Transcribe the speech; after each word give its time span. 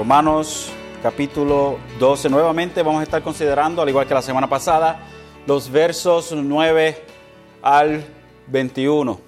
Romanos 0.00 0.72
capítulo 1.02 1.78
12. 1.98 2.30
Nuevamente 2.30 2.82
vamos 2.82 3.00
a 3.00 3.02
estar 3.02 3.22
considerando, 3.22 3.82
al 3.82 3.88
igual 3.90 4.06
que 4.06 4.14
la 4.14 4.22
semana 4.22 4.48
pasada, 4.48 4.98
los 5.46 5.70
versos 5.70 6.32
9 6.32 7.04
al 7.60 8.02
21. 8.46 9.20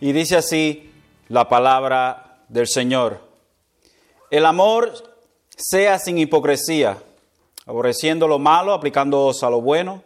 Y 0.00 0.12
dice 0.12 0.34
así 0.34 0.90
la 1.28 1.50
palabra 1.50 2.38
del 2.48 2.66
Señor. 2.66 3.20
El 4.30 4.46
amor 4.46 4.94
sea 5.50 5.98
sin 5.98 6.16
hipocresía, 6.16 6.96
aborreciendo 7.66 8.26
lo 8.26 8.38
malo, 8.38 8.72
aplicándoos 8.72 9.42
a 9.42 9.50
lo 9.50 9.60
bueno. 9.60 10.02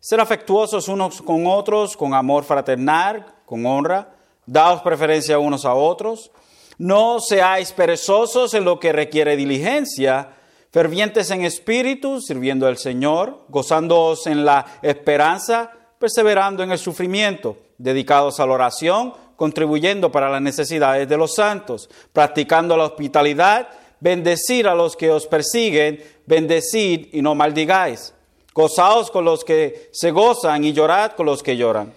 Ser 0.00 0.18
afectuosos 0.18 0.88
unos 0.88 1.22
con 1.22 1.46
otros, 1.46 1.96
con 1.96 2.12
amor 2.12 2.42
fraternal, 2.42 3.24
con 3.46 3.64
honra. 3.66 4.16
Daos 4.46 4.82
preferencia 4.82 5.38
unos 5.38 5.64
a 5.64 5.74
otros. 5.74 6.32
No 6.78 7.20
seáis 7.20 7.72
perezosos 7.72 8.54
en 8.54 8.64
lo 8.64 8.80
que 8.80 8.92
requiere 8.92 9.36
diligencia, 9.36 10.30
fervientes 10.70 11.30
en 11.30 11.44
espíritu, 11.44 12.20
sirviendo 12.20 12.66
al 12.66 12.78
Señor, 12.78 13.44
gozándoos 13.48 14.26
en 14.26 14.44
la 14.44 14.64
esperanza, 14.82 15.70
perseverando 15.98 16.62
en 16.62 16.72
el 16.72 16.78
sufrimiento, 16.78 17.58
dedicados 17.78 18.40
a 18.40 18.46
la 18.46 18.54
oración, 18.54 19.14
contribuyendo 19.36 20.10
para 20.10 20.30
las 20.30 20.40
necesidades 20.40 21.08
de 21.08 21.16
los 21.16 21.34
santos, 21.34 21.90
practicando 22.12 22.76
la 22.76 22.84
hospitalidad, 22.84 23.68
bendecir 24.00 24.66
a 24.66 24.74
los 24.74 24.96
que 24.96 25.10
os 25.10 25.26
persiguen, 25.26 26.02
bendecid 26.26 27.08
y 27.12 27.22
no 27.22 27.34
maldigáis. 27.34 28.14
Gozaos 28.54 29.10
con 29.10 29.24
los 29.24 29.44
que 29.44 29.90
se 29.92 30.10
gozan 30.10 30.64
y 30.64 30.72
llorad 30.72 31.12
con 31.12 31.26
los 31.26 31.42
que 31.42 31.56
lloran. 31.56 31.92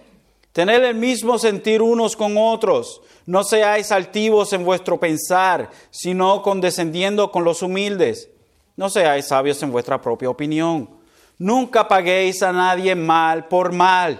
Tened 0.56 0.84
el 0.84 0.94
mismo 0.94 1.38
sentir 1.38 1.82
unos 1.82 2.16
con 2.16 2.38
otros. 2.38 3.02
No 3.26 3.44
seáis 3.44 3.92
altivos 3.92 4.54
en 4.54 4.64
vuestro 4.64 4.98
pensar, 4.98 5.68
sino 5.90 6.40
condescendiendo 6.40 7.30
con 7.30 7.44
los 7.44 7.60
humildes. 7.60 8.30
No 8.74 8.88
seáis 8.88 9.26
sabios 9.26 9.62
en 9.62 9.70
vuestra 9.70 10.00
propia 10.00 10.30
opinión. 10.30 10.88
Nunca 11.36 11.86
paguéis 11.86 12.42
a 12.42 12.52
nadie 12.52 12.94
mal 12.94 13.48
por 13.48 13.70
mal. 13.72 14.18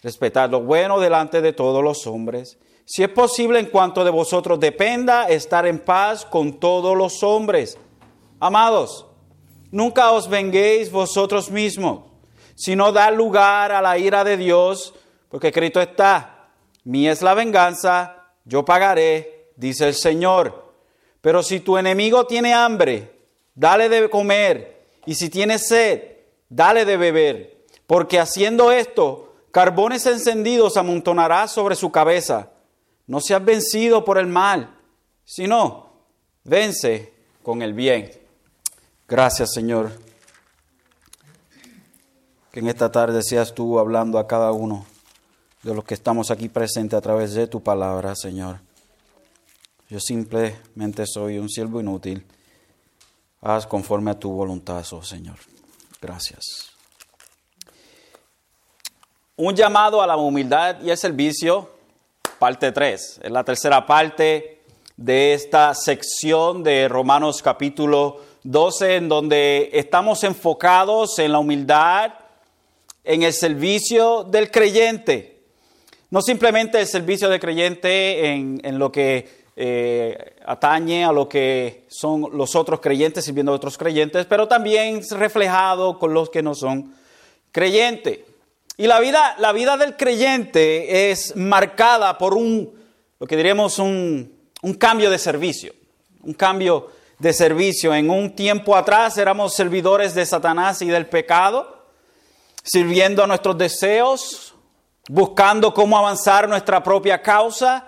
Respetad 0.00 0.48
lo 0.48 0.60
bueno 0.60 1.00
delante 1.00 1.40
de 1.40 1.52
todos 1.52 1.82
los 1.82 2.06
hombres. 2.06 2.56
Si 2.84 3.02
es 3.02 3.08
posible, 3.08 3.58
en 3.58 3.66
cuanto 3.66 4.04
de 4.04 4.12
vosotros 4.12 4.60
dependa, 4.60 5.28
estar 5.28 5.66
en 5.66 5.80
paz 5.80 6.24
con 6.24 6.60
todos 6.60 6.96
los 6.96 7.24
hombres. 7.24 7.78
Amados, 8.38 9.06
nunca 9.72 10.12
os 10.12 10.28
venguéis 10.28 10.92
vosotros 10.92 11.50
mismos, 11.50 12.04
sino 12.54 12.92
dar 12.92 13.12
lugar 13.12 13.72
a 13.72 13.82
la 13.82 13.98
ira 13.98 14.22
de 14.22 14.36
Dios, 14.36 14.94
porque 15.34 15.48
escrito 15.48 15.80
está, 15.80 16.46
mía 16.84 17.10
es 17.10 17.20
la 17.20 17.34
venganza, 17.34 18.28
yo 18.44 18.64
pagaré, 18.64 19.50
dice 19.56 19.88
el 19.88 19.94
Señor. 19.96 20.72
Pero 21.20 21.42
si 21.42 21.58
tu 21.58 21.76
enemigo 21.76 22.24
tiene 22.24 22.54
hambre, 22.54 23.18
dale 23.52 23.88
de 23.88 24.08
comer, 24.08 24.86
y 25.06 25.16
si 25.16 25.30
tiene 25.30 25.58
sed, 25.58 26.02
dale 26.48 26.84
de 26.84 26.96
beber, 26.96 27.64
porque 27.88 28.20
haciendo 28.20 28.70
esto, 28.70 29.34
carbones 29.50 30.06
encendidos 30.06 30.76
amontonará 30.76 31.48
sobre 31.48 31.74
su 31.74 31.90
cabeza. 31.90 32.50
No 33.08 33.20
seas 33.20 33.44
vencido 33.44 34.04
por 34.04 34.18
el 34.18 34.28
mal, 34.28 34.78
sino 35.24 35.94
vence 36.44 37.12
con 37.42 37.60
el 37.60 37.74
bien. 37.74 38.08
Gracias, 39.08 39.52
Señor. 39.52 39.90
Que 42.52 42.60
en 42.60 42.68
esta 42.68 42.92
tarde 42.92 43.20
seas 43.24 43.52
tú 43.52 43.80
hablando 43.80 44.20
a 44.20 44.28
cada 44.28 44.52
uno 44.52 44.86
de 45.64 45.74
los 45.74 45.84
que 45.84 45.94
estamos 45.94 46.30
aquí 46.30 46.50
presentes 46.50 46.96
a 46.96 47.00
través 47.00 47.32
de 47.32 47.46
tu 47.46 47.62
palabra, 47.62 48.14
Señor. 48.14 48.60
Yo 49.88 49.98
simplemente 49.98 51.06
soy 51.06 51.38
un 51.38 51.48
siervo 51.48 51.80
inútil. 51.80 52.24
Haz 53.40 53.66
conforme 53.66 54.10
a 54.10 54.18
tu 54.18 54.30
voluntad, 54.30 54.84
oh 54.92 55.02
Señor. 55.02 55.36
Gracias. 56.02 56.70
Un 59.36 59.56
llamado 59.56 60.02
a 60.02 60.06
la 60.06 60.16
humildad 60.16 60.82
y 60.82 60.90
el 60.90 60.98
servicio, 60.98 61.70
parte 62.38 62.70
3. 62.70 63.20
Es 63.22 63.30
la 63.30 63.42
tercera 63.42 63.86
parte 63.86 64.62
de 64.98 65.32
esta 65.32 65.74
sección 65.74 66.62
de 66.62 66.88
Romanos 66.88 67.42
capítulo 67.42 68.20
12, 68.42 68.96
en 68.96 69.08
donde 69.08 69.70
estamos 69.72 70.24
enfocados 70.24 71.18
en 71.18 71.32
la 71.32 71.38
humildad, 71.38 72.12
en 73.02 73.22
el 73.22 73.32
servicio 73.32 74.24
del 74.24 74.50
creyente. 74.50 75.33
No 76.10 76.22
simplemente 76.22 76.80
el 76.80 76.86
servicio 76.86 77.28
del 77.28 77.40
creyente 77.40 78.26
en, 78.28 78.60
en 78.62 78.78
lo 78.78 78.92
que 78.92 79.44
eh, 79.56 80.34
atañe 80.44 81.04
a 81.04 81.12
lo 81.12 81.28
que 81.28 81.84
son 81.88 82.26
los 82.32 82.56
otros 82.56 82.80
creyentes 82.80 83.24
sirviendo 83.24 83.52
a 83.52 83.54
otros 83.54 83.78
creyentes, 83.78 84.26
pero 84.26 84.48
también 84.48 85.00
reflejado 85.10 85.98
con 85.98 86.12
los 86.12 86.28
que 86.28 86.42
no 86.42 86.54
son 86.54 86.94
creyentes. 87.52 88.18
Y 88.76 88.88
la 88.88 88.98
vida, 88.98 89.36
la 89.38 89.52
vida 89.52 89.76
del 89.76 89.96
creyente 89.96 91.10
es 91.10 91.36
marcada 91.36 92.18
por 92.18 92.34
un, 92.34 92.72
lo 93.20 93.26
que 93.26 93.36
diríamos, 93.36 93.78
un, 93.78 94.34
un 94.62 94.74
cambio 94.74 95.08
de 95.10 95.18
servicio. 95.18 95.72
Un 96.24 96.34
cambio 96.34 96.90
de 97.20 97.32
servicio. 97.32 97.94
En 97.94 98.10
un 98.10 98.34
tiempo 98.34 98.74
atrás 98.74 99.18
éramos 99.18 99.54
servidores 99.54 100.14
de 100.14 100.26
Satanás 100.26 100.82
y 100.82 100.86
del 100.86 101.06
pecado, 101.06 101.84
sirviendo 102.64 103.22
a 103.22 103.28
nuestros 103.28 103.56
deseos, 103.56 104.53
buscando 105.08 105.74
cómo 105.74 105.98
avanzar 105.98 106.48
nuestra 106.48 106.82
propia 106.82 107.20
causa 107.20 107.84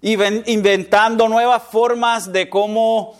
y 0.00 0.12
inventando 0.52 1.28
nuevas 1.28 1.62
formas 1.62 2.30
de 2.30 2.48
cómo 2.48 3.16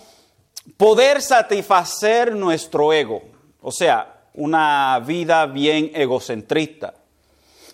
poder 0.77 1.22
satisfacer 1.22 2.34
nuestro 2.34 2.93
ego. 2.93 3.23
O 3.61 3.73
sea, 3.73 4.15
una 4.34 5.00
vida 5.05 5.47
bien 5.47 5.91
egocentrista. 5.94 6.94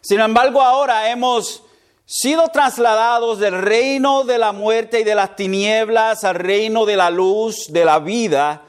Sin 0.00 0.20
embargo, 0.20 0.62
ahora 0.62 1.10
hemos 1.10 1.62
sido 2.06 2.49
trasladados 2.49 3.38
del 3.38 3.60
reino 3.60 4.25
de 4.25 4.38
la 4.38 4.53
muerte 4.53 5.00
y 5.00 5.04
de 5.04 5.15
las 5.15 5.37
tinieblas 5.37 6.25
al 6.25 6.37
reino 6.37 6.87
de 6.87 6.97
la 6.97 7.10
luz, 7.10 7.66
de 7.69 7.84
la 7.84 7.99
vida, 7.99 8.62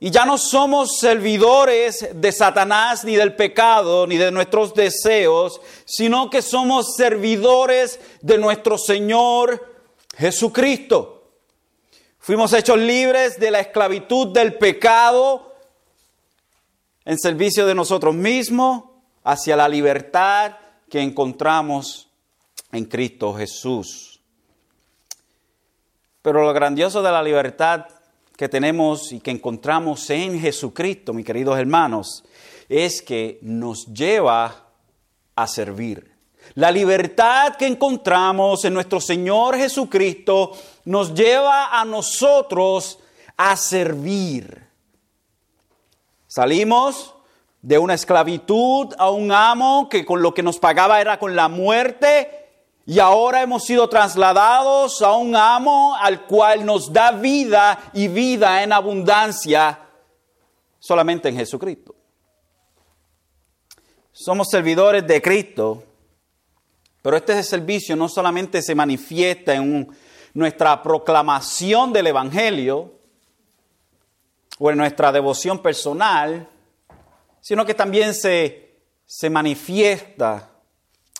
y 0.00 0.10
ya 0.10 0.24
no 0.24 0.38
somos 0.38 0.98
servidores 0.98 2.08
de 2.14 2.30
Satanás 2.30 3.04
ni 3.04 3.16
del 3.16 3.34
pecado 3.34 4.06
ni 4.06 4.16
de 4.16 4.30
nuestros 4.30 4.72
deseos, 4.72 5.60
sino 5.84 6.30
que 6.30 6.40
somos 6.40 6.94
servidores 6.96 7.98
de 8.22 8.38
nuestro 8.38 8.78
Señor 8.78 9.74
Jesucristo. 10.16 11.32
Fuimos 12.18 12.52
hechos 12.52 12.78
libres 12.78 13.40
de 13.40 13.50
la 13.50 13.60
esclavitud 13.60 14.28
del 14.28 14.54
pecado 14.54 15.56
en 17.04 17.18
servicio 17.18 17.66
de 17.66 17.74
nosotros 17.74 18.14
mismos 18.14 18.84
hacia 19.24 19.56
la 19.56 19.68
libertad 19.68 20.56
que 20.88 21.00
encontramos 21.00 22.08
en 22.70 22.84
Cristo 22.84 23.34
Jesús. 23.34 24.20
Pero 26.22 26.44
lo 26.44 26.52
grandioso 26.52 27.02
de 27.02 27.10
la 27.10 27.22
libertad 27.22 27.86
que 28.38 28.48
tenemos 28.48 29.10
y 29.10 29.18
que 29.18 29.32
encontramos 29.32 30.08
en 30.10 30.40
Jesucristo, 30.40 31.12
mis 31.12 31.26
queridos 31.26 31.58
hermanos, 31.58 32.24
es 32.68 33.02
que 33.02 33.40
nos 33.42 33.86
lleva 33.86 34.68
a 35.34 35.46
servir. 35.48 36.12
La 36.54 36.70
libertad 36.70 37.56
que 37.56 37.66
encontramos 37.66 38.64
en 38.64 38.74
nuestro 38.74 39.00
Señor 39.00 39.56
Jesucristo 39.56 40.52
nos 40.84 41.14
lleva 41.14 41.80
a 41.80 41.84
nosotros 41.84 43.00
a 43.36 43.56
servir. 43.56 44.68
Salimos 46.28 47.16
de 47.60 47.76
una 47.76 47.94
esclavitud 47.94 48.94
a 48.98 49.10
un 49.10 49.32
amo 49.32 49.88
que 49.88 50.06
con 50.06 50.22
lo 50.22 50.32
que 50.32 50.44
nos 50.44 50.60
pagaba 50.60 51.00
era 51.00 51.18
con 51.18 51.34
la 51.34 51.48
muerte 51.48 52.47
y 52.88 53.00
ahora 53.00 53.42
hemos 53.42 53.66
sido 53.66 53.86
trasladados 53.86 55.02
a 55.02 55.12
un 55.12 55.36
amo 55.36 55.94
al 55.94 56.24
cual 56.24 56.64
nos 56.64 56.90
da 56.90 57.12
vida 57.12 57.78
y 57.92 58.08
vida 58.08 58.62
en 58.62 58.72
abundancia 58.72 59.78
solamente 60.78 61.28
en 61.28 61.36
Jesucristo. 61.36 61.94
Somos 64.10 64.48
servidores 64.48 65.06
de 65.06 65.20
Cristo, 65.20 65.84
pero 67.02 67.18
este 67.18 67.42
servicio 67.42 67.94
no 67.94 68.08
solamente 68.08 68.62
se 68.62 68.74
manifiesta 68.74 69.54
en 69.54 69.94
nuestra 70.32 70.82
proclamación 70.82 71.92
del 71.92 72.06
Evangelio 72.06 72.94
o 74.58 74.70
en 74.70 74.78
nuestra 74.78 75.12
devoción 75.12 75.58
personal, 75.58 76.48
sino 77.42 77.66
que 77.66 77.74
también 77.74 78.14
se, 78.14 78.78
se 79.04 79.28
manifiesta 79.28 80.47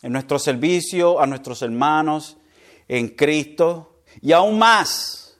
en 0.02 0.12
nuestro 0.12 0.38
servicio 0.38 1.20
a 1.20 1.26
nuestros 1.26 1.62
hermanos 1.62 2.36
en 2.86 3.08
Cristo 3.08 4.00
y 4.20 4.32
aún 4.32 4.58
más, 4.58 5.38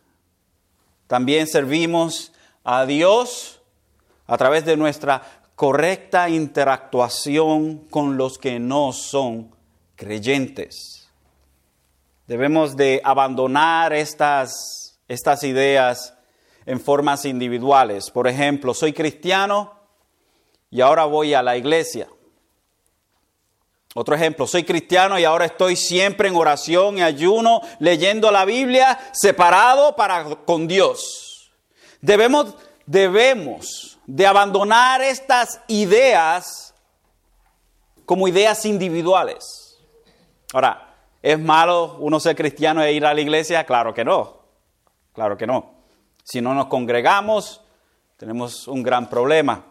también 1.06 1.46
servimos 1.46 2.32
a 2.64 2.84
Dios 2.84 3.60
a 4.26 4.36
través 4.36 4.64
de 4.64 4.76
nuestra 4.76 5.22
correcta 5.54 6.28
interactuación 6.28 7.78
con 7.90 8.16
los 8.16 8.38
que 8.38 8.60
no 8.60 8.92
son 8.92 9.54
creyentes. 9.96 11.08
Debemos 12.26 12.76
de 12.76 13.00
abandonar 13.02 13.92
estas, 13.94 15.00
estas 15.08 15.42
ideas 15.44 16.14
en 16.66 16.78
formas 16.78 17.24
individuales. 17.24 18.10
Por 18.10 18.28
ejemplo, 18.28 18.74
soy 18.74 18.92
cristiano 18.92 19.72
y 20.70 20.82
ahora 20.82 21.06
voy 21.06 21.32
a 21.32 21.42
la 21.42 21.56
iglesia. 21.56 22.06
Otro 24.00 24.14
ejemplo, 24.14 24.46
soy 24.46 24.62
cristiano 24.62 25.18
y 25.18 25.24
ahora 25.24 25.44
estoy 25.44 25.74
siempre 25.74 26.28
en 26.28 26.36
oración 26.36 26.98
y 26.98 27.02
ayuno, 27.02 27.62
leyendo 27.80 28.30
la 28.30 28.44
Biblia, 28.44 28.96
separado 29.10 29.96
para 29.96 30.36
con 30.36 30.68
Dios. 30.68 31.50
Debemos, 32.00 32.54
debemos 32.86 33.98
de 34.06 34.24
abandonar 34.24 35.02
estas 35.02 35.60
ideas 35.66 36.76
como 38.06 38.28
ideas 38.28 38.64
individuales. 38.66 39.76
Ahora, 40.52 40.94
¿es 41.20 41.40
malo 41.40 41.96
uno 41.98 42.20
ser 42.20 42.36
cristiano 42.36 42.80
e 42.84 42.92
ir 42.92 43.04
a 43.04 43.12
la 43.12 43.20
iglesia? 43.20 43.64
Claro 43.64 43.92
que 43.92 44.04
no. 44.04 44.42
Claro 45.12 45.36
que 45.36 45.48
no. 45.48 45.72
Si 46.22 46.40
no 46.40 46.54
nos 46.54 46.66
congregamos, 46.66 47.62
tenemos 48.16 48.68
un 48.68 48.80
gran 48.84 49.10
problema. 49.10 49.64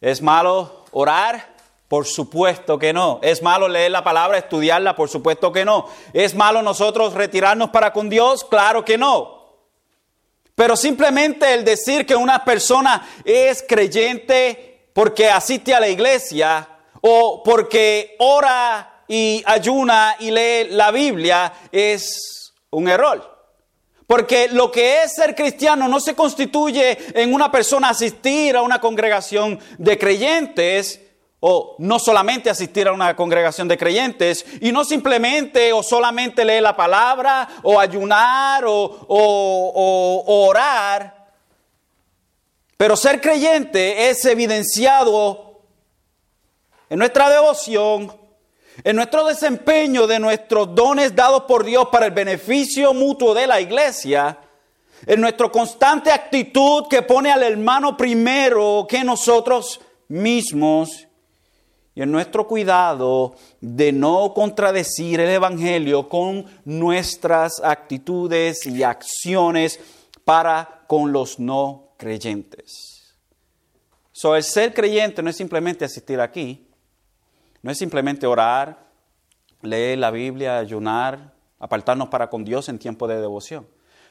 ¿Es 0.00 0.22
malo 0.22 0.86
orar? 0.92 1.57
Por 1.88 2.06
supuesto 2.06 2.78
que 2.78 2.92
no. 2.92 3.18
¿Es 3.22 3.42
malo 3.42 3.66
leer 3.66 3.90
la 3.90 4.04
palabra, 4.04 4.36
estudiarla? 4.36 4.94
Por 4.94 5.08
supuesto 5.08 5.50
que 5.50 5.64
no. 5.64 5.88
¿Es 6.12 6.34
malo 6.34 6.60
nosotros 6.60 7.14
retirarnos 7.14 7.70
para 7.70 7.92
con 7.94 8.10
Dios? 8.10 8.44
Claro 8.44 8.84
que 8.84 8.98
no. 8.98 9.38
Pero 10.54 10.76
simplemente 10.76 11.54
el 11.54 11.64
decir 11.64 12.04
que 12.04 12.14
una 12.14 12.44
persona 12.44 13.08
es 13.24 13.64
creyente 13.66 14.90
porque 14.92 15.30
asiste 15.30 15.74
a 15.74 15.80
la 15.80 15.88
iglesia 15.88 16.68
o 17.00 17.42
porque 17.42 18.16
ora 18.18 19.04
y 19.08 19.42
ayuna 19.46 20.16
y 20.18 20.30
lee 20.30 20.68
la 20.70 20.90
Biblia 20.90 21.52
es 21.72 22.52
un 22.70 22.88
error. 22.88 23.38
Porque 24.06 24.48
lo 24.48 24.70
que 24.70 25.02
es 25.02 25.14
ser 25.14 25.34
cristiano 25.34 25.86
no 25.86 26.00
se 26.00 26.14
constituye 26.14 26.98
en 27.14 27.32
una 27.32 27.50
persona 27.50 27.90
asistir 27.90 28.56
a 28.56 28.62
una 28.62 28.80
congregación 28.80 29.60
de 29.78 29.98
creyentes, 29.98 31.00
o 31.40 31.76
no 31.78 31.98
solamente 31.98 32.50
asistir 32.50 32.88
a 32.88 32.92
una 32.92 33.14
congregación 33.14 33.68
de 33.68 33.78
creyentes, 33.78 34.44
y 34.60 34.72
no 34.72 34.84
simplemente 34.84 35.72
o 35.72 35.82
solamente 35.82 36.44
leer 36.44 36.62
la 36.62 36.76
palabra, 36.76 37.48
o 37.62 37.78
ayunar, 37.78 38.64
o, 38.64 39.06
o 39.08 40.46
orar. 40.46 41.28
Pero 42.76 42.96
ser 42.96 43.20
creyente 43.20 44.08
es 44.08 44.24
evidenciado 44.24 45.62
en 46.88 46.98
nuestra 46.98 47.28
devoción, 47.28 48.16
en 48.84 48.96
nuestro 48.96 49.24
desempeño 49.24 50.06
de 50.06 50.20
nuestros 50.20 50.74
dones 50.74 51.14
dados 51.14 51.42
por 51.42 51.64
Dios 51.64 51.88
para 51.90 52.06
el 52.06 52.12
beneficio 52.12 52.94
mutuo 52.94 53.34
de 53.34 53.46
la 53.46 53.60
iglesia, 53.60 54.38
en 55.06 55.20
nuestra 55.20 55.48
constante 55.48 56.10
actitud 56.12 56.86
que 56.88 57.02
pone 57.02 57.30
al 57.30 57.42
hermano 57.42 57.96
primero 57.96 58.86
que 58.88 59.02
nosotros 59.02 59.80
mismos, 60.06 61.07
y 61.98 62.02
en 62.02 62.12
nuestro 62.12 62.46
cuidado 62.46 63.34
de 63.60 63.90
no 63.90 64.32
contradecir 64.32 65.18
el 65.18 65.30
Evangelio 65.30 66.08
con 66.08 66.46
nuestras 66.64 67.60
actitudes 67.60 68.64
y 68.66 68.84
acciones 68.84 69.80
para 70.24 70.84
con 70.86 71.10
los 71.10 71.40
no 71.40 71.88
creyentes. 71.96 73.16
So, 74.12 74.36
el 74.36 74.44
ser 74.44 74.74
creyente 74.74 75.24
no 75.24 75.30
es 75.30 75.36
simplemente 75.36 75.84
asistir 75.84 76.20
aquí, 76.20 76.68
no 77.62 77.72
es 77.72 77.78
simplemente 77.78 78.28
orar, 78.28 78.78
leer 79.62 79.98
la 79.98 80.12
Biblia, 80.12 80.58
ayunar, 80.58 81.34
apartarnos 81.58 82.10
para 82.10 82.30
con 82.30 82.44
Dios 82.44 82.68
en 82.68 82.78
tiempo 82.78 83.08
de 83.08 83.20
devoción, 83.20 83.66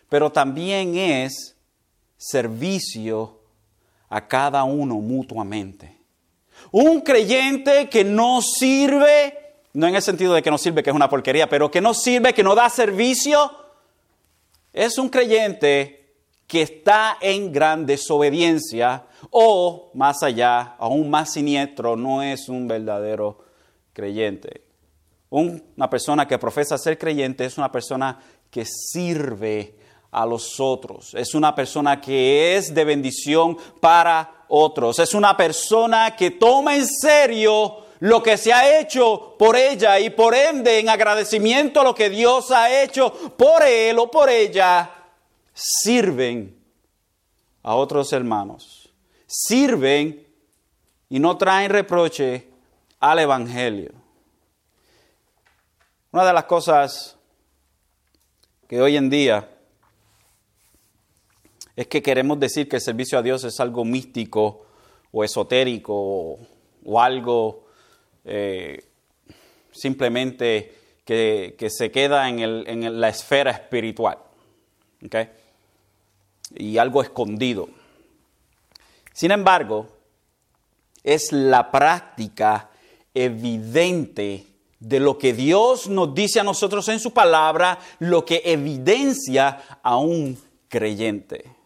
pero 0.09 0.29
también 0.29 0.97
es 0.97 1.55
servicio 2.17 3.39
a 4.09 4.27
cada 4.27 4.65
uno 4.65 4.95
mutuamente. 4.95 5.96
Un 6.71 7.01
creyente 7.01 7.89
que 7.89 8.03
no 8.03 8.41
sirve, 8.41 9.55
no 9.73 9.87
en 9.87 9.95
el 9.95 10.01
sentido 10.01 10.33
de 10.33 10.41
que 10.41 10.51
no 10.51 10.57
sirve, 10.57 10.83
que 10.83 10.89
es 10.89 10.95
una 10.95 11.09
porquería, 11.09 11.47
pero 11.47 11.71
que 11.71 11.81
no 11.81 11.93
sirve, 11.93 12.33
que 12.33 12.43
no 12.43 12.55
da 12.55 12.69
servicio, 12.69 13.51
es 14.73 14.97
un 14.97 15.09
creyente 15.09 16.15
que 16.45 16.61
está 16.61 17.17
en 17.19 17.51
gran 17.51 17.85
desobediencia 17.85 19.05
o, 19.31 19.91
más 19.93 20.23
allá, 20.23 20.75
aún 20.79 21.09
más 21.09 21.33
siniestro, 21.33 21.95
no 21.95 22.21
es 22.21 22.47
un 22.47 22.67
verdadero 22.67 23.39
creyente. 23.93 24.61
Una 25.29 25.89
persona 25.89 26.27
que 26.27 26.37
profesa 26.37 26.77
ser 26.77 26.97
creyente 26.97 27.45
es 27.45 27.57
una 27.57 27.71
persona 27.71 28.19
que 28.49 28.65
sirve 28.65 29.75
a 30.11 30.25
los 30.25 30.59
otros, 30.59 31.13
es 31.15 31.35
una 31.35 31.53
persona 31.53 31.99
que 31.99 32.55
es 32.55 32.73
de 32.73 32.85
bendición 32.85 33.57
para 33.81 34.36
otros, 34.49 34.99
es 34.99 35.13
una 35.13 35.35
persona 35.35 36.15
que 36.15 36.31
toma 36.31 36.75
en 36.75 36.87
serio 36.87 37.85
lo 37.99 38.21
que 38.21 38.37
se 38.37 38.53
ha 38.53 38.79
hecho 38.79 39.35
por 39.37 39.55
ella 39.55 39.99
y 39.99 40.09
por 40.09 40.35
ende 40.35 40.79
en 40.79 40.89
agradecimiento 40.89 41.81
a 41.81 41.83
lo 41.83 41.95
que 41.95 42.09
Dios 42.09 42.51
ha 42.51 42.83
hecho 42.83 43.11
por 43.11 43.63
él 43.63 43.97
o 43.99 44.09
por 44.11 44.29
ella, 44.29 44.91
sirven 45.53 46.55
a 47.63 47.75
otros 47.75 48.13
hermanos 48.13 48.87
sirven 49.27 50.25
y 51.09 51.19
no 51.19 51.37
traen 51.37 51.69
reproche 51.69 52.49
al 52.99 53.19
Evangelio. 53.19 53.91
Una 56.11 56.25
de 56.25 56.33
las 56.33 56.45
cosas 56.45 57.17
que 58.67 58.81
hoy 58.81 58.97
en 58.97 59.09
día 59.09 59.56
es 61.77 61.85
que 61.85 62.01
queremos 62.01 62.39
decir 62.39 62.67
que 62.67 62.77
el 62.77 62.81
servicio 62.81 63.19
a 63.19 63.21
Dios 63.21 63.43
es 63.43 63.59
algo 63.59 63.85
místico 63.85 64.65
o 65.11 65.23
esotérico 65.23 66.39
o, 66.83 66.99
algo 66.99 67.67
eh, 68.25 68.83
simplemente 69.71 70.73
que, 71.05 71.55
se 71.69 71.91
queda 71.91 72.27
en, 72.29 72.39
en, 72.39 72.99
la 72.99 73.09
esfera 73.09 73.51
espiritual 73.51 74.17
y 76.55 76.79
algo 76.79 77.03
escondido. 77.03 77.69
Sin 79.13 79.29
embargo, 79.29 79.87
es 81.03 81.31
la 81.31 81.69
práctica 81.69 82.71
evidente 83.13 84.47
de 84.79 84.99
lo 84.99 85.19
que 85.19 85.33
Dios 85.33 85.87
nos 85.87 86.15
dice 86.15 86.39
a 86.39 86.43
nosotros 86.43 86.87
en 86.89 86.99
su 86.99 87.13
palabra, 87.13 87.77
lo 87.99 88.25
que 88.25 88.41
evidencia 88.45 89.61
a 89.83 89.97
un 89.97 90.39
creyente. 90.69 91.56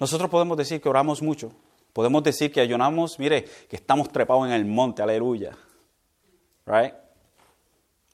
Nosotros 0.00 0.30
podemos 0.30 0.56
decir 0.56 0.80
que 0.80 0.88
oramos 0.88 1.20
mucho, 1.20 1.52
podemos 1.92 2.22
decir 2.22 2.50
que 2.50 2.60
ayunamos, 2.60 3.18
mire, 3.18 3.44
que 3.44 3.76
estamos 3.76 4.10
trepados 4.10 4.46
en 4.46 4.52
el 4.52 4.64
monte, 4.64 5.02
aleluya. 5.02 5.56
Right? 6.64 6.94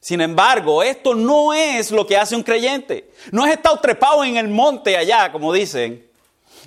Sin 0.00 0.21
embargo, 0.21 0.83
esto 0.83 1.14
no 1.14 1.55
es 1.55 1.93
lo 1.93 2.05
que 2.05 2.16
hace 2.16 2.35
un 2.35 2.43
creyente. 2.43 3.12
No 3.31 3.47
es 3.47 3.52
estar 3.52 3.81
trepado 3.81 4.25
en 4.25 4.37
el 4.37 4.49
monte 4.49 4.97
allá, 4.97 5.31
como 5.31 5.52
dicen, 5.52 6.05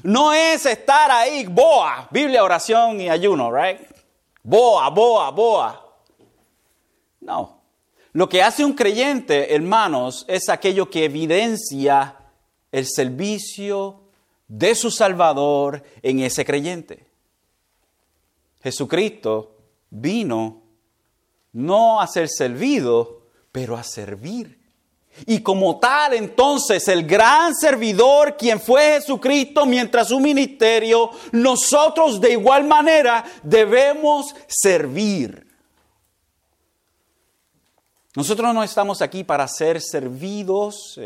no 0.03 0.31
es 0.31 0.65
estar 0.65 1.11
ahí, 1.11 1.45
boa, 1.45 2.07
Biblia, 2.11 2.43
oración 2.43 3.01
y 3.01 3.09
ayuno, 3.09 3.51
right? 3.51 3.81
Boa, 4.41 4.89
boa, 4.89 5.31
boa. 5.31 5.85
No. 7.19 7.61
Lo 8.13 8.29
que 8.29 8.41
hace 8.41 8.63
un 8.63 8.73
creyente, 8.73 9.53
hermanos, 9.53 10.25
es 10.29 10.47
aquello 10.47 10.89
que 10.89 11.05
evidencia 11.05 12.15
el 12.71 12.87
servicio 12.87 14.08
de 14.49 14.75
su 14.75 14.91
Salvador 14.91 15.81
en 16.01 16.19
ese 16.19 16.43
creyente. 16.43 17.07
Jesucristo 18.61 19.55
vino 19.89 20.61
no 21.53 22.01
a 22.01 22.07
ser 22.07 22.27
servido, 22.27 23.21
pero 23.53 23.77
a 23.77 23.83
servir 23.83 24.59
y 25.25 25.41
como 25.41 25.79
tal, 25.79 26.13
entonces, 26.13 26.87
el 26.87 27.05
gran 27.05 27.55
servidor, 27.55 28.37
quien 28.37 28.59
fue 28.59 28.99
Jesucristo 28.99 29.65
mientras 29.65 30.09
su 30.09 30.19
ministerio, 30.19 31.11
nosotros 31.31 32.21
de 32.21 32.31
igual 32.31 32.63
manera 32.65 33.25
debemos 33.43 34.33
servir. 34.47 35.47
Nosotros 38.15 38.53
no 38.53 38.63
estamos 38.63 39.01
aquí 39.01 39.23
para 39.23 39.47
ser 39.47 39.81
servidos 39.81 40.99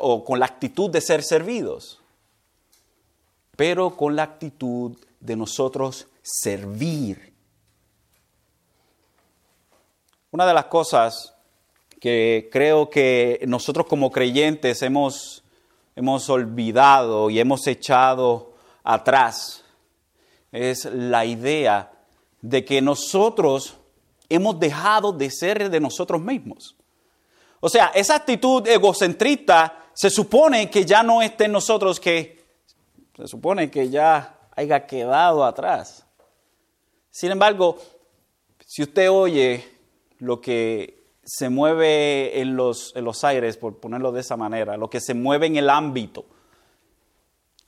o 0.00 0.24
con 0.24 0.38
la 0.40 0.46
actitud 0.46 0.90
de 0.90 1.00
ser 1.00 1.22
servidos, 1.22 2.00
pero 3.56 3.96
con 3.96 4.16
la 4.16 4.24
actitud 4.24 4.96
de 5.20 5.36
nosotros 5.36 6.08
servir. 6.22 7.32
Una 10.30 10.46
de 10.46 10.54
las 10.54 10.66
cosas 10.66 11.34
que 12.00 12.48
creo 12.52 12.90
que 12.90 13.40
nosotros 13.46 13.86
como 13.86 14.10
creyentes 14.10 14.82
hemos, 14.82 15.44
hemos 15.96 16.28
olvidado 16.28 17.30
y 17.30 17.38
hemos 17.38 17.66
echado 17.66 18.54
atrás 18.82 19.64
es 20.52 20.84
la 20.84 21.24
idea 21.24 21.92
de 22.42 22.64
que 22.64 22.82
nosotros 22.82 23.76
hemos 24.28 24.58
dejado 24.60 25.12
de 25.12 25.30
ser 25.30 25.70
de 25.70 25.80
nosotros 25.80 26.20
mismos. 26.20 26.76
O 27.60 27.68
sea, 27.68 27.92
esa 27.94 28.16
actitud 28.16 28.66
egocentrista 28.68 29.86
se 29.94 30.10
supone 30.10 30.68
que 30.68 30.84
ya 30.84 31.02
no 31.02 31.22
esté 31.22 31.46
en 31.46 31.52
nosotros, 31.52 31.98
que 31.98 32.43
se 33.16 33.28
supone 33.28 33.70
que 33.70 33.90
ya 33.90 34.38
haya 34.56 34.86
quedado 34.86 35.44
atrás. 35.44 36.06
Sin 37.10 37.30
embargo, 37.30 37.78
si 38.66 38.82
usted 38.82 39.10
oye 39.10 39.64
lo 40.18 40.40
que 40.40 41.04
se 41.22 41.48
mueve 41.48 42.40
en 42.40 42.56
los, 42.56 42.94
en 42.96 43.04
los 43.04 43.24
aires, 43.24 43.56
por 43.56 43.78
ponerlo 43.78 44.12
de 44.12 44.20
esa 44.20 44.36
manera, 44.36 44.76
lo 44.76 44.90
que 44.90 45.00
se 45.00 45.14
mueve 45.14 45.46
en 45.46 45.56
el 45.56 45.70
ámbito, 45.70 46.26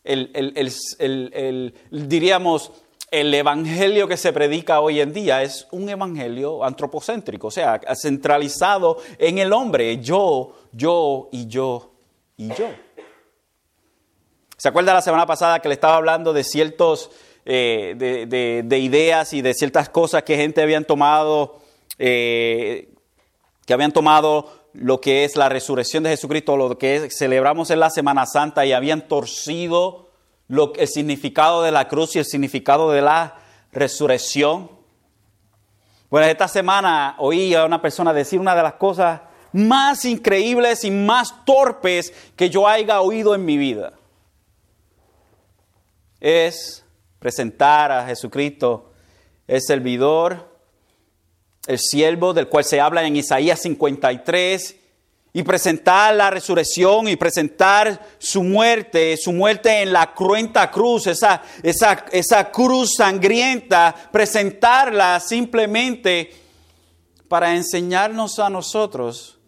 el, 0.04 0.30
el, 0.34 1.74
diríamos, 1.90 2.72
el 3.10 3.32
evangelio 3.34 4.06
que 4.06 4.16
se 4.16 4.32
predica 4.32 4.80
hoy 4.80 5.00
en 5.00 5.12
día 5.12 5.42
es 5.42 5.66
un 5.70 5.88
evangelio 5.88 6.64
antropocéntrico, 6.64 7.48
o 7.48 7.50
sea, 7.50 7.80
centralizado 8.00 8.98
en 9.18 9.38
el 9.38 9.52
hombre, 9.52 9.98
yo, 9.98 10.54
yo 10.72 11.28
y 11.32 11.46
yo 11.46 11.92
y 12.36 12.48
yo. 12.48 12.86
¿Se 14.58 14.68
acuerda 14.68 14.94
la 14.94 15.02
semana 15.02 15.26
pasada 15.26 15.60
que 15.60 15.68
le 15.68 15.75
estaba 15.75 15.96
hablando 15.96 16.32
de 16.32 16.42
ciertos, 16.42 17.10
eh, 17.44 17.94
de, 18.66 18.78
ideas 18.78 19.34
y 19.34 19.42
de 19.42 19.52
ciertas 19.52 19.90
cosas 19.90 20.22
que 20.22 20.36
gente 20.36 20.62
habían 20.62 20.86
tomado, 20.86 21.60
eh, 21.98 22.88
que 23.66 23.75
habían 23.75 23.92
tomado 23.92 24.50
lo 24.72 24.98
que 24.98 25.25
es 25.25 25.36
la 25.36 25.50
resurrección 25.50 26.04
de 26.04 26.10
Jesucristo, 26.10 26.56
lo 26.56 26.78
que 26.78 27.10
celebramos 27.10 27.70
en 27.70 27.80
la 27.80 27.90
Semana 27.90 28.25
Santa 28.25 28.64
y 28.64 28.72
habían 28.72 29.08
torcido 29.08 30.08
el 30.48 30.88
significado 30.88 31.62
de 31.62 31.72
la 31.72 31.86
cruz 31.86 32.16
y 32.16 32.20
el 32.20 32.25
significado 32.25 32.90
de 32.92 33.02
la 33.02 33.34
resurrección? 33.72 34.70
Bueno, 36.08 36.28
esta 36.28 36.48
semana 36.48 37.14
oí 37.18 37.54
a 37.54 37.66
una 37.66 37.82
persona 37.82 38.14
decir 38.14 38.40
una 38.40 38.54
de 38.54 38.62
las 38.62 38.75
cosas 38.75 39.20
más 39.52 40.06
increíbles 40.06 40.82
y 40.84 40.90
más 40.90 41.44
torpes 41.44 42.14
que 42.36 42.48
yo 42.48 42.66
haya 42.66 43.02
oído 43.02 43.34
en 43.34 43.44
mi 43.44 43.58
vida 43.58 43.92
es 46.26 46.85
presentar 47.21 47.92
a 47.92 48.04
Jesucristo 48.04 48.92
el 49.47 49.62
servidor, 49.62 50.59
el 51.68 51.78
siervo 51.78 52.35
del 52.35 52.49
cual 52.49 52.64
se 52.64 52.80
habla 52.80 53.04
en 53.04 53.14
Isaías 53.14 53.61
53, 53.62 54.76
y 55.33 55.42
presentar 55.42 56.14
la 56.14 56.30
resurrección 56.30 57.09
y 57.09 57.16
presentar 57.16 58.06
su 58.18 58.42
muerte, 58.42 59.16
su 59.18 59.33
muerte 59.33 59.83
en 59.83 59.92
la 59.92 60.14
cruenta 60.14 60.71
cruz, 60.71 61.06
esa, 61.06 61.42
esa, 61.62 62.06
esa 62.11 62.50
cruz 62.50 62.95
sangrienta, 62.97 63.95
presentarla 64.11 65.21
simplemente 65.21 66.35
para 67.28 67.54
enseñarnos 67.54 68.38
a 68.38 68.49
nosotros 68.49 69.38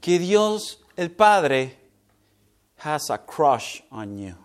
que 0.00 0.18
Dios 0.18 0.80
el 0.96 1.10
Padre 1.10 1.78
has 2.82 3.10
a 3.10 3.18
crush 3.18 3.82
on 3.90 4.18
you. 4.18 4.41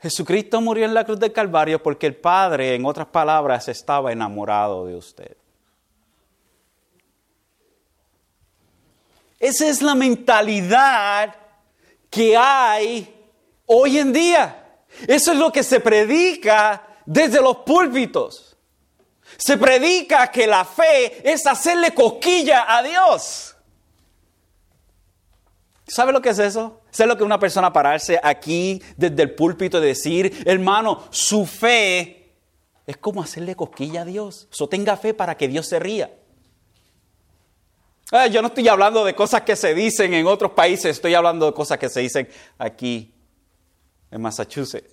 Jesucristo 0.00 0.60
murió 0.60 0.86
en 0.86 0.94
la 0.94 1.04
cruz 1.04 1.20
del 1.20 1.32
Calvario 1.32 1.82
porque 1.82 2.06
el 2.06 2.16
Padre, 2.16 2.74
en 2.74 2.86
otras 2.86 3.08
palabras, 3.08 3.68
estaba 3.68 4.12
enamorado 4.12 4.86
de 4.86 4.96
usted. 4.96 5.36
Esa 9.38 9.68
es 9.68 9.82
la 9.82 9.94
mentalidad 9.94 11.34
que 12.08 12.36
hay 12.36 13.14
hoy 13.66 13.98
en 13.98 14.12
día. 14.12 14.84
Eso 15.06 15.32
es 15.32 15.38
lo 15.38 15.52
que 15.52 15.62
se 15.62 15.80
predica 15.80 16.82
desde 17.04 17.40
los 17.40 17.58
púlpitos. 17.58 18.56
Se 19.36 19.56
predica 19.56 20.30
que 20.30 20.46
la 20.46 20.64
fe 20.64 21.30
es 21.30 21.46
hacerle 21.46 21.94
cosquilla 21.94 22.64
a 22.74 22.82
Dios. 22.82 23.56
¿Sabe 25.86 26.12
lo 26.12 26.20
que 26.20 26.30
es 26.30 26.38
eso? 26.38 26.79
¿Sabe 26.90 27.08
lo 27.08 27.16
que 27.16 27.24
una 27.24 27.38
persona 27.38 27.72
pararse 27.72 28.18
aquí 28.22 28.82
desde 28.96 29.22
el 29.22 29.34
púlpito 29.34 29.78
y 29.78 29.86
decir, 29.86 30.42
hermano, 30.44 31.04
su 31.10 31.46
fe 31.46 32.34
es 32.86 32.96
como 32.96 33.22
hacerle 33.22 33.54
cosquilla 33.54 34.02
a 34.02 34.04
Dios? 34.04 34.48
So 34.50 34.68
tenga 34.68 34.96
fe 34.96 35.14
para 35.14 35.36
que 35.36 35.48
Dios 35.48 35.66
se 35.66 35.78
ría. 35.78 36.10
Ah, 38.12 38.26
yo 38.26 38.42
no 38.42 38.48
estoy 38.48 38.66
hablando 38.66 39.04
de 39.04 39.14
cosas 39.14 39.42
que 39.42 39.54
se 39.54 39.72
dicen 39.72 40.12
en 40.14 40.26
otros 40.26 40.50
países, 40.50 40.96
estoy 40.96 41.14
hablando 41.14 41.46
de 41.46 41.52
cosas 41.52 41.78
que 41.78 41.88
se 41.88 42.00
dicen 42.00 42.28
aquí 42.58 43.14
en 44.10 44.20
Massachusetts, 44.20 44.92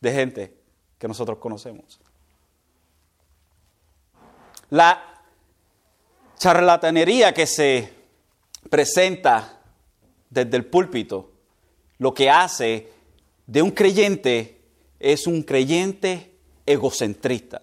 de 0.00 0.12
gente 0.12 0.54
que 0.96 1.08
nosotros 1.08 1.38
conocemos. 1.38 2.00
La 4.70 5.22
charlatanería 6.36 7.34
que 7.34 7.46
se 7.46 7.92
presenta 8.70 9.57
desde 10.30 10.56
el 10.56 10.66
púlpito, 10.66 11.30
lo 11.98 12.14
que 12.14 12.30
hace 12.30 12.88
de 13.46 13.62
un 13.62 13.70
creyente 13.70 14.60
es 15.00 15.26
un 15.26 15.42
creyente 15.42 16.32
egocentrista. 16.66 17.62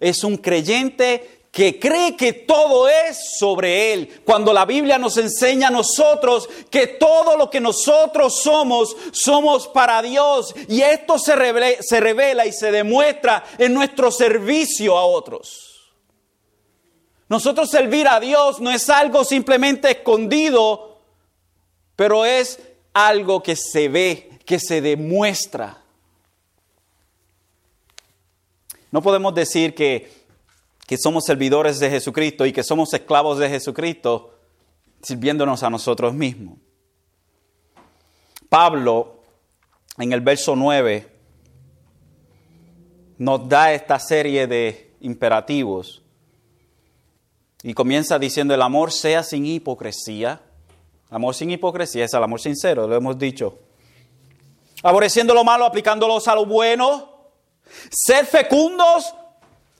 Es 0.00 0.24
un 0.24 0.36
creyente 0.36 1.42
que 1.50 1.78
cree 1.78 2.16
que 2.16 2.32
todo 2.32 2.88
es 2.88 3.38
sobre 3.38 3.92
Él, 3.92 4.22
cuando 4.24 4.52
la 4.52 4.64
Biblia 4.64 4.98
nos 4.98 5.16
enseña 5.18 5.68
a 5.68 5.70
nosotros 5.70 6.48
que 6.68 6.88
todo 6.88 7.36
lo 7.36 7.48
que 7.48 7.60
nosotros 7.60 8.42
somos, 8.42 8.96
somos 9.12 9.68
para 9.68 10.02
Dios. 10.02 10.52
Y 10.68 10.80
esto 10.80 11.16
se 11.16 11.36
revela, 11.36 11.68
se 11.80 12.00
revela 12.00 12.44
y 12.44 12.52
se 12.52 12.72
demuestra 12.72 13.44
en 13.58 13.72
nuestro 13.72 14.10
servicio 14.10 14.98
a 14.98 15.04
otros. 15.06 15.94
Nosotros 17.28 17.70
servir 17.70 18.08
a 18.08 18.18
Dios 18.18 18.60
no 18.60 18.70
es 18.72 18.90
algo 18.90 19.24
simplemente 19.24 19.90
escondido 19.90 20.93
pero 21.96 22.24
es 22.24 22.60
algo 22.92 23.42
que 23.42 23.56
se 23.56 23.88
ve, 23.88 24.38
que 24.44 24.58
se 24.58 24.80
demuestra. 24.80 25.82
No 28.90 29.02
podemos 29.02 29.34
decir 29.34 29.74
que, 29.74 30.24
somos 30.96 31.24
servidores 31.24 31.80
de 31.80 31.90
Jesucristo 31.90 32.46
y 32.46 32.52
que 32.52 32.62
somos 32.62 32.94
esclavos 32.94 33.38
de 33.38 33.48
Jesucristo 33.48 34.38
sirviéndonos 35.02 35.64
a 35.64 35.70
nosotros 35.70 36.14
mismos. 36.14 36.58
Pablo, 38.48 39.20
en 39.98 40.12
el 40.12 40.20
verso 40.20 40.54
9, 40.54 41.08
nos 43.18 43.48
da 43.48 43.72
esta 43.72 43.98
serie 43.98 44.46
de 44.46 44.94
imperativos 45.00 46.02
y 47.64 47.74
comienza 47.74 48.18
diciendo 48.18 48.54
el 48.54 48.62
amor 48.62 48.92
sea 48.92 49.24
sin 49.24 49.46
hipocresía 49.46 50.40
Amor 51.14 51.32
sin 51.32 51.48
hipocresía 51.48 52.06
es 52.06 52.12
el 52.12 52.24
amor 52.24 52.40
sincero, 52.40 52.88
lo 52.88 52.96
hemos 52.96 53.16
dicho. 53.16 53.56
Aborreciendo 54.82 55.32
lo 55.32 55.44
malo, 55.44 55.64
aplicándolos 55.64 56.26
a 56.26 56.34
lo 56.34 56.44
bueno. 56.44 57.08
Ser 57.88 58.26
fecundos, 58.26 59.14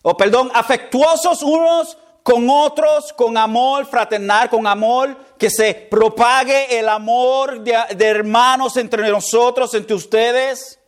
o 0.03 0.17
perdón, 0.17 0.53
afectuosos 0.55 1.43
unos 1.43 1.99
con 2.23 2.49
otros, 2.49 3.13
con 3.13 3.37
amor 3.37 3.85
fraternal, 3.87 4.49
con 4.49 4.65
amor, 4.65 5.17
que 5.37 5.51
se 5.51 5.75
propague 5.75 6.79
el 6.79 6.89
amor 6.89 7.65
de, 7.65 7.79
de 7.97 8.07
hermanos 8.07 8.77
entre 8.77 9.11
nosotros, 9.11 9.75
entre 9.75 9.97
ustedes. 9.97 10.79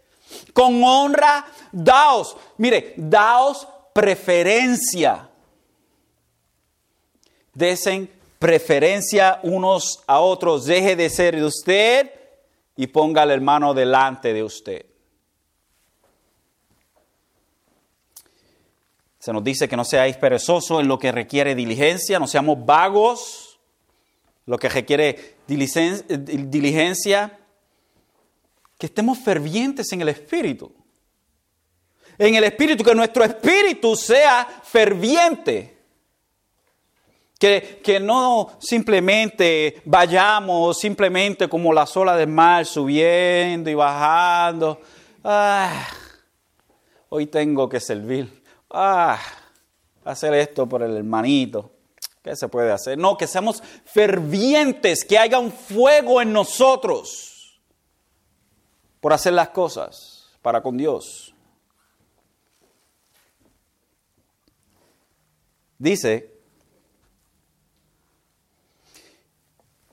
Con 0.53 0.81
honra, 0.85 1.45
daos, 1.73 2.37
mire, 2.57 2.95
daos 2.97 3.67
preferencia. 3.93 5.29
Desen 7.53 8.16
preferencia 8.39 9.41
unos 9.43 10.03
a 10.07 10.21
otros, 10.21 10.67
deje 10.67 10.97
de 10.97 11.11
ser 11.11 11.37
de 11.37 11.45
usted 11.45 12.11
y 12.77 12.87
ponga 12.89 13.23
al 13.23 13.31
hermano 13.31 13.75
delante 13.75 14.33
de 14.33 14.43
usted. 14.43 14.87
Se 19.19 19.33
nos 19.33 19.43
dice 19.43 19.69
que 19.69 19.77
no 19.77 19.85
seáis 19.85 20.17
perezosos 20.17 20.81
en 20.81 20.87
lo 20.87 20.99
que 20.99 21.11
requiere 21.11 21.55
diligencia, 21.55 22.19
no 22.19 22.29
seamos 22.29 22.65
vagos, 22.65 23.59
lo 24.45 24.59
que 24.59 24.69
requiere 24.69 25.39
diligencia, 25.49 27.39
que 28.79 28.87
estemos 28.87 29.19
fervientes 29.19 29.91
en 29.93 30.03
el 30.03 30.11
espíritu. 30.11 30.73
En 32.19 32.35
el 32.35 32.45
espíritu, 32.45 32.85
que 32.85 32.95
nuestro 32.95 33.25
espíritu 33.25 33.97
sea 33.97 34.47
ferviente. 34.63 35.76
Que, 37.39 38.01
no 38.01 38.57
simplemente 38.59 39.83
vayamos 39.85 40.79
simplemente 40.79 41.49
como 41.49 41.73
la 41.73 41.85
olas 41.95 42.17
del 42.17 42.29
mar 42.29 42.65
subiendo 42.65 43.69
y 43.69 43.75
bajando. 43.75 44.81
Ah, 45.23 45.87
hoy 47.11 47.27
tengo 47.27 47.69
que 47.69 47.79
servir. 47.79 48.43
Ah, 48.71 49.19
hacer 50.05 50.33
esto 50.35 50.67
por 50.67 50.83
el 50.83 50.97
hermanito. 50.97 51.71
¿Qué 52.23 52.35
se 52.35 52.49
puede 52.49 52.73
hacer? 52.73 52.97
No, 52.99 53.17
que 53.17 53.27
seamos 53.27 53.63
fervientes, 53.85 55.05
que 55.05 55.19
haya 55.19 55.39
un 55.39 55.53
fuego 55.53 56.23
en 56.23 56.33
nosotros 56.33 57.61
por 59.01 59.13
hacer 59.13 59.35
las 59.35 59.51
cosas 59.51 60.31
para 60.43 60.63
con 60.63 60.77
Dios. 60.77 61.35
Dice 65.79 66.36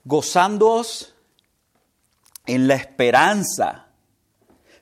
gozándoos 0.04 1.14
en 2.46 2.68
la 2.68 2.74
esperanza, 2.74 3.86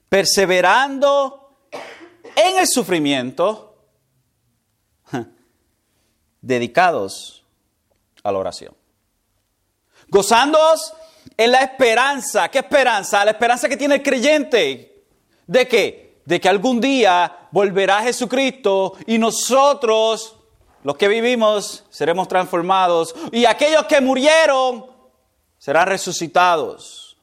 perseverando 0.08 1.56
en 2.36 2.58
el 2.58 2.66
sufrimiento, 2.66 3.76
dedicados 6.40 7.44
a 8.22 8.32
la 8.32 8.38
oración. 8.38 8.76
Gozándoos 10.08 10.92
en 11.36 11.52
la 11.52 11.60
esperanza. 11.62 12.48
¿Qué 12.48 12.58
esperanza? 12.58 13.24
La 13.24 13.30
esperanza 13.30 13.68
que 13.68 13.76
tiene 13.76 13.96
el 13.96 14.02
creyente. 14.02 15.04
¿De? 15.46 16.20
De 16.24 16.40
que 16.40 16.48
algún 16.48 16.80
día 16.80 17.48
volverá 17.50 18.02
Jesucristo 18.02 18.94
y 19.06 19.18
nosotros, 19.18 20.36
los 20.82 20.96
que 20.96 21.08
vivimos, 21.08 21.84
seremos 21.90 22.28
transformados. 22.28 23.14
Y 23.30 23.44
aquellos 23.44 23.84
que 23.86 24.00
murieron 24.00 24.91
serán 25.62 25.86
resucitados. 25.86 27.16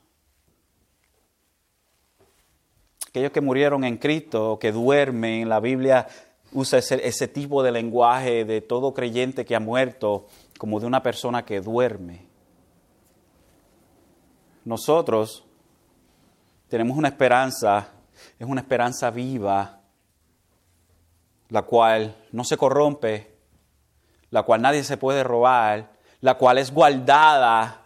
Aquellos 3.09 3.33
que 3.33 3.41
murieron 3.41 3.83
en 3.83 3.97
Cristo, 3.97 4.57
que 4.57 4.71
duermen, 4.71 5.49
la 5.49 5.59
Biblia 5.59 6.07
usa 6.53 6.79
ese, 6.79 7.05
ese 7.05 7.27
tipo 7.27 7.61
de 7.63 7.73
lenguaje 7.73 8.45
de 8.45 8.61
todo 8.61 8.93
creyente 8.93 9.43
que 9.43 9.57
ha 9.57 9.59
muerto 9.59 10.27
como 10.57 10.79
de 10.79 10.85
una 10.85 11.03
persona 11.03 11.43
que 11.43 11.59
duerme. 11.59 12.27
Nosotros 14.63 15.43
tenemos 16.69 16.97
una 16.97 17.09
esperanza, 17.09 17.89
es 18.39 18.47
una 18.47 18.61
esperanza 18.61 19.09
viva, 19.11 19.81
la 21.49 21.63
cual 21.63 22.15
no 22.31 22.45
se 22.45 22.55
corrompe, 22.55 23.35
la 24.29 24.43
cual 24.43 24.61
nadie 24.61 24.85
se 24.85 24.95
puede 24.95 25.25
robar, 25.25 25.91
la 26.21 26.35
cual 26.35 26.57
es 26.57 26.73
guardada 26.73 27.78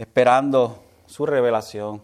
esperando 0.00 0.82
su 1.06 1.26
revelación. 1.26 2.02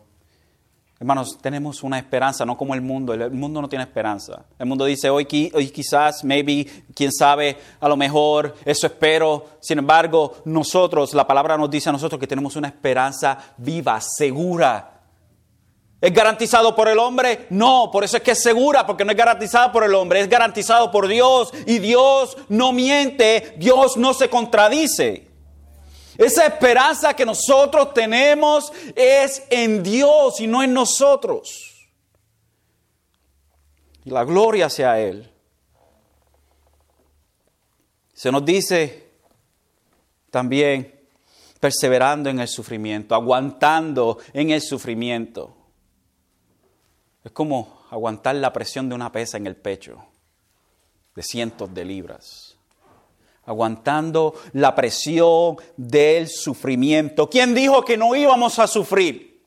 Hermanos, 1.01 1.39
tenemos 1.41 1.83
una 1.83 1.99
esperanza, 1.99 2.45
no 2.45 2.57
como 2.57 2.75
el 2.75 2.83
mundo. 2.83 3.15
El 3.15 3.31
mundo 3.31 3.63
no 3.63 3.69
tiene 3.69 3.85
esperanza. 3.85 4.45
El 4.59 4.67
mundo 4.67 4.85
dice, 4.85 5.09
hoy, 5.09 5.27
hoy 5.55 5.71
quizás, 5.71 6.23
maybe, 6.23 6.67
quién 6.95 7.11
sabe, 7.11 7.57
a 7.81 7.89
lo 7.89 7.97
mejor, 7.97 8.55
eso 8.67 8.87
espero. 8.87 9.47
Sin 9.61 9.79
embargo, 9.79 10.37
nosotros, 10.45 11.15
la 11.15 11.27
palabra 11.27 11.57
nos 11.57 11.71
dice 11.71 11.89
a 11.89 11.93
nosotros 11.93 12.21
que 12.21 12.27
tenemos 12.27 12.55
una 12.57 12.69
esperanza 12.69 13.39
viva, 13.57 13.99
segura. 14.01 15.01
¿Es 15.99 16.13
garantizado 16.13 16.77
por 16.77 16.89
el 16.89 16.99
hombre? 16.99 17.47
No, 17.49 17.89
por 17.91 18.05
eso 18.05 18.19
es 18.19 18.23
que 18.23 18.33
es 18.33 18.43
segura, 18.43 18.87
porque 18.87 19.07
no 19.07 19.13
es 19.13 19.17
garantizada 19.17 19.73
por 19.73 19.85
el 19.85 19.95
hombre, 19.95 20.21
es 20.21 20.29
garantizado 20.29 20.91
por 20.91 21.09
Dios. 21.09 21.51
Y 21.67 21.79
Dios 21.79 22.37
no 22.51 22.73
miente, 22.73 23.55
Dios 23.57 23.97
no 23.97 24.13
se 24.13 24.29
contradice. 24.29 25.26
Esa 26.19 26.47
esperanza 26.47 27.15
que 27.15 27.27
nosotros 27.27 27.93
tenemos 27.93 28.73
es 28.95 29.43
en 29.51 29.83
Dios 29.83 30.41
y 30.41 30.47
no 30.47 30.63
en 30.63 30.73
nosotros. 30.73 31.89
Y 34.05 34.11
la 34.11 34.25
gloria 34.25 34.71
sea 34.71 35.01
Él. 35.01 35.31
Se 38.15 38.31
nos 38.31 38.45
dice 38.45 39.11
también 40.31 41.09
perseverando 41.61 42.31
en 42.31 42.41
el 42.41 42.49
sufrimiento, 42.49 43.15
aguantando 43.15 44.19
en 44.33 44.51
el 44.51 44.63
sufrimiento. 44.63 45.57
Es 47.25 47.33
como 47.33 47.85
aguantar 47.91 48.37
la 48.37 48.53
presión 48.53 48.89
de 48.89 48.95
una 48.95 49.11
pesa 49.11 49.37
en 49.37 49.47
el 49.47 49.57
pecho 49.57 50.05
de 51.15 51.23
cientos 51.23 51.75
de 51.75 51.85
libras 51.85 52.46
aguantando 53.47 54.35
la 54.53 54.75
presión 54.75 55.57
del 55.77 56.29
sufrimiento. 56.29 57.31
¿Quién 57.31 57.55
dijo 57.55 57.85
que 57.85 57.97
no 57.97 58.15
íbamos 58.15 58.59
a 58.59 58.67
sufrir? 58.67 59.41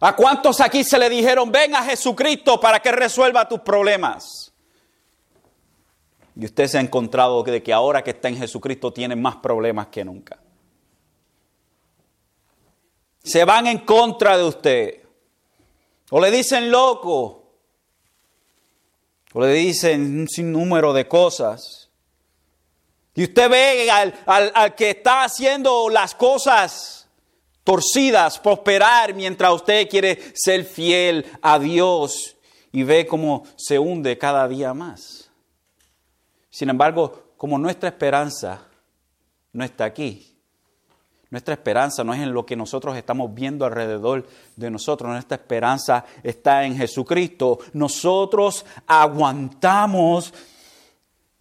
¿A 0.00 0.16
cuántos 0.16 0.60
aquí 0.60 0.82
se 0.82 0.98
le 0.98 1.08
dijeron, 1.08 1.52
ven 1.52 1.74
a 1.74 1.84
Jesucristo 1.84 2.58
para 2.58 2.80
que 2.80 2.90
resuelva 2.90 3.48
tus 3.48 3.60
problemas? 3.60 4.52
Y 6.34 6.44
usted 6.44 6.66
se 6.66 6.78
ha 6.78 6.80
encontrado 6.80 7.42
de 7.42 7.62
que 7.62 7.72
ahora 7.72 8.02
que 8.02 8.10
está 8.10 8.28
en 8.28 8.36
Jesucristo 8.36 8.92
tiene 8.92 9.14
más 9.14 9.36
problemas 9.36 9.88
que 9.88 10.04
nunca. 10.04 10.40
Se 13.22 13.44
van 13.44 13.66
en 13.66 13.78
contra 13.78 14.36
de 14.36 14.44
usted. 14.44 15.02
O 16.10 16.20
le 16.20 16.30
dicen 16.30 16.70
loco. 16.70 17.52
O 19.34 19.40
le 19.40 19.52
dicen 19.52 20.20
un 20.20 20.28
sinnúmero 20.28 20.92
de 20.92 21.06
cosas. 21.06 21.81
Y 23.14 23.24
usted 23.24 23.50
ve 23.50 23.90
al, 23.90 24.74
que 24.74 24.90
está 24.90 25.24
haciendo 25.24 25.88
las 25.90 26.14
cosas 26.14 27.08
torcidas 27.62 28.38
prosperar 28.38 29.14
mientras 29.14 29.52
usted 29.52 29.88
quiere 29.88 30.18
ser 30.34 30.64
fiel 30.64 31.26
a 31.42 31.58
Dios 31.58 32.36
y 32.72 32.82
ve 32.84 33.06
cómo 33.06 33.44
se 33.56 33.78
hunde 33.78 34.16
cada 34.16 34.48
día 34.48 34.72
más. 34.72 35.30
Sin 36.48 36.70
embargo, 36.70 37.34
como 37.36 37.58
nuestra 37.58 37.90
esperanza 37.90 38.66
no 39.52 39.64
está 39.64 39.84
aquí, 39.84 40.28
nuestra 41.28 41.54
esperanza 41.54 42.04
no 42.04 42.12
es 42.12 42.20
en 42.20 42.32
lo 42.32 42.44
que 42.44 42.56
nosotros 42.56 42.96
estamos 42.96 43.32
viendo 43.32 43.64
alrededor 43.64 44.26
de 44.56 44.70
nosotros, 44.70 45.10
nuestra 45.10 45.36
esperanza 45.36 46.04
está 46.22 46.64
en 46.64 46.76
Jesucristo. 46.76 47.58
Nosotros 47.72 48.66
aguantamos 48.86 50.32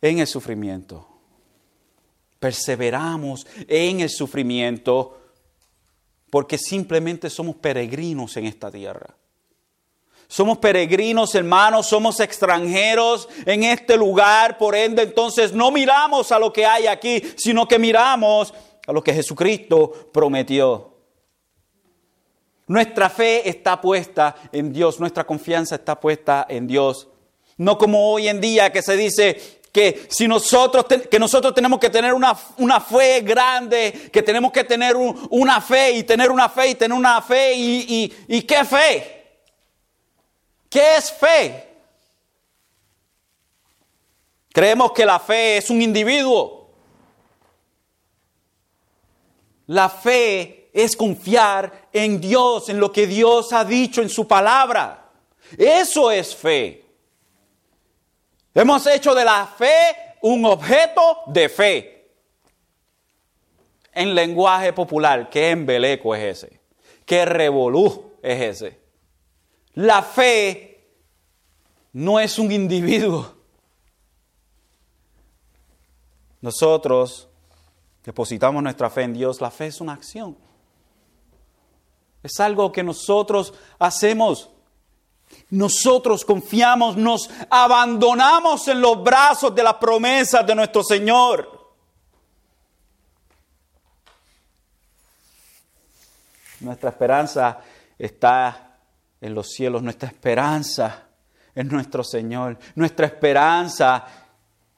en 0.01 0.19
el 0.19 0.27
sufrimiento 0.27 1.10
perseveramos 2.41 3.45
en 3.67 4.01
el 4.01 4.09
sufrimiento 4.09 5.15
porque 6.31 6.57
simplemente 6.57 7.29
somos 7.29 7.57
peregrinos 7.57 8.35
en 8.35 8.47
esta 8.47 8.71
tierra. 8.71 9.15
Somos 10.27 10.57
peregrinos, 10.57 11.35
hermanos, 11.35 11.87
somos 11.87 12.19
extranjeros 12.19 13.29
en 13.45 13.63
este 13.63 13.95
lugar, 13.95 14.57
por 14.57 14.75
ende 14.75 15.03
entonces 15.03 15.53
no 15.53 15.69
miramos 15.69 16.31
a 16.31 16.39
lo 16.39 16.51
que 16.51 16.65
hay 16.65 16.87
aquí, 16.87 17.21
sino 17.35 17.67
que 17.67 17.77
miramos 17.77 18.55
a 18.87 18.91
lo 18.91 19.03
que 19.03 19.13
Jesucristo 19.13 20.09
prometió. 20.11 20.95
Nuestra 22.65 23.09
fe 23.09 23.47
está 23.47 23.79
puesta 23.79 24.35
en 24.51 24.73
Dios, 24.73 24.99
nuestra 24.99 25.25
confianza 25.25 25.75
está 25.75 25.99
puesta 25.99 26.47
en 26.49 26.65
Dios. 26.65 27.07
No 27.57 27.77
como 27.77 28.11
hoy 28.11 28.29
en 28.29 28.41
día 28.41 28.71
que 28.71 28.81
se 28.81 28.97
dice, 28.97 29.60
que 29.71 30.07
si 30.09 30.27
nosotros, 30.27 30.85
que 31.09 31.19
nosotros 31.19 31.53
tenemos 31.53 31.79
que 31.79 31.89
tener 31.89 32.13
una, 32.13 32.35
fe 32.81 33.21
grande, 33.21 34.09
que 34.11 34.21
tenemos 34.21 34.51
que 34.51 34.63
tener 34.63 34.95
una 34.95 35.61
fe 35.61 35.91
y 35.91 36.03
tener 36.03 36.29
una 36.29 36.49
fe 36.49 36.69
y 36.69 36.75
tener 36.75 36.97
una 36.97 37.21
fe 37.21 37.53
y, 37.55 38.13
y 38.27 38.41
qué 38.41 38.65
fe. 38.65 39.17
¿Qué 40.69 40.97
es 40.97 41.11
fe? 41.11 41.67
Creemos 44.53 44.91
que 44.91 45.05
la 45.05 45.19
fe 45.19 45.57
es 45.57 45.69
un 45.69 45.81
individuo. 45.81 46.69
La 49.67 49.89
fe 49.89 50.69
es 50.73 50.95
confiar 50.95 51.89
en 51.93 52.19
Dios, 52.19 52.67
en 52.69 52.79
lo 52.79 52.91
que 52.91 53.07
Dios 53.07 53.53
ha 53.53 53.63
dicho 53.63 54.01
en 54.01 54.09
su 54.09 54.27
palabra. 54.27 55.09
Eso 55.57 56.11
es 56.11 56.35
fe. 56.35 56.90
Hemos 58.53 58.85
hecho 58.87 59.15
de 59.15 59.23
la 59.23 59.45
fe 59.45 60.17
un 60.21 60.45
objeto 60.45 61.23
de 61.27 61.49
fe. 61.49 62.11
En 63.93 64.15
lenguaje 64.15 64.73
popular, 64.73 65.29
¿qué 65.29 65.51
embeleco 65.51 66.15
es 66.15 66.43
ese? 66.43 66.61
¿Qué 67.05 67.25
revolú 67.25 68.13
es 68.21 68.61
ese? 68.61 68.79
La 69.73 70.01
fe 70.01 70.71
no 71.93 72.19
es 72.19 72.39
un 72.39 72.51
individuo. 72.51 73.33
Nosotros 76.41 77.27
depositamos 78.03 78.63
nuestra 78.63 78.89
fe 78.89 79.03
en 79.03 79.13
Dios. 79.13 79.41
La 79.41 79.51
fe 79.51 79.67
es 79.67 79.81
una 79.81 79.93
acción. 79.93 80.37
Es 82.23 82.39
algo 82.39 82.71
que 82.71 82.83
nosotros 82.83 83.53
hacemos 83.79 84.49
nosotros 85.51 86.25
confiamos, 86.25 86.97
nos 86.97 87.29
abandonamos 87.49 88.67
en 88.67 88.81
los 88.81 89.03
brazos 89.03 89.53
de 89.53 89.63
las 89.63 89.75
promesas 89.75 90.45
de 90.45 90.55
nuestro 90.55 90.83
Señor. 90.83 91.61
Nuestra 96.61 96.89
esperanza 96.89 97.59
está 97.97 98.77
en 99.19 99.33
los 99.33 99.49
cielos, 99.49 99.81
nuestra 99.81 100.07
esperanza 100.07 101.03
es 101.53 101.65
nuestro 101.65 102.03
Señor, 102.03 102.57
nuestra 102.75 103.05
esperanza 103.07 104.05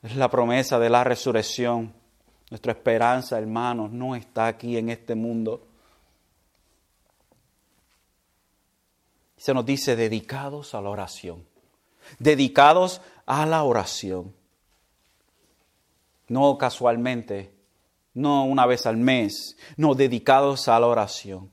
es 0.02 0.16
la 0.16 0.30
promesa 0.30 0.80
de 0.80 0.90
la 0.90 1.04
resurrección. 1.04 1.94
Nuestra 2.50 2.74
esperanza, 2.74 3.38
hermanos, 3.38 3.92
no 3.92 4.16
está 4.16 4.48
aquí 4.48 4.78
en 4.78 4.90
este 4.90 5.16
mundo. 5.16 5.68
Se 9.44 9.54
nos 9.54 9.66
dice 9.66 9.98
dedicados 9.98 10.74
a 10.74 10.80
la 10.80 10.90
oración. 10.90 11.46
Dedicados 12.18 13.02
a 13.26 13.46
la 13.46 13.64
oración. 13.64 14.34
No 16.30 16.58
casualmente 16.58 17.54
no 18.14 18.46
una 18.46 18.66
vez 18.66 18.86
al 18.86 18.96
mes, 18.96 19.58
no 19.76 19.96
dedicados 19.96 20.70
a 20.70 20.80
la 20.80 20.88
oración. 20.88 21.52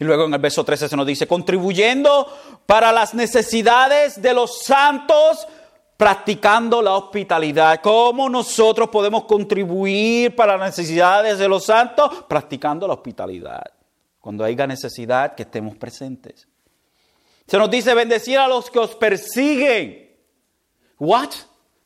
Y 0.00 0.02
luego 0.02 0.24
en 0.24 0.34
el 0.34 0.40
verso 0.40 0.64
13 0.64 0.88
se 0.88 0.96
nos 0.96 1.06
dice, 1.06 1.28
contribuyendo 1.28 2.26
para 2.66 2.90
las 2.90 3.14
necesidades 3.14 4.20
de 4.20 4.34
los 4.34 4.62
santos, 4.64 5.46
practicando 5.96 6.82
la 6.82 6.96
hospitalidad. 6.96 7.80
¿Cómo 7.80 8.28
nosotros 8.28 8.88
podemos 8.88 9.26
contribuir 9.26 10.34
para 10.34 10.56
las 10.56 10.76
necesidades 10.76 11.38
de 11.38 11.48
los 11.48 11.64
santos? 11.64 12.24
Practicando 12.28 12.88
la 12.88 12.94
hospitalidad. 12.94 13.70
Cuando 14.18 14.42
haya 14.42 14.66
necesidad, 14.66 15.36
que 15.36 15.44
estemos 15.44 15.76
presentes. 15.76 16.49
Se 17.50 17.58
nos 17.58 17.68
dice 17.68 17.94
bendecir 17.94 18.38
a 18.38 18.46
los 18.46 18.70
que 18.70 18.78
os 18.78 18.94
persiguen. 18.94 20.16
¿What? 21.00 21.30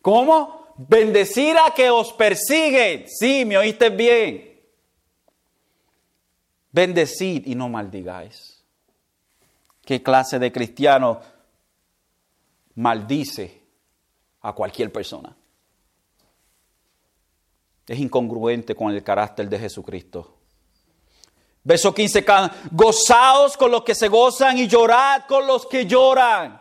¿Cómo? 0.03 0.75
Bendecir 0.77 1.57
a 1.57 1.73
que 1.73 1.89
os 1.89 2.13
persiguen. 2.13 3.07
Sí, 3.09 3.47
me 3.47 3.57
oíste 3.57 3.89
bien. 3.89 4.61
Bendecid 6.71 7.47
y 7.47 7.55
no 7.55 7.71
maldigáis. 7.71 8.63
¿Qué 9.87 10.03
clase 10.03 10.39
de 10.39 10.53
cristiano 10.53 11.23
maldice 12.75 13.63
a 14.43 14.53
cualquier 14.53 14.93
persona? 14.93 15.35
Es 17.87 17.99
incongruente 17.99 18.75
con 18.75 18.93
el 18.93 19.03
carácter 19.03 19.49
de 19.49 19.59
Jesucristo. 19.59 20.34
Verso 21.67 21.95
15, 21.95 22.25
gozaos 22.73 23.57
con 23.57 23.71
los 23.71 23.83
que 23.83 23.95
se 23.95 24.09
gozan 24.09 24.59
y 24.59 24.69
llorad 24.69 25.23
con 25.27 25.47
los 25.47 25.65
que 25.65 25.87
lloran. 25.87 26.61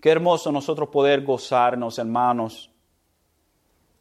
Qué 0.00 0.08
hermoso 0.08 0.52
nosotros 0.52 0.88
poder 0.88 1.24
gozarnos, 1.24 1.98
hermanos, 1.98 2.70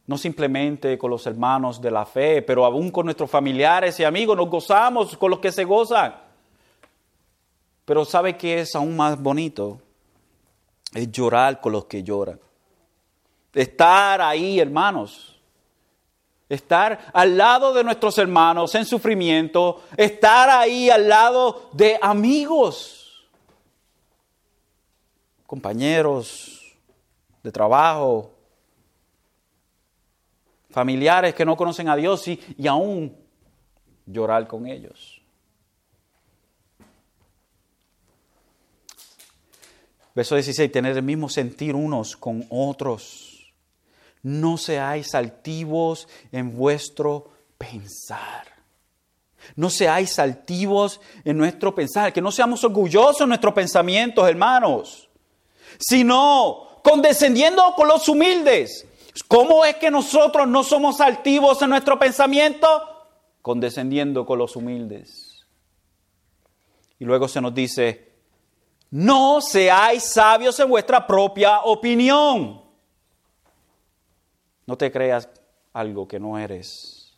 no 0.06 0.18
simplemente 0.18 0.98
con 1.00 1.10
los 1.10 1.26
hermanos 1.26 1.82
de 1.82 1.90
la 1.90 2.06
fe, 2.06 2.44
pero 2.44 2.64
aún 2.64 2.92
con 2.92 3.06
nuestros 3.06 3.30
familiares 3.30 4.00
y 4.00 4.04
amigos 4.04 4.38
nos 4.38 4.50
gozamos 4.50 5.18
con 5.18 5.32
los 5.32 5.40
que 5.40 5.52
se 5.52 5.64
gozan. 5.64 6.16
Pero 7.86 8.06
¿sabe 8.06 8.38
qué 8.38 8.60
es 8.60 8.76
aún 8.76 8.96
más 8.96 9.20
bonito? 9.20 9.82
Es 10.94 11.12
llorar 11.12 11.60
con 11.60 11.72
los 11.72 11.86
que 11.86 12.04
lloran. 12.04 12.40
Estar 13.52 14.22
ahí, 14.22 14.60
hermanos. 14.60 15.39
Estar 16.50 17.12
al 17.14 17.38
lado 17.38 17.74
de 17.74 17.84
nuestros 17.84 18.18
hermanos 18.18 18.74
en 18.74 18.84
sufrimiento. 18.84 19.84
Estar 19.96 20.50
ahí 20.50 20.90
al 20.90 21.08
lado 21.08 21.70
de 21.74 22.00
amigos, 22.02 23.30
compañeros 25.46 26.76
de 27.44 27.52
trabajo, 27.52 28.34
familiares 30.72 31.36
que 31.36 31.46
no 31.46 31.56
conocen 31.56 31.88
a 31.88 31.96
Dios 31.96 32.28
y, 32.28 32.40
y 32.58 32.68
aún 32.68 33.16
llorar 34.08 34.48
con 34.48 34.66
ellos. 34.66 35.22
Verso 40.16 40.36
16, 40.36 40.72
tener 40.72 40.98
el 40.98 41.04
mismo 41.04 41.30
sentir 41.30 41.76
unos 41.76 42.18
con 42.18 42.46
otros. 42.50 43.29
No 44.22 44.58
seáis 44.58 45.16
altivos 45.16 46.08
en 46.32 46.56
vuestro 46.56 47.32
pensar. 47.58 48.46
No 49.56 49.70
seáis 49.70 50.20
altivos 50.20 51.00
en 51.24 51.38
nuestro 51.38 51.74
pensar, 51.74 52.12
que 52.12 52.22
no 52.22 52.32
seamos 52.32 52.64
orgullosos 52.64 53.22
en 53.22 53.30
nuestros 53.30 53.54
pensamientos, 53.54 54.28
hermanos, 54.28 55.10
sino 55.80 56.82
condescendiendo 56.84 57.74
con 57.76 57.88
los 57.88 58.08
humildes, 58.10 58.86
¿Cómo 59.28 59.66
es 59.66 59.76
que 59.76 59.92
nosotros 59.92 60.48
no 60.48 60.64
somos 60.64 61.02
altivos 61.02 61.62
en 61.62 61.72
nuestro 61.72 61.98
pensamiento? 62.00 62.68
Condescendiendo 63.42 64.26
con 64.26 64.40
los 64.40 64.56
humildes. 64.56 65.46
Y 67.00 67.06
luego 67.06 67.28
se 67.28 67.42
nos 67.42 67.54
dice, 67.54 68.12
no 68.92 69.42
seáis 69.42 70.04
sabios 70.04 70.60
en 70.60 70.70
vuestra 70.70 71.06
propia 71.06 71.62
opinión. 71.62 72.62
No 74.70 74.78
te 74.78 74.92
creas 74.92 75.28
algo 75.74 76.08
que 76.08 76.20
no 76.20 76.38
eres. 76.38 77.18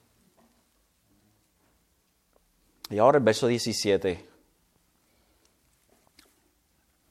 Y 2.90 2.98
ahora 2.98 3.18
el 3.18 3.26
verso 3.26 3.46
17. 3.46 4.26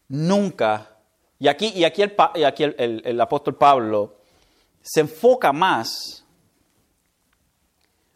Nunca, 0.08 0.96
y 1.38 1.46
aquí, 1.46 1.66
y 1.74 1.84
aquí, 1.84 2.00
el, 2.00 2.16
y 2.36 2.44
aquí 2.44 2.64
el 2.64 3.20
apóstol 3.20 3.54
Pablo 3.56 4.16
se 4.80 5.00
enfoca 5.00 5.52
más 5.52 6.24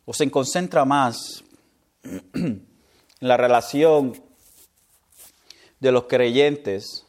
o 0.06 0.14
se 0.14 0.30
concentra 0.30 0.86
más 0.86 1.44
en 2.32 2.66
la 3.20 3.36
relación 3.36 4.18
de 5.78 5.92
los 5.92 6.04
creyentes 6.04 7.04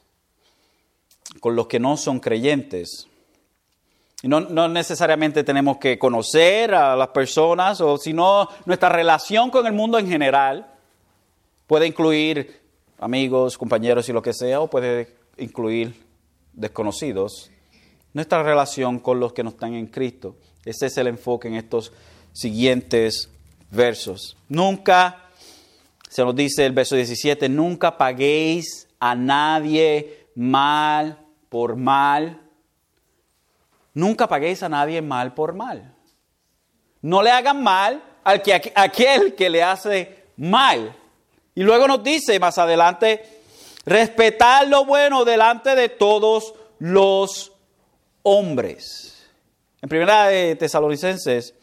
con 1.39 1.55
los 1.55 1.67
que 1.67 1.79
no 1.79 1.95
son 1.95 2.19
creyentes. 2.19 3.07
No, 4.27 4.39
no, 4.41 4.67
necesariamente 4.67 5.43
tenemos 5.43 5.77
que 5.77 5.99
conocer 5.99 6.73
a 6.73 6.95
las 6.95 7.09
personas, 7.09 7.79
o 7.81 7.97
sino 7.97 8.49
nuestra 8.65 8.89
relación 8.89 9.51
con 9.51 9.67
el 9.67 9.73
mundo 9.73 9.99
en 9.99 10.07
general 10.07 10.67
puede 11.67 11.87
incluir 11.87 12.61
amigos, 12.99 13.57
compañeros 13.57 14.09
y 14.09 14.13
lo 14.13 14.21
que 14.21 14.33
sea, 14.33 14.61
o 14.61 14.69
puede 14.69 15.15
incluir 15.37 16.05
desconocidos 16.53 17.51
nuestra 18.13 18.41
relación 18.43 18.99
con 18.99 19.19
los 19.19 19.33
que 19.33 19.43
no 19.43 19.49
están 19.49 19.73
en 19.73 19.87
Cristo. 19.87 20.37
Ese 20.63 20.85
es 20.87 20.97
el 20.97 21.07
enfoque 21.07 21.49
en 21.49 21.55
estos 21.55 21.91
siguientes 22.31 23.29
versos. 23.69 24.37
Nunca, 24.47 25.29
se 26.09 26.23
nos 26.23 26.33
dice 26.33 26.65
el 26.65 26.71
verso 26.71 26.95
17, 26.95 27.49
nunca 27.49 27.97
paguéis 27.97 28.87
a 28.99 29.15
nadie 29.15 30.27
mal 30.33 31.19
por 31.49 31.75
mal. 31.75 32.41
Nunca 33.95 34.27
paguéis 34.27 34.61
a 34.61 34.69
nadie 34.69 35.01
mal 35.01 35.33
por 35.33 35.53
mal. 35.53 35.95
No 37.01 37.23
le 37.23 37.31
hagan 37.31 37.63
mal 37.63 38.03
al 38.25 38.41
que, 38.41 38.53
a 38.53 38.81
aquel 38.81 39.33
que 39.35 39.49
le 39.49 39.63
hace 39.63 40.25
mal. 40.35 40.93
Y 41.55 41.63
luego 41.63 41.87
nos 41.87 42.03
dice 42.03 42.37
más 42.37 42.57
adelante, 42.57 43.23
respetar 43.85 44.67
lo 44.67 44.83
bueno 44.83 45.23
delante 45.23 45.75
de 45.75 45.87
todos 45.87 46.53
los 46.77 47.53
hombres. 48.23 49.25
En 49.81 49.87
primera 49.87 50.27
de 50.27 50.57
Tesalonicenses 50.57 51.53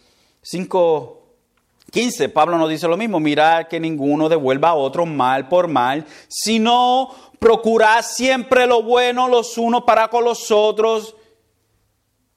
5.15, 0.42 2.33
Pablo 2.33 2.57
nos 2.57 2.71
dice 2.71 2.88
lo 2.88 2.97
mismo, 2.97 3.21
mirad 3.21 3.66
que 3.66 3.79
ninguno 3.79 4.31
devuelva 4.31 4.71
a 4.71 4.75
otro 4.75 5.05
mal 5.05 5.49
por 5.49 5.68
mal, 5.68 6.07
sino 6.29 7.11
procurad 7.38 8.03
siempre 8.03 8.66
lo 8.66 8.83
bueno 8.83 9.29
los 9.29 9.59
unos 9.59 9.83
para 9.83 10.09
con 10.09 10.25
los 10.25 10.51
otros 10.51 11.16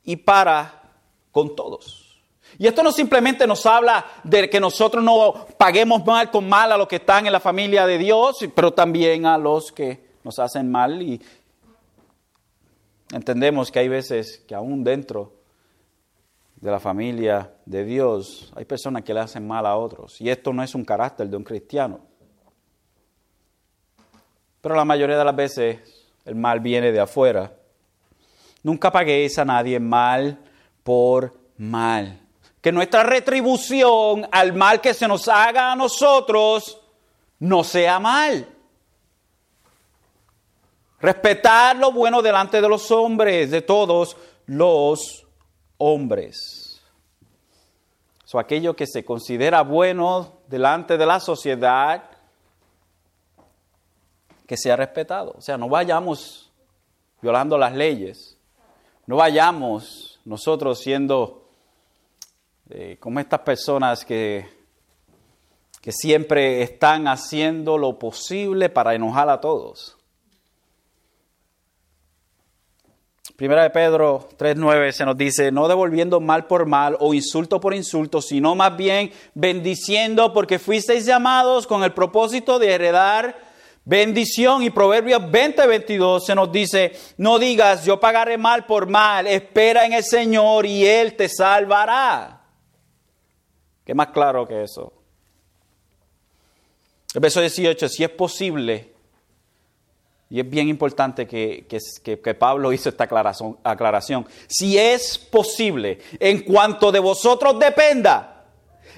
y 0.06 0.16
para 0.16 0.82
con 1.32 1.56
todos. 1.56 2.24
Y 2.58 2.68
esto 2.68 2.84
no 2.84 2.92
simplemente 2.92 3.46
nos 3.46 3.66
habla 3.66 4.06
de 4.24 4.50
que 4.50 4.60
nosotros 4.60 5.04
no 5.04 5.46
paguemos 5.58 6.06
mal 6.06 6.32
con 6.32 6.48
mal 6.48 6.72
a 6.72 6.78
los 6.78 6.88
que 6.88 6.98
están 6.98 7.26
en 7.26 7.34
la 7.34 7.40
familia 7.40 7.86
de 7.86 7.98
Dios, 7.98 8.38
pero 8.56 8.72
también 8.72 9.26
a 9.26 9.38
los 9.38 9.72
que 9.72 10.16
nos 10.24 10.40
hacen 10.40 10.72
mal 10.72 11.02
y, 11.02 11.22
Entendemos 13.12 13.72
que 13.72 13.80
hay 13.80 13.88
veces 13.88 14.44
que 14.48 14.56
aún 14.56 14.84
dentro 14.84 15.34
de 16.56 16.72
la 16.72 16.80
familia 16.80 17.54
de 17.66 17.86
Dios 17.86 18.52
hay 18.56 18.66
personas 18.66 19.04
que 19.04 19.14
le 19.14 19.20
hacen 19.20 19.48
mal 19.48 19.66
a 19.66 19.78
otros. 19.78 20.20
Y 20.22 20.30
esto 20.30 20.52
no 20.52 20.64
es 20.64 20.74
un 20.74 20.84
carácter 20.84 21.30
de 21.30 21.38
un 21.38 21.44
cristiano. 21.44 22.00
Pero 24.62 24.76
la 24.76 24.86
mayoría 24.86 25.18
de 25.18 25.26
las 25.26 25.36
veces 25.36 26.12
el 26.26 26.36
mal 26.36 26.60
viene 26.60 26.92
de 26.92 27.00
afuera. 27.00 27.54
Nunca 28.66 28.92
paguéis 28.92 29.38
a 29.38 29.46
nadie 29.46 29.80
mal 29.80 30.40
por 30.82 31.32
mal. 31.56 32.20
Que 32.60 32.72
nuestra 32.72 33.04
retribución 33.04 34.28
al 34.32 34.54
mal 34.54 34.82
que 34.82 34.96
se 34.96 35.08
nos 35.08 35.28
haga 35.28 35.72
a 35.72 35.76
nosotros 35.76 36.82
no 37.38 37.64
sea 37.64 38.00
mal. 38.00 38.50
Respetar 41.00 41.76
lo 41.76 41.92
bueno 41.92 42.24
delante 42.24 42.60
de 42.60 42.68
los 42.68 42.90
hombres, 42.90 43.52
de 43.52 43.62
todos 43.62 44.18
los 44.48 45.28
hombres. 45.78 46.82
So, 48.24 48.40
aquello 48.40 48.76
que 48.76 48.88
se 48.88 49.06
considera 49.06 49.62
bueno 49.62 50.40
delante 50.48 50.98
de 50.98 51.06
la 51.06 51.20
sociedad, 51.20 52.10
que 54.48 54.58
sea 54.58 54.76
respetado. 54.76 55.36
O 55.38 55.42
sea, 55.42 55.56
no 55.56 55.70
vayamos 55.70 56.52
violando 57.22 57.60
las 57.60 57.74
leyes. 57.74 58.35
No 59.08 59.18
vayamos 59.18 60.20
nosotros 60.26 60.80
siendo 60.80 61.48
eh, 62.70 62.98
como 63.00 63.20
estas 63.20 63.42
personas 63.42 64.04
que, 64.04 64.48
que 65.82 65.92
siempre 65.92 66.64
están 66.64 67.08
haciendo 67.08 67.78
lo 67.78 68.00
posible 68.00 68.70
para 68.70 68.96
enojar 68.96 69.30
a 69.30 69.40
todos. 69.40 69.96
Primera 73.36 73.64
de 73.64 73.70
Pedro 73.70 74.30
3.9 74.38 74.92
se 74.94 75.06
nos 75.06 75.18
dice, 75.18 75.52
no 75.52 75.68
devolviendo 75.68 76.22
mal 76.22 76.48
por 76.48 76.66
mal 76.66 76.96
o 77.02 77.14
insulto 77.14 77.60
por 77.60 77.74
insulto, 77.74 78.22
sino 78.22 78.56
más 78.56 78.78
bien 78.78 79.12
bendiciendo 79.34 80.32
porque 80.32 80.58
fuisteis 80.58 81.06
llamados 81.06 81.68
con 81.68 81.84
el 81.84 81.92
propósito 81.92 82.60
de 82.60 82.72
heredar 82.72 83.36
bendición. 83.86 84.64
Y 84.64 84.72
Proverbios 84.72 85.22
20.22 85.22 86.22
se 86.22 86.36
nos 86.36 86.52
dice, 86.52 86.92
no 87.18 87.40
digas 87.40 87.86
yo 87.86 88.00
pagaré 88.00 88.38
mal 88.38 88.66
por 88.66 88.88
mal, 88.88 89.28
espera 89.28 89.86
en 89.86 89.94
el 89.94 90.04
Señor 90.04 90.66
y 90.66 90.86
Él 90.86 91.16
te 91.16 91.30
salvará. 91.30 92.42
¿Qué 93.86 93.94
más 93.94 94.08
claro 94.08 94.48
que 94.48 94.64
eso? 94.64 94.92
El 97.14 97.22
verso 97.22 97.40
18, 97.40 97.88
si 97.88 98.04
es 98.04 98.10
posible, 98.10 98.96
y 100.30 100.40
es 100.40 100.50
bien 100.50 100.68
importante 100.68 101.28
que, 101.28 102.36
Pablo 102.38 102.74
hizo 102.74 102.90
esta 102.90 103.06
aclaración, 103.06 103.58
aclaración. 103.64 104.28
Si 104.48 104.78
es 104.78 105.18
posible, 105.18 106.00
en 106.20 106.42
cuanto 106.42 106.92
de 106.92 107.00
vosotros 107.00 107.58
dependa, 107.60 108.44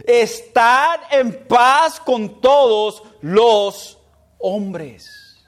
estar 0.05 1.01
en 1.11 1.45
paz 1.47 1.99
con 1.99 2.39
todos 2.39 3.03
los 3.21 3.96
hombres. 4.39 5.45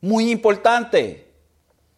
Muy 0.00 0.30
importante. 0.30 1.32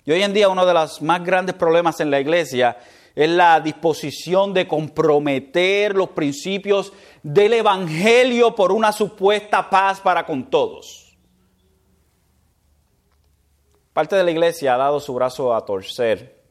Y 0.04 0.12
hoy 0.12 0.22
en 0.22 0.34
día 0.34 0.48
uno 0.48 0.66
de 0.66 0.74
los 0.74 1.00
más 1.02 1.24
grandes 1.24 1.54
problemas 1.54 2.00
en 2.00 2.10
la 2.10 2.20
iglesia 2.20 2.76
es 3.14 3.30
la 3.30 3.60
disposición 3.60 4.52
de 4.52 4.66
comprometer 4.66 5.94
los 5.94 6.10
principios 6.10 6.92
del 7.22 7.54
Evangelio 7.54 8.54
por 8.54 8.72
una 8.72 8.92
supuesta 8.92 9.70
paz 9.70 10.00
para 10.00 10.26
con 10.26 10.50
todos. 10.50 11.16
Parte 13.92 14.16
de 14.16 14.24
la 14.24 14.32
iglesia 14.32 14.74
ha 14.74 14.78
dado 14.78 14.98
su 14.98 15.14
brazo 15.14 15.54
a 15.54 15.64
torcer 15.64 16.42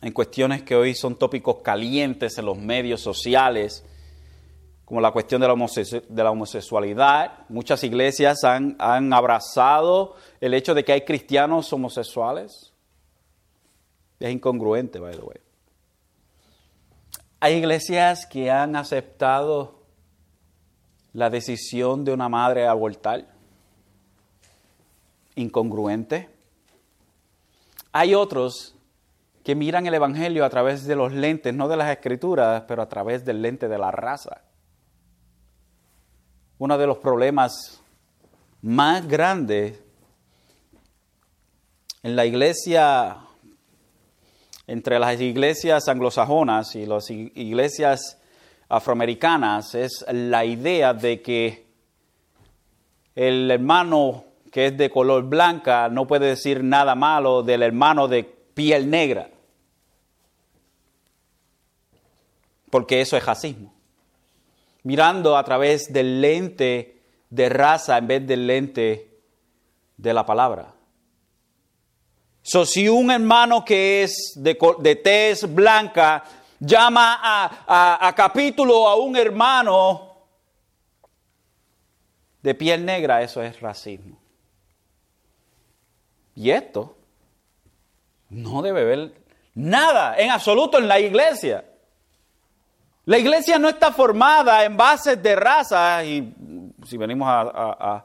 en 0.00 0.12
cuestiones 0.12 0.62
que 0.62 0.74
hoy 0.74 0.94
son 0.94 1.16
tópicos 1.16 1.58
calientes 1.62 2.38
en 2.38 2.46
los 2.46 2.56
medios 2.56 3.00
sociales, 3.00 3.84
como 4.88 5.02
la 5.02 5.12
cuestión 5.12 5.42
de 5.42 5.46
la, 5.46 6.30
homosexualidad. 6.30 7.46
Muchas 7.50 7.84
iglesias 7.84 8.42
han, 8.42 8.74
han 8.78 9.12
abrazado 9.12 10.16
el 10.40 10.54
hecho 10.54 10.72
de 10.72 10.82
que 10.82 10.92
hay 10.92 11.02
cristianos 11.02 11.70
homosexuales. 11.74 12.72
Es 14.18 14.30
incongruente, 14.32 14.98
by 14.98 15.14
the 15.14 15.20
way. 15.20 15.36
Hay 17.38 17.56
iglesias 17.56 18.24
que 18.24 18.50
han 18.50 18.76
aceptado 18.76 19.82
la 21.12 21.28
decisión 21.28 22.06
de 22.06 22.14
una 22.14 22.30
madre 22.30 22.66
a 22.66 22.70
abortar. 22.70 23.26
Incongruente. 25.34 26.30
Hay 27.92 28.14
otros 28.14 28.74
que 29.44 29.54
miran 29.54 29.86
el 29.86 29.92
Evangelio 29.92 30.46
a 30.46 30.48
través 30.48 30.86
de 30.86 30.96
los 30.96 31.12
lentes, 31.12 31.52
no 31.52 31.68
de 31.68 31.76
las 31.76 31.90
escrituras, 31.90 32.64
pero 32.66 32.80
a 32.80 32.88
través 32.88 33.26
del 33.26 33.42
lente 33.42 33.68
de 33.68 33.76
la 33.76 33.90
raza. 33.90 34.47
Uno 36.58 36.76
de 36.76 36.86
los 36.86 36.98
problemas 36.98 37.80
más 38.62 39.06
grandes 39.06 39.80
en 42.02 42.16
la 42.16 42.26
iglesia, 42.26 43.18
entre 44.66 44.98
las 44.98 45.20
iglesias 45.20 45.88
anglosajonas 45.88 46.74
y 46.74 46.86
las 46.86 47.10
iglesias 47.10 48.18
afroamericanas, 48.68 49.74
es 49.74 50.04
la 50.12 50.44
idea 50.44 50.94
de 50.94 51.22
que 51.22 51.66
el 53.14 53.50
hermano 53.50 54.24
que 54.50 54.66
es 54.66 54.76
de 54.76 54.90
color 54.90 55.24
blanca 55.24 55.88
no 55.88 56.06
puede 56.06 56.26
decir 56.26 56.64
nada 56.64 56.94
malo 56.94 57.42
del 57.42 57.62
hermano 57.62 58.08
de 58.08 58.24
piel 58.24 58.90
negra. 58.90 59.30
Porque 62.70 63.00
eso 63.00 63.16
es 63.16 63.24
racismo. 63.24 63.77
Mirando 64.88 65.36
a 65.36 65.44
través 65.44 65.92
del 65.92 66.22
lente 66.22 67.02
de 67.28 67.50
raza 67.50 67.98
en 67.98 68.06
vez 68.06 68.26
del 68.26 68.46
lente 68.46 69.20
de 69.98 70.14
la 70.14 70.24
palabra. 70.24 70.74
So, 72.40 72.64
si 72.64 72.88
un 72.88 73.10
hermano 73.10 73.66
que 73.66 74.04
es 74.04 74.32
de, 74.36 74.56
de 74.78 74.96
tez 74.96 75.54
blanca 75.54 76.24
llama 76.58 77.18
a, 77.20 78.08
a 78.08 78.14
capítulo 78.14 78.88
a 78.88 78.96
un 78.96 79.14
hermano 79.14 80.24
de 82.40 82.54
piel 82.54 82.82
negra, 82.82 83.20
eso 83.20 83.42
es 83.42 83.60
racismo. 83.60 84.18
Y 86.34 86.48
esto 86.48 86.96
no 88.30 88.62
debe 88.62 88.84
ver 88.84 89.22
nada 89.54 90.16
en 90.16 90.30
absoluto 90.30 90.78
en 90.78 90.88
la 90.88 90.98
iglesia. 90.98 91.67
La 93.08 93.16
iglesia 93.16 93.58
no 93.58 93.70
está 93.70 93.90
formada 93.90 94.66
en 94.66 94.76
bases 94.76 95.22
de 95.22 95.34
raza 95.34 96.04
y 96.04 96.30
si 96.86 96.98
venimos 96.98 97.26
a, 97.26 98.04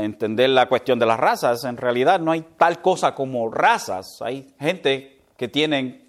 entender 0.00 0.50
la 0.50 0.68
cuestión 0.68 0.96
de 0.96 1.06
las 1.06 1.18
razas, 1.18 1.64
en 1.64 1.76
realidad 1.76 2.20
no 2.20 2.30
hay 2.30 2.42
tal 2.56 2.80
cosa 2.80 3.16
como 3.16 3.50
razas. 3.50 4.22
Hay 4.22 4.54
gente 4.60 5.22
que 5.36 5.48
tienen 5.48 6.08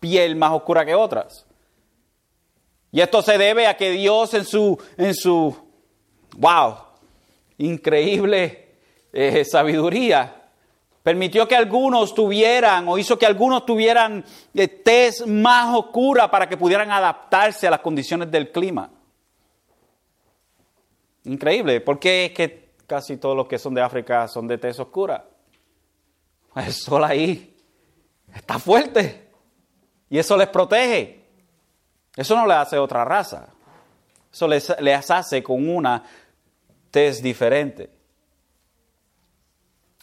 piel 0.00 0.34
más 0.34 0.50
oscura 0.50 0.84
que 0.84 0.96
otras. 0.96 1.46
Y 2.90 3.00
esto 3.00 3.22
se 3.22 3.38
debe 3.38 3.68
a 3.68 3.76
que 3.76 3.92
Dios 3.92 4.34
en 4.34 4.44
su, 4.44 4.76
en 4.96 5.14
su, 5.14 5.56
wow, 6.38 6.74
increíble 7.58 8.78
eh, 9.12 9.44
sabiduría, 9.44 10.41
Permitió 11.02 11.48
que 11.48 11.56
algunos 11.56 12.14
tuvieran 12.14 12.86
o 12.88 12.96
hizo 12.96 13.18
que 13.18 13.26
algunos 13.26 13.66
tuvieran 13.66 14.24
eh, 14.54 14.68
tez 14.68 15.26
más 15.26 15.74
oscura 15.74 16.30
para 16.30 16.48
que 16.48 16.56
pudieran 16.56 16.92
adaptarse 16.92 17.66
a 17.66 17.70
las 17.70 17.80
condiciones 17.80 18.30
del 18.30 18.52
clima. 18.52 18.88
Increíble, 21.24 21.80
porque 21.80 22.26
es 22.26 22.32
que 22.32 22.74
casi 22.86 23.16
todos 23.16 23.36
los 23.36 23.48
que 23.48 23.58
son 23.58 23.74
de 23.74 23.82
África 23.82 24.28
son 24.28 24.46
de 24.46 24.58
tez 24.58 24.78
oscura. 24.78 25.24
El 26.54 26.72
sol 26.72 27.02
ahí 27.04 27.56
está 28.32 28.58
fuerte 28.58 29.28
y 30.08 30.18
eso 30.18 30.36
les 30.36 30.48
protege. 30.48 31.20
Eso 32.14 32.36
no 32.36 32.46
le 32.46 32.54
hace 32.54 32.78
otra 32.78 33.04
raza. 33.04 33.48
Eso 34.32 34.46
les, 34.46 34.72
les 34.80 35.10
hace 35.10 35.42
con 35.42 35.68
una 35.68 36.04
tez 36.90 37.22
diferente. 37.22 38.01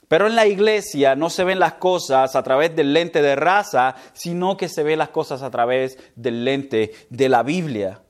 Pero 0.09 0.25
en 0.25 0.35
la 0.35 0.47
iglesia 0.47 1.15
no 1.15 1.29
se 1.29 1.43
ven 1.43 1.59
las 1.59 1.75
cosas 1.75 2.35
a 2.35 2.41
través 2.41 2.75
del 2.75 2.93
lente 2.93 3.21
de 3.21 3.35
raza, 3.35 3.95
sino 4.13 4.57
que 4.57 4.67
se 4.67 4.81
ven 4.81 4.97
las 4.97 5.09
cosas 5.09 5.43
a 5.43 5.51
través 5.51 5.99
del 6.15 6.43
lente 6.43 6.93
de 7.11 7.29
la 7.29 7.43
Biblia. 7.43 8.01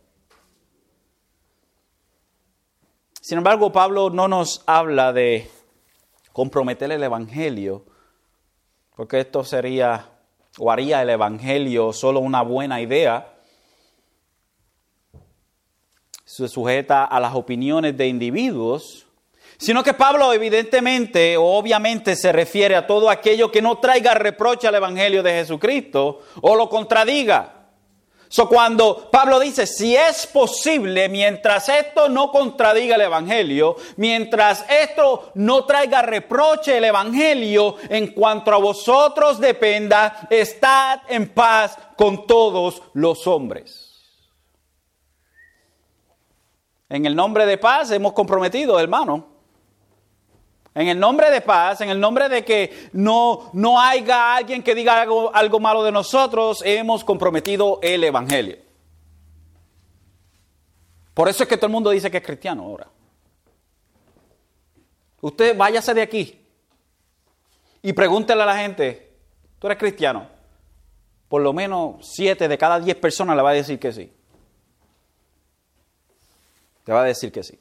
Sin 3.20 3.38
embargo, 3.38 3.74
Pablo 3.74 4.10
no 4.10 4.30
nos 4.30 4.64
habla 4.66 5.12
de 5.12 5.52
comprometer 6.32 6.90
el 6.90 7.04
Evangelio, 7.04 7.86
porque 8.96 9.20
esto 9.20 9.44
sería 9.44 10.10
o 10.58 10.72
haría 10.72 11.02
el 11.02 11.10
Evangelio 11.10 11.92
solo 11.92 12.22
una 12.22 12.44
buena 12.44 12.80
idea. 12.80 13.36
Se 16.24 16.48
sujeta 16.48 17.04
a 17.04 17.20
las 17.20 17.36
opiniones 17.36 17.98
de 17.98 18.08
individuos 18.08 19.09
sino 19.60 19.84
que 19.84 19.94
Pablo 19.94 20.32
evidentemente 20.32 21.36
o 21.36 21.44
obviamente 21.44 22.16
se 22.16 22.32
refiere 22.32 22.78
a 22.78 22.88
todo 22.88 23.10
aquello 23.10 23.52
que 23.52 23.62
no 23.62 23.78
traiga 23.78 24.14
reproche 24.14 24.70
al 24.70 24.76
Evangelio 24.76 25.22
de 25.22 25.34
Jesucristo 25.34 26.22
o 26.42 26.56
lo 26.56 26.70
contradiga. 26.70 27.56
So, 28.30 28.48
cuando 28.48 29.10
Pablo 29.12 29.38
dice, 29.40 29.68
si 29.68 29.98
es 29.98 30.28
posible, 30.28 31.10
mientras 31.10 31.68
esto 31.68 32.08
no 32.08 32.32
contradiga 32.32 32.96
el 32.96 33.02
Evangelio, 33.02 33.76
mientras 33.98 34.64
esto 34.70 35.32
no 35.36 35.66
traiga 35.66 36.04
reproche 36.04 36.78
el 36.78 36.86
Evangelio, 36.86 37.76
en 37.90 38.14
cuanto 38.14 38.54
a 38.54 38.58
vosotros 38.58 39.40
dependa, 39.42 40.28
estad 40.30 41.02
en 41.10 41.30
paz 41.30 41.78
con 41.98 42.28
todos 42.28 42.82
los 42.94 43.28
hombres. 43.28 43.90
En 46.88 47.06
el 47.06 47.16
nombre 47.16 47.46
de 47.46 47.58
paz 47.58 47.92
hemos 47.92 48.14
comprometido, 48.14 48.80
hermano, 48.80 49.29
en 50.80 50.88
el 50.88 50.98
nombre 50.98 51.30
de 51.30 51.42
paz, 51.42 51.82
en 51.82 51.90
el 51.90 52.00
nombre 52.00 52.30
de 52.30 52.46
que 52.46 52.90
no, 52.94 53.52
no 53.52 53.82
haya 53.82 54.38
alguien 54.38 54.64
que 54.64 54.74
diga 54.74 55.02
algo, 55.02 55.36
algo 55.36 55.60
malo 55.60 55.84
de 55.84 55.92
nosotros, 55.92 56.64
hemos 56.66 57.04
comprometido 57.04 57.80
el 57.82 58.02
Evangelio. 58.02 58.58
Por 61.14 61.28
eso 61.28 61.44
es 61.44 61.50
que 61.50 61.58
todo 61.58 61.66
el 61.66 61.74
mundo 61.74 61.90
dice 61.90 62.10
que 62.10 62.18
es 62.18 62.24
cristiano 62.24 62.64
ahora. 62.64 62.88
Usted 65.20 65.58
váyase 65.58 65.94
de 65.94 66.02
aquí 66.02 66.48
y 67.82 67.92
pregúntele 67.92 68.42
a 68.42 68.46
la 68.46 68.58
gente, 68.58 69.18
¿tú 69.60 69.68
eres 69.68 69.80
cristiano? 69.80 70.28
Por 71.28 71.42
lo 71.42 71.52
menos 71.52 72.08
siete 72.08 72.48
de 72.48 72.58
cada 72.58 72.80
diez 72.80 72.96
personas 72.96 73.36
le 73.36 73.42
va 73.42 73.50
a 73.50 73.54
decir 73.54 73.78
que 73.78 73.92
sí. 73.92 74.14
Le 76.86 76.94
va 76.94 77.02
a 77.02 77.06
decir 77.06 77.34
que 77.34 77.44
sí. 77.44 77.60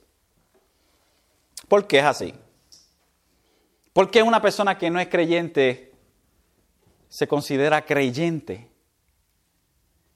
¿Por 1.66 1.84
qué 1.88 1.98
es 1.98 2.04
así? 2.04 2.32
¿Por 3.92 4.10
qué 4.10 4.22
una 4.22 4.40
persona 4.40 4.78
que 4.78 4.90
no 4.90 5.00
es 5.00 5.08
creyente 5.08 5.92
se 7.08 7.26
considera 7.26 7.84
creyente, 7.84 8.70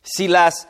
si 0.02 0.28
las, 0.28 0.68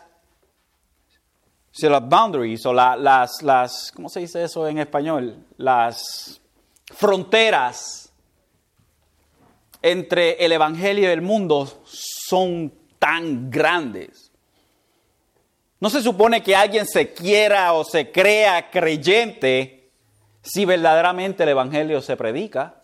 si 1.70 1.88
las 1.88 2.06
boundaries 2.06 2.64
o 2.66 2.72
las, 2.72 3.42
las, 3.42 3.92
¿cómo 3.92 4.08
se 4.08 4.20
dice 4.20 4.44
eso 4.44 4.66
en 4.68 4.78
español? 4.78 5.44
Las 5.56 6.40
fronteras 6.94 8.12
entre 9.80 10.44
el 10.44 10.52
Evangelio 10.52 11.08
y 11.08 11.12
el 11.12 11.22
mundo 11.22 11.82
son 11.84 12.72
tan 12.98 13.50
grandes. 13.50 14.30
No 15.80 15.90
se 15.90 16.00
supone 16.00 16.42
que 16.42 16.54
alguien 16.54 16.86
se 16.86 17.12
quiera 17.12 17.72
o 17.72 17.84
se 17.84 18.12
crea 18.12 18.70
creyente 18.70 19.90
si 20.40 20.64
verdaderamente 20.64 21.42
el 21.42 21.48
Evangelio 21.48 22.00
se 22.00 22.16
predica. 22.16 22.81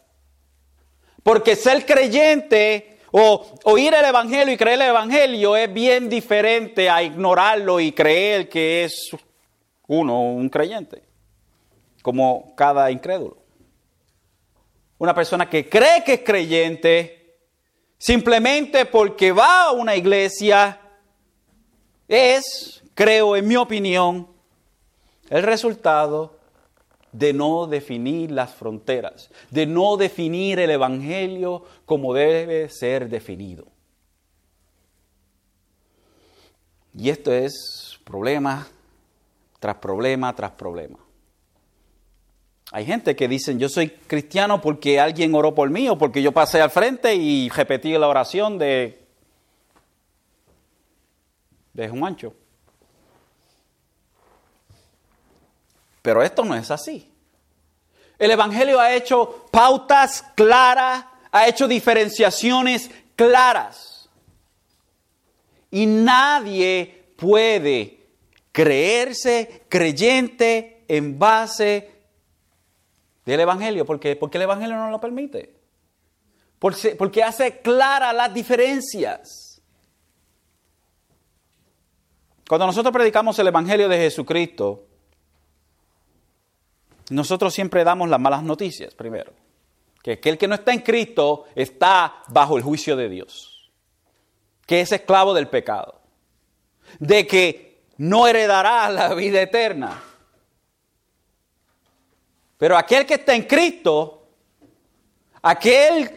Porque 1.28 1.56
ser 1.56 1.84
creyente 1.84 3.00
o 3.10 3.44
oír 3.64 3.92
el 3.92 4.02
Evangelio 4.06 4.54
y 4.54 4.56
creer 4.56 4.80
el 4.80 4.88
Evangelio 4.88 5.56
es 5.56 5.70
bien 5.70 6.08
diferente 6.08 6.88
a 6.88 7.02
ignorarlo 7.02 7.80
y 7.80 7.92
creer 7.92 8.48
que 8.48 8.84
es 8.84 9.10
uno 9.88 10.22
un 10.22 10.48
creyente, 10.48 11.02
como 12.00 12.54
cada 12.56 12.90
incrédulo. 12.90 13.36
Una 14.96 15.14
persona 15.14 15.50
que 15.50 15.68
cree 15.68 16.02
que 16.02 16.14
es 16.14 16.20
creyente 16.24 17.36
simplemente 17.98 18.86
porque 18.86 19.30
va 19.30 19.64
a 19.64 19.72
una 19.72 19.96
iglesia 19.96 20.80
es, 22.08 22.82
creo 22.94 23.36
en 23.36 23.46
mi 23.46 23.56
opinión, 23.56 24.28
el 25.28 25.42
resultado 25.42 26.37
de 27.12 27.32
no 27.32 27.66
definir 27.66 28.30
las 28.30 28.54
fronteras, 28.54 29.30
de 29.50 29.66
no 29.66 29.96
definir 29.96 30.58
el 30.58 30.70
Evangelio 30.70 31.64
como 31.84 32.14
debe 32.14 32.68
ser 32.68 33.08
definido. 33.08 33.66
Y 36.94 37.10
esto 37.10 37.32
es 37.32 37.98
problema 38.04 38.66
tras 39.60 39.76
problema 39.76 40.34
tras 40.34 40.52
problema. 40.52 40.98
Hay 42.70 42.84
gente 42.84 43.16
que 43.16 43.28
dicen, 43.28 43.58
yo 43.58 43.68
soy 43.68 43.88
cristiano 43.88 44.60
porque 44.60 45.00
alguien 45.00 45.34
oró 45.34 45.54
por 45.54 45.70
mí 45.70 45.88
o 45.88 45.96
porque 45.96 46.20
yo 46.20 46.32
pasé 46.32 46.60
al 46.60 46.70
frente 46.70 47.14
y 47.14 47.48
repetí 47.48 47.92
la 47.92 48.08
oración 48.08 48.58
de, 48.58 49.06
de 51.72 51.88
Juancho. 51.88 52.34
Pero 56.08 56.22
esto 56.22 56.42
no 56.42 56.54
es 56.54 56.70
así. 56.70 57.12
El 58.18 58.30
Evangelio 58.30 58.80
ha 58.80 58.94
hecho 58.94 59.44
pautas 59.50 60.24
claras, 60.34 61.04
ha 61.30 61.46
hecho 61.46 61.68
diferenciaciones 61.68 62.90
claras. 63.14 64.08
Y 65.70 65.84
nadie 65.84 67.12
puede 67.14 68.06
creerse 68.52 69.66
creyente 69.68 70.86
en 70.88 71.18
base 71.18 71.90
del 73.26 73.40
Evangelio. 73.40 73.84
¿Por 73.84 74.00
qué? 74.00 74.16
Porque 74.16 74.38
el 74.38 74.44
Evangelio 74.44 74.76
no 74.76 74.90
lo 74.90 74.98
permite. 74.98 75.56
Porque, 76.58 76.96
porque 76.96 77.22
hace 77.22 77.60
claras 77.60 78.14
las 78.14 78.32
diferencias. 78.32 79.60
Cuando 82.48 82.64
nosotros 82.64 82.94
predicamos 82.94 83.38
el 83.38 83.48
Evangelio 83.48 83.90
de 83.90 83.98
Jesucristo, 83.98 84.87
nosotros 87.10 87.54
siempre 87.54 87.84
damos 87.84 88.08
las 88.08 88.20
malas 88.20 88.42
noticias 88.42 88.94
primero. 88.94 89.32
Que 90.02 90.12
aquel 90.12 90.38
que 90.38 90.48
no 90.48 90.54
está 90.54 90.72
en 90.72 90.80
Cristo 90.80 91.44
está 91.54 92.22
bajo 92.28 92.56
el 92.56 92.62
juicio 92.62 92.96
de 92.96 93.08
Dios. 93.08 93.70
Que 94.66 94.80
es 94.80 94.92
esclavo 94.92 95.34
del 95.34 95.48
pecado. 95.48 96.00
De 96.98 97.26
que 97.26 97.82
no 97.98 98.26
heredará 98.26 98.88
la 98.90 99.14
vida 99.14 99.40
eterna. 99.40 100.02
Pero 102.56 102.76
aquel 102.76 103.06
que 103.06 103.14
está 103.14 103.34
en 103.34 103.42
Cristo, 103.42 104.26
aquel 105.42 106.10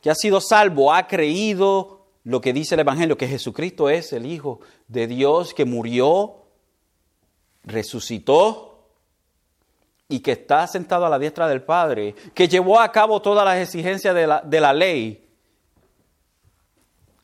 que 0.00 0.10
ha 0.10 0.14
sido 0.14 0.40
salvo, 0.40 0.92
ha 0.92 1.06
creído 1.06 2.06
lo 2.24 2.40
que 2.40 2.52
dice 2.52 2.74
el 2.74 2.80
Evangelio, 2.80 3.16
que 3.16 3.28
Jesucristo 3.28 3.88
es 3.88 4.12
el 4.12 4.26
Hijo 4.26 4.60
de 4.88 5.06
Dios 5.06 5.54
que 5.54 5.64
murió, 5.64 6.44
resucitó 7.64 8.71
y 10.08 10.20
que 10.20 10.32
está 10.32 10.66
sentado 10.66 11.06
a 11.06 11.10
la 11.10 11.18
diestra 11.18 11.48
del 11.48 11.62
Padre, 11.62 12.14
que 12.34 12.48
llevó 12.48 12.78
a 12.78 12.92
cabo 12.92 13.22
todas 13.22 13.44
las 13.44 13.58
exigencias 13.58 14.14
de 14.14 14.26
la, 14.26 14.40
de 14.42 14.60
la 14.60 14.72
ley. 14.72 15.28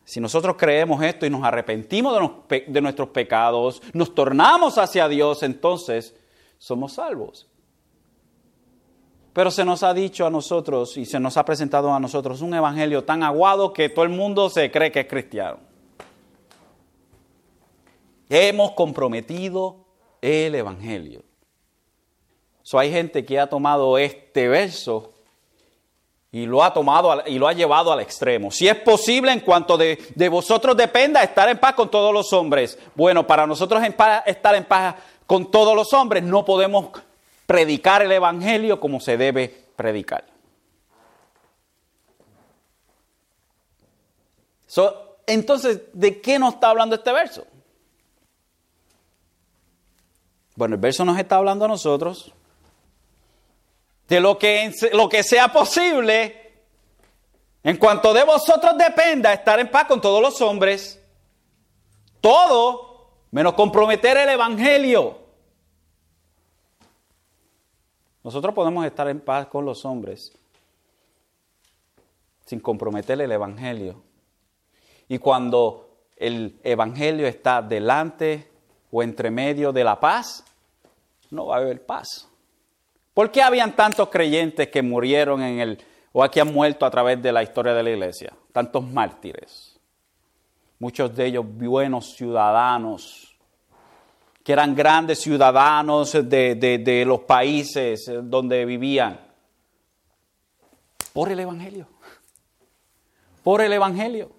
Si 0.05 0.21
nosotros 0.21 0.57
creemos 0.59 1.03
esto 1.03 1.27
y 1.27 1.31
nos 1.31 1.45
arrepentimos 1.45 2.47
de, 2.49 2.65
de 2.67 2.81
nuestros 2.81 3.11
pecados, 3.11 3.83
nos 3.93 4.15
tornamos 4.15 4.79
hacia 4.79 5.07
Dios, 5.07 5.43
entonces 5.43 6.17
somos 6.57 6.95
salvos. 6.95 7.47
Pero 9.35 9.51
se 9.51 9.65
nos 9.65 9.83
ha 9.83 9.93
dicho 9.93 10.27
a 10.27 10.31
nosotros 10.31 10.97
y 10.97 11.05
se 11.05 11.21
nos 11.21 11.37
ha 11.37 11.45
presentado 11.45 11.93
a 11.93 12.01
nosotros 12.01 12.41
un 12.41 12.55
evangelio 12.55 13.05
tan 13.05 13.23
aguado 13.23 13.73
que 13.73 13.91
todo 13.91 14.05
el 14.05 14.11
mundo 14.11 14.49
se 14.49 14.71
cree 14.71 14.91
que 14.91 15.01
es 15.01 15.07
cristiano. 15.07 15.59
Hemos 18.31 18.73
comprometido 18.73 19.85
el 20.21 20.55
evangelio 20.55 21.28
hay 22.77 22.91
gente 22.91 23.25
que 23.25 23.39
ha 23.39 23.47
tomado 23.47 23.97
este 23.97 24.49
verso 24.49 25.15
y 26.31 26.45
lo 26.45 26.63
ha 26.63 26.75
tomado 26.75 27.23
y 27.27 27.39
lo 27.39 27.49
ha 27.49 27.53
llevado 27.55 27.93
al 27.93 28.01
extremo. 28.01 28.51
Si 28.51 28.69
es 28.69 28.75
posible, 28.77 29.33
en 29.33 29.41
cuanto 29.41 29.79
de, 29.79 30.29
vosotros 30.31 30.77
dependa, 30.77 31.23
estar 31.23 31.49
en 31.49 31.59
paz 31.59 31.75
con 31.75 31.91
todos 31.91 32.13
los 32.13 32.33
hombres. 32.33 32.79
Bueno, 32.95 33.27
para 33.27 33.47
nosotros 33.47 33.83
estar 34.27 34.55
en 34.55 34.65
paz 34.65 34.97
con 35.27 35.51
todos 35.51 35.75
los 35.75 35.93
hombres, 35.95 36.23
no 36.23 36.45
podemos 36.45 36.91
predicar 37.47 38.03
el 38.03 38.13
Evangelio 38.13 38.79
como 38.79 39.01
se 39.01 39.17
debe 39.17 39.69
predicar. 39.77 40.25
entonces, 45.27 45.81
¿de 45.95 46.21
qué 46.21 46.39
nos 46.39 46.55
está 46.55 46.71
hablando 46.71 46.95
este 46.95 47.11
verso? 47.11 47.47
Bueno, 50.55 50.75
el 50.75 50.81
verso 50.81 51.05
nos 51.05 51.19
está 51.19 51.37
hablando 51.37 51.65
a 51.65 51.69
nosotros 51.69 52.33
de 54.09 54.21
lo 54.21 54.39
que, 54.39 54.73
lo 54.93 55.09
que 55.09 55.23
sea 55.23 55.53
posible, 55.53 56.53
en 57.63 57.77
cuanto 57.77 58.15
de 58.15 58.25
vosotros 58.25 58.77
dependa 58.79 59.33
estar 59.33 59.61
en 59.61 59.71
paz 59.71 59.87
con 59.87 60.01
todos 60.01 60.23
los 60.23 60.41
hombres, 60.41 61.01
todo 62.21 63.11
menos 63.31 63.53
comprometer 63.55 64.17
el 64.17 64.31
Evangelio. 64.31 65.19
Nosotros 68.25 68.55
podemos 68.55 68.85
estar 68.87 69.09
en 69.09 69.21
paz 69.21 69.47
con 69.47 69.65
los 69.65 69.85
hombres 69.85 70.33
sin 72.47 72.61
comprometer 72.61 73.21
el 73.21 73.31
Evangelio. 73.31 74.03
Y 75.07 75.19
cuando 75.19 76.07
el 76.17 76.59
Evangelio 76.63 77.27
está 77.27 77.61
delante 77.61 78.51
o 78.91 79.03
entre 79.03 79.31
medio 79.31 79.73
de 79.73 79.85
la 79.85 80.01
paz, 80.01 80.45
no 81.31 81.47
va 81.47 81.57
a 81.57 81.59
haber 81.59 81.85
paz. 81.85 82.28
¿Por 83.19 83.33
qué 83.33 83.43
habían 83.43 83.75
tantos 83.75 84.11
creyentes 84.11 84.69
que 84.69 84.81
murieron 84.81 85.43
en 85.43 85.59
el, 85.59 85.85
o 86.13 86.23
que 86.31 86.41
han 86.41 86.55
muerto 86.55 86.87
a 86.87 86.91
través 86.93 87.21
de 87.21 87.33
la 87.33 87.43
historia 87.43 87.75
de 87.75 87.83
la 87.83 87.91
iglesia? 87.91 88.33
Tantos 88.53 88.89
mártires. 88.89 89.77
Muchos 90.79 91.17
de 91.17 91.27
ellos 91.27 91.45
buenos 91.45 92.15
ciudadanos, 92.15 93.37
que 94.45 94.53
eran 94.53 94.73
grandes 94.73 95.19
ciudadanos 95.19 96.13
de, 96.13 96.55
de 96.55 97.05
los 97.05 97.23
países 97.23 98.09
donde 98.23 98.65
vivían. 98.65 99.19
Por 101.13 101.33
el 101.33 101.41
Evangelio. 101.41 101.89
Por 103.43 103.63
el 103.63 103.73
Evangelio. 103.73 104.31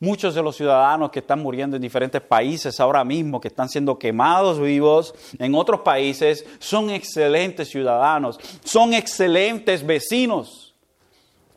Muchos 0.00 0.34
de 0.36 0.42
los 0.42 0.54
ciudadanos 0.54 1.10
que 1.10 1.18
están 1.18 1.40
muriendo 1.40 1.74
en 1.74 1.82
diferentes 1.82 2.20
países 2.20 2.78
ahora 2.78 3.02
mismo, 3.02 3.40
que 3.40 3.48
están 3.48 3.68
siendo 3.68 3.98
quemados 3.98 4.60
vivos 4.60 5.12
en 5.40 5.56
otros 5.56 5.80
países, 5.80 6.46
son 6.60 6.90
excelentes 6.90 7.68
ciudadanos, 7.68 8.38
son 8.62 8.94
excelentes 8.94 9.84
vecinos. 9.84 10.74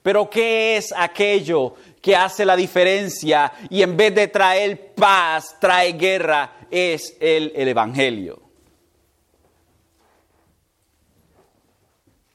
Pero 0.01 0.27
¿qué 0.27 0.77
es 0.77 0.91
aquello 0.97 1.75
que 2.01 2.15
hace 2.15 2.43
la 2.43 2.55
diferencia 2.55 3.51
y 3.69 3.83
en 3.83 3.95
vez 3.95 4.15
de 4.15 4.27
traer 4.27 4.95
paz, 4.95 5.55
trae 5.59 5.93
guerra? 5.93 6.67
Es 6.71 7.15
el, 7.19 7.51
el 7.55 7.67
Evangelio. 7.67 8.41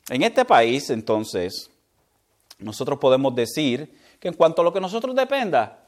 En 0.09 0.22
este 0.22 0.44
país, 0.44 0.88
entonces, 0.90 1.68
nosotros 2.61 3.00
podemos 3.00 3.34
decir 3.34 3.92
que 4.20 4.28
en 4.28 4.34
cuanto 4.34 4.62
a 4.62 4.64
lo 4.64 4.72
que 4.72 4.80
nosotros 4.80 5.16
dependa, 5.16 5.86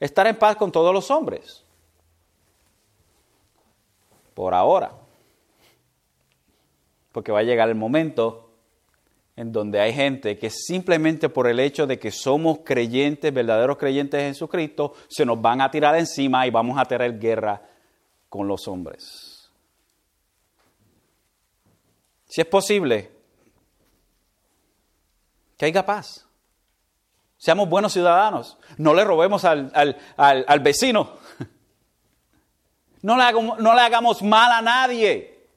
estar 0.00 0.26
en 0.26 0.36
paz 0.36 0.56
con 0.56 0.70
todos 0.72 0.92
los 0.92 1.10
hombres. 1.10 1.64
Por 4.34 4.54
ahora. 4.54 4.92
Porque 7.12 7.32
va 7.32 7.40
a 7.40 7.44
llegar 7.44 7.68
el 7.68 7.74
momento 7.74 8.50
en 9.36 9.52
donde 9.52 9.80
hay 9.80 9.92
gente 9.92 10.38
que 10.38 10.50
simplemente 10.50 11.28
por 11.28 11.46
el 11.46 11.60
hecho 11.60 11.86
de 11.86 11.98
que 11.98 12.10
somos 12.10 12.60
creyentes, 12.64 13.32
verdaderos 13.32 13.76
creyentes 13.76 14.20
en 14.20 14.32
Jesucristo, 14.32 14.94
se 15.08 15.26
nos 15.26 15.40
van 15.40 15.60
a 15.60 15.70
tirar 15.70 15.94
encima 15.96 16.46
y 16.46 16.50
vamos 16.50 16.78
a 16.78 16.84
tener 16.84 17.18
guerra 17.18 17.62
con 18.28 18.48
los 18.48 18.66
hombres. 18.66 19.50
Si 22.26 22.40
es 22.40 22.46
posible, 22.46 23.10
que 25.56 25.66
haya 25.66 25.84
paz. 25.84 26.25
Seamos 27.38 27.68
buenos 27.68 27.92
ciudadanos. 27.92 28.56
No 28.78 28.94
le 28.94 29.04
robemos 29.04 29.44
al, 29.44 30.60
vecino. 30.60 31.10
No 33.02 33.16
le, 33.16 33.22
hagamos, 33.22 33.58
no 33.58 33.74
le 33.74 33.80
hagamos 33.82 34.22
mal 34.22 34.50
a 34.50 34.62
nadie. 34.62 35.48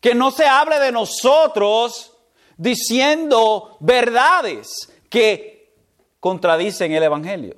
Que 0.00 0.14
no 0.14 0.30
se 0.30 0.46
hable 0.46 0.78
de 0.78 0.92
nosotros 0.92 2.12
diciendo 2.56 3.76
verdades 3.80 4.92
que 5.08 5.74
contradicen 6.20 6.92
el 6.92 7.02
Evangelio. 7.02 7.56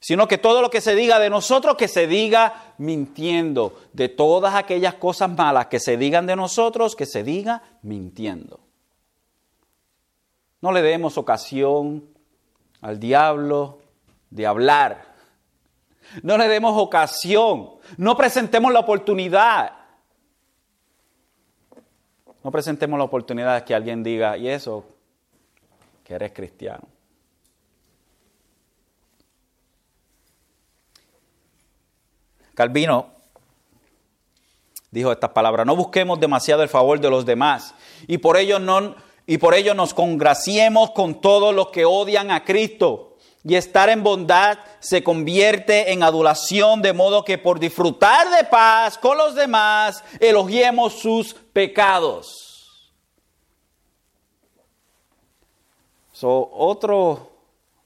Sino 0.00 0.28
que 0.28 0.36
todo 0.36 0.60
lo 0.60 0.68
que 0.68 0.82
se 0.82 0.94
diga 0.94 1.18
de 1.18 1.30
nosotros, 1.30 1.76
que 1.76 1.88
se 1.88 2.06
diga 2.06 2.74
mintiendo. 2.76 3.80
De 3.94 4.10
todas 4.10 4.54
aquellas 4.54 4.94
cosas 4.94 5.30
malas 5.30 5.68
que 5.68 5.80
se 5.80 5.96
digan 5.96 6.26
de 6.26 6.36
nosotros, 6.36 6.94
que 6.94 7.06
se 7.06 7.22
diga 7.22 7.62
mintiendo. 7.80 8.63
No 10.64 10.72
le 10.72 10.80
demos 10.80 11.18
ocasión 11.18 12.08
al 12.80 12.98
diablo 12.98 13.80
de 14.30 14.46
hablar. 14.46 15.04
No 16.22 16.38
le 16.38 16.48
demos 16.48 16.80
ocasión. 16.80 17.72
No 17.98 18.16
presentemos 18.16 18.72
la 18.72 18.80
oportunidad 18.80 19.84
no 22.42 22.50
presentemos 22.50 22.98
la 22.98 23.04
oportunidad 23.04 23.56
de 23.56 23.64
que 23.64 23.74
alguien 23.74 24.02
diga, 24.02 24.36
y 24.36 24.48
eso, 24.48 24.84
que 26.04 26.12
eres 26.12 26.32
cristiano. 26.32 26.86
Calvino 32.52 33.14
dijo 34.90 35.10
estas 35.10 35.30
palabras, 35.30 35.66
no 35.66 35.74
busquemos 35.74 36.20
demasiado 36.20 36.62
el 36.62 36.68
favor 36.68 37.00
de 37.00 37.10
los 37.10 37.24
demás 37.24 37.74
y 38.06 38.18
por 38.18 38.36
ello, 38.36 38.58
no, 38.58 38.94
y 39.26 39.38
por 39.38 39.54
ello 39.54 39.74
nos 39.74 39.94
congraciemos 39.94 40.90
con 40.90 41.20
todos 41.20 41.54
los 41.54 41.68
que 41.68 41.84
odian 41.84 42.30
a 42.30 42.44
Cristo 42.44 43.14
y 43.46 43.56
estar 43.56 43.90
en 43.90 44.02
bondad 44.02 44.58
se 44.80 45.04
convierte 45.04 45.92
en 45.92 46.02
adulación, 46.02 46.80
de 46.80 46.94
modo 46.94 47.24
que 47.24 47.36
por 47.36 47.60
disfrutar 47.60 48.30
de 48.30 48.44
paz 48.44 48.96
con 48.96 49.18
los 49.18 49.34
demás, 49.34 50.02
elogiemos 50.18 50.94
sus 50.94 51.34
pecados. 51.34 52.90
So, 56.12 56.50
otro, 56.54 57.32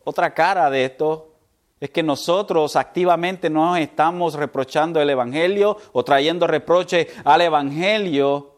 otra 0.04 0.32
cara 0.32 0.70
de 0.70 0.84
esto 0.84 1.32
es 1.80 1.90
que 1.90 2.02
nosotros 2.04 2.76
activamente 2.76 3.50
no 3.50 3.76
estamos 3.76 4.34
reprochando 4.34 5.00
el 5.00 5.10
Evangelio 5.10 5.76
o 5.92 6.04
trayendo 6.04 6.46
reproche 6.46 7.08
al 7.24 7.40
Evangelio, 7.40 8.54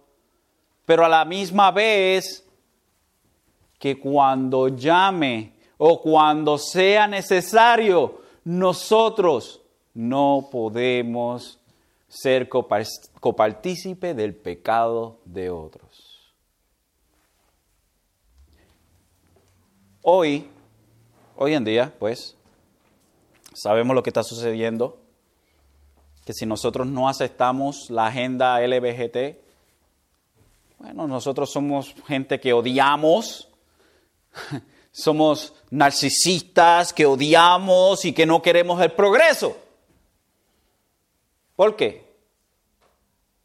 pero 0.84 1.04
a 1.04 1.08
la 1.08 1.24
misma 1.24 1.70
vez 1.70 2.49
que 3.80 3.98
cuando 3.98 4.68
llame 4.68 5.54
o 5.78 6.02
cuando 6.02 6.58
sea 6.58 7.08
necesario, 7.08 8.20
nosotros 8.44 9.62
no 9.94 10.48
podemos 10.52 11.58
ser 12.06 12.50
copartícipe 12.50 14.12
del 14.12 14.34
pecado 14.34 15.18
de 15.24 15.48
otros. 15.48 16.34
Hoy, 20.02 20.46
hoy 21.36 21.54
en 21.54 21.64
día, 21.64 21.94
pues, 21.98 22.36
sabemos 23.54 23.94
lo 23.94 24.02
que 24.02 24.10
está 24.10 24.22
sucediendo, 24.22 24.98
que 26.26 26.34
si 26.34 26.44
nosotros 26.44 26.86
no 26.86 27.08
aceptamos 27.08 27.88
la 27.88 28.08
agenda 28.08 28.60
LBGT, 28.60 29.38
bueno, 30.78 31.06
nosotros 31.06 31.50
somos 31.50 31.94
gente 32.06 32.40
que 32.40 32.52
odiamos 32.52 33.49
somos 34.92 35.54
narcisistas, 35.70 36.92
que 36.92 37.06
odiamos 37.06 38.04
y 38.04 38.12
que 38.12 38.26
no 38.26 38.42
queremos 38.42 38.80
el 38.80 38.92
progreso. 38.92 39.56
¿Por 41.56 41.76
qué? 41.76 42.10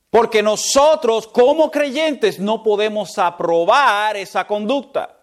Porque 0.09 0.41
nosotros 0.41 1.27
como 1.27 1.69
creyentes 1.69 2.39
no 2.39 2.63
podemos 2.63 3.17
aprobar 3.17 4.15
esa 4.15 4.47
conducta. 4.47 5.17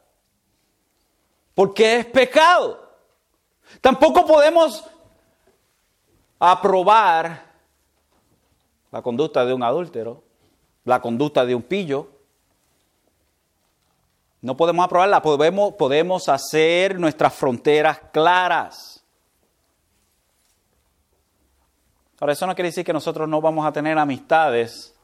Porque 1.54 1.96
es 1.96 2.06
pecado. 2.06 2.78
Tampoco 3.80 4.26
podemos 4.26 4.84
aprobar 6.38 7.52
la 8.90 9.00
conducta 9.00 9.44
de 9.46 9.54
un 9.54 9.62
adúltero, 9.62 10.22
la 10.84 11.00
conducta 11.00 11.46
de 11.46 11.54
un 11.54 11.62
pillo, 11.62 12.08
no 14.42 14.56
podemos 14.56 14.84
aprobarla, 14.84 15.22
podemos, 15.22 15.74
podemos 15.74 16.28
hacer 16.28 16.98
nuestras 16.98 17.32
fronteras 17.32 18.00
claras. 18.12 19.04
Ahora, 22.18 22.32
eso 22.32 22.46
no 22.46 22.54
quiere 22.54 22.68
decir 22.68 22.84
que 22.84 22.92
nosotros 22.92 23.28
no 23.28 23.40
vamos 23.40 23.64
a 23.64 23.72
tener 23.72 23.96
amistades 23.98 24.94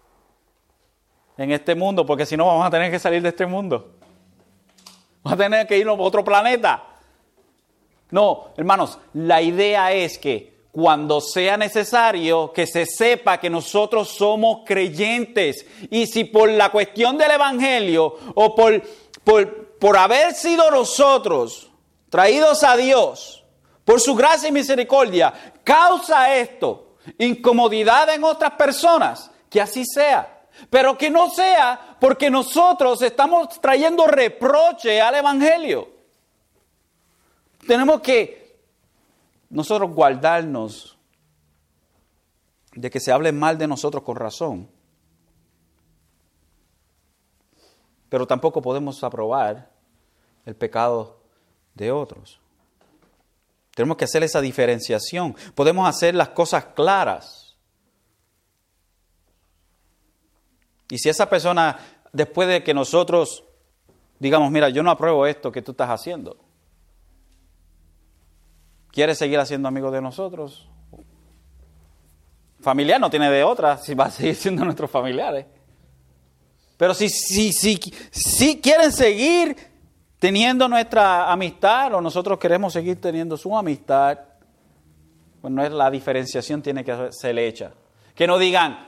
en 1.36 1.52
este 1.52 1.76
mundo, 1.76 2.04
porque 2.04 2.26
si 2.26 2.36
no 2.36 2.46
vamos 2.46 2.66
a 2.66 2.70
tener 2.70 2.90
que 2.90 2.98
salir 2.98 3.22
de 3.22 3.28
este 3.28 3.46
mundo. 3.46 3.94
Vamos 5.22 5.38
a 5.38 5.44
tener 5.44 5.66
que 5.68 5.78
irnos 5.78 5.98
a 5.98 6.02
otro 6.02 6.24
planeta. 6.24 6.84
No, 8.10 8.48
hermanos, 8.56 8.98
la 9.14 9.40
idea 9.40 9.92
es 9.92 10.18
que 10.18 10.58
cuando 10.72 11.20
sea 11.20 11.56
necesario, 11.56 12.52
que 12.52 12.66
se 12.66 12.86
sepa 12.86 13.38
que 13.38 13.50
nosotros 13.50 14.08
somos 14.08 14.60
creyentes. 14.64 15.66
Y 15.90 16.06
si 16.06 16.24
por 16.24 16.48
la 16.48 16.70
cuestión 16.70 17.18
del 17.18 17.32
Evangelio 17.32 18.14
o 18.34 18.54
por 18.54 18.80
por, 19.78 19.98
haber 19.98 20.34
sido 20.34 20.70
nosotros 20.70 21.70
traídos 22.08 22.62
a 22.62 22.76
Dios, 22.76 23.44
por 23.84 24.00
su 24.00 24.14
gracia 24.14 24.48
y 24.48 24.52
misericordia, 24.52 25.34
causa 25.62 26.34
esto 26.36 26.96
incomodidad 27.18 28.08
en 28.10 28.24
otras 28.24 28.52
personas, 28.52 29.30
que 29.50 29.60
así 29.60 29.84
sea. 29.84 30.46
Pero 30.70 30.96
que 30.96 31.10
no 31.10 31.30
sea 31.30 31.96
porque 32.00 32.30
nosotros 32.30 33.00
estamos 33.02 33.60
trayendo 33.60 34.06
reproche 34.06 35.00
al 35.00 35.14
Evangelio. 35.14 35.88
Tenemos 37.66 38.00
que 38.00 38.60
nosotros 39.50 39.90
guardarnos 39.90 40.98
de 42.72 42.90
que 42.90 42.98
se 42.98 43.12
hable 43.12 43.32
mal 43.32 43.58
de 43.58 43.68
nosotros 43.68 44.02
con 44.02 44.16
razón. 44.16 44.68
Pero 48.08 48.26
tampoco 48.26 48.62
podemos 48.62 49.02
aprobar 49.04 49.70
el 50.46 50.54
pecado 50.54 51.20
de 51.74 51.92
otros. 51.92 52.40
Tenemos 53.74 53.96
que 53.96 54.04
hacer 54.04 54.22
esa 54.22 54.40
diferenciación. 54.40 55.36
Podemos 55.54 55.88
hacer 55.88 56.14
las 56.14 56.30
cosas 56.30 56.64
claras. 56.74 57.56
Y 60.90 60.98
si 60.98 61.08
esa 61.08 61.28
persona, 61.28 61.78
después 62.12 62.48
de 62.48 62.64
que 62.64 62.74
nosotros 62.74 63.44
digamos, 64.18 64.50
mira, 64.50 64.68
yo 64.68 64.82
no 64.82 64.90
apruebo 64.90 65.26
esto 65.26 65.52
que 65.52 65.62
tú 65.62 65.72
estás 65.72 65.90
haciendo, 65.90 66.36
quiere 68.90 69.14
seguir 69.14 69.38
haciendo 69.38 69.68
amigos 69.68 69.92
de 69.92 70.02
nosotros, 70.02 70.68
familiar 72.60 73.00
no 73.00 73.10
tiene 73.10 73.30
de 73.30 73.44
otra 73.44 73.76
si 73.78 73.94
va 73.94 74.06
a 74.06 74.10
seguir 74.10 74.34
siendo 74.34 74.64
nuestros 74.64 74.90
familiares. 74.90 75.46
Pero 76.78 76.94
si, 76.94 77.10
si, 77.10 77.52
si, 77.52 77.78
si 78.10 78.60
quieren 78.60 78.92
seguir 78.92 79.54
teniendo 80.18 80.68
nuestra 80.68 81.30
amistad 81.30 81.92
o 81.94 82.00
nosotros 82.00 82.38
queremos 82.38 82.72
seguir 82.72 83.00
teniendo 83.00 83.36
su 83.36 83.54
amistad, 83.56 84.18
pues 85.40 85.52
no 85.52 85.62
es 85.62 85.72
la 85.72 85.90
diferenciación 85.90 86.62
tiene 86.62 86.84
que 86.84 87.12
ser 87.12 87.36
hecha. 87.38 87.72
Que 88.14 88.28
no 88.28 88.38
digan, 88.38 88.78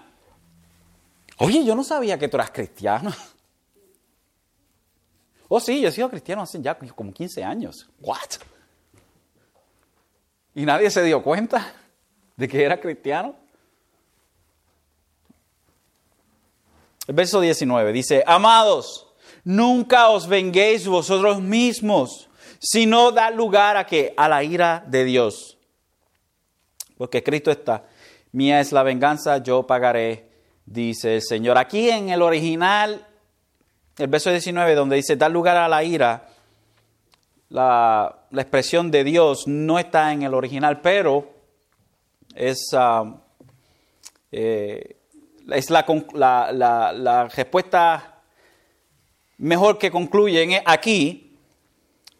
oye, 1.38 1.64
yo 1.64 1.74
no 1.74 1.84
sabía 1.84 2.16
que 2.16 2.28
tú 2.28 2.38
eras 2.38 2.51
cristiano. 2.51 3.12
Oh, 5.53 5.59
sí, 5.59 5.80
yo 5.80 5.88
he 5.88 5.91
sido 5.91 6.09
cristiano 6.09 6.43
hace 6.43 6.62
ya 6.62 6.78
como 6.95 7.12
15 7.12 7.43
años. 7.43 7.91
¿What? 7.99 8.38
Y 10.55 10.64
nadie 10.64 10.88
se 10.93 11.03
dio 11.03 11.24
cuenta 11.24 11.72
de 12.36 12.47
que 12.47 12.62
era 12.62 12.80
cristiano. 12.80 13.34
El 17.11 17.17
verso 17.17 17.41
19 17.41 17.93
dice, 17.93 18.23
amados, 18.25 19.09
nunca 19.43 20.11
os 20.11 20.29
venguéis 20.29 20.87
vosotros 20.87 21.43
mismos, 21.43 22.31
sino 22.61 23.11
da 23.11 23.33
lugar 23.33 23.77
a 23.77 23.85
que 23.85 24.15
a 24.17 24.29
la 24.29 24.45
ira 24.45 24.85
de 24.87 25.05
Dios. 25.05 25.59
Porque 26.97 27.25
Cristo 27.25 27.51
está, 27.51 27.83
mía 28.31 28.61
es 28.61 28.71
la 28.71 28.85
venganza, 28.85 29.39
yo 29.39 29.67
pagaré, 29.67 30.31
dice 30.65 31.17
el 31.17 31.23
Señor. 31.23 31.59
Aquí 31.59 31.91
en 31.91 32.11
el 32.11 32.23
original 32.23 33.05
el 33.99 34.07
verso 34.07 34.31
19 34.31 34.77
donde 34.77 34.95
dice, 34.95 35.17
dar 35.17 35.33
lugar 35.33 35.57
a 35.57 35.67
la 35.67 35.83
ira, 35.83 36.29
la, 37.49 38.29
expresión 38.31 38.89
de 38.93 39.03
Dios 39.03 39.49
no 39.49 39.81
está 39.81 40.13
en 40.13 40.23
el 40.23 40.33
original, 40.33 40.81
pero 40.81 41.29
es, 42.37 42.69
ah, 42.73 43.17
eh, 44.31 45.00
es 45.53 45.70
la, 45.70 45.84
la, 46.53 47.28
respuesta 47.34 48.22
mejor 49.38 49.78
que 49.78 49.91
concluye 49.91 50.62
aquí, 50.64 51.36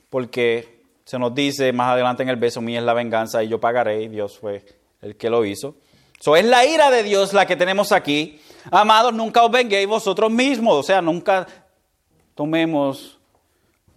porque 0.09 0.83
se 1.05 1.19
nos 1.19 1.35
dice 1.35 1.73
más 1.73 1.93
adelante 1.93 2.23
en 2.23 2.29
el 2.29 2.37
beso, 2.37 2.61
mí 2.61 2.77
es 2.77 2.83
la 2.83 2.95
venganza 2.95 3.43
y 3.43 3.49
yo 3.49 3.61
pagaré, 3.61 4.03
y 4.03 4.09
Dios 4.09 4.39
fue 4.39 4.65
el 5.03 5.17
que 5.17 5.31
lo 5.31 5.45
hizo. 5.45 5.77
So, 6.19 6.37
es 6.37 6.45
la 6.45 6.67
ira 6.67 6.91
de 6.91 7.03
Dios 7.03 7.33
la 7.33 7.47
que 7.47 7.57
tenemos 7.57 7.93
aquí. 7.93 8.41
Amados, 8.71 9.15
nunca 9.15 9.43
os 9.43 9.51
venguéis 9.51 9.89
vosotros 9.89 10.31
mismos, 10.31 10.77
o 10.77 10.83
sea, 10.83 11.01
nunca 11.01 11.47
tomemos 12.35 13.19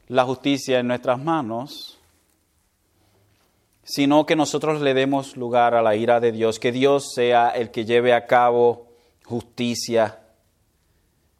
la 0.08 0.24
justicia 0.24 0.80
en 0.80 0.88
nuestras 0.88 1.22
manos, 1.22 2.00
sino 3.84 4.26
que 4.26 4.36
nosotros 4.36 4.82
le 4.82 4.94
demos 4.94 5.36
lugar 5.36 5.76
a 5.76 5.82
la 5.82 5.96
ira 5.96 6.20
de 6.20 6.32
Dios, 6.32 6.60
que 6.60 6.72
Dios 6.72 7.12
sea 7.14 7.50
el 7.50 7.72
que 7.72 7.86
lleve 7.86 8.14
a 8.14 8.26
cabo 8.26 8.93
justicia. 9.26 10.20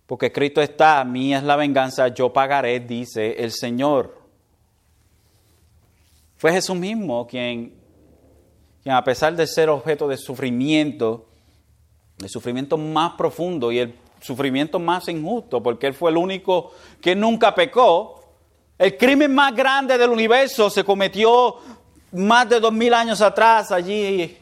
Porque 0.06 0.28
escrito 0.28 0.62
está, 0.62 1.04
mí 1.04 1.34
es 1.34 1.44
la 1.44 1.56
venganza, 1.56 2.10
yo 2.10 2.32
pagaré, 2.32 2.80
dice 2.80 3.44
el 3.44 3.52
Señor. 3.52 4.22
Fue 6.38 6.52
Jesús 6.52 6.76
mismo 6.76 7.26
quien, 7.26 7.74
quien 8.84 8.96
a 8.96 9.04
pesar 9.04 9.36
de 9.36 9.48
ser 9.48 9.70
objeto 9.70 10.08
de 10.08 10.18
sufrimiento, 10.18 11.26
el 12.22 12.30
sufrimiento 12.30 12.78
más 12.78 13.14
profundo 13.14 13.72
y 13.72 13.80
el 13.80 13.96
sufrimiento 14.20 14.80
más 14.80 15.08
injusto, 15.08 15.64
porque 15.64 15.88
Él 15.88 15.94
fue 15.94 16.12
el 16.12 16.18
único 16.18 16.74
que 17.02 17.16
nunca 17.16 17.56
pecó. 17.56 18.22
El 18.78 18.98
crimen 18.98 19.34
más 19.34 19.56
grande 19.56 19.98
del 19.98 20.10
universo 20.10 20.70
se 20.70 20.84
cometió 20.84 21.58
más 22.12 22.48
de 22.50 22.60
dos 22.60 22.74
mil 22.74 22.94
años 22.94 23.22
atrás 23.22 23.72
allí 23.72 24.38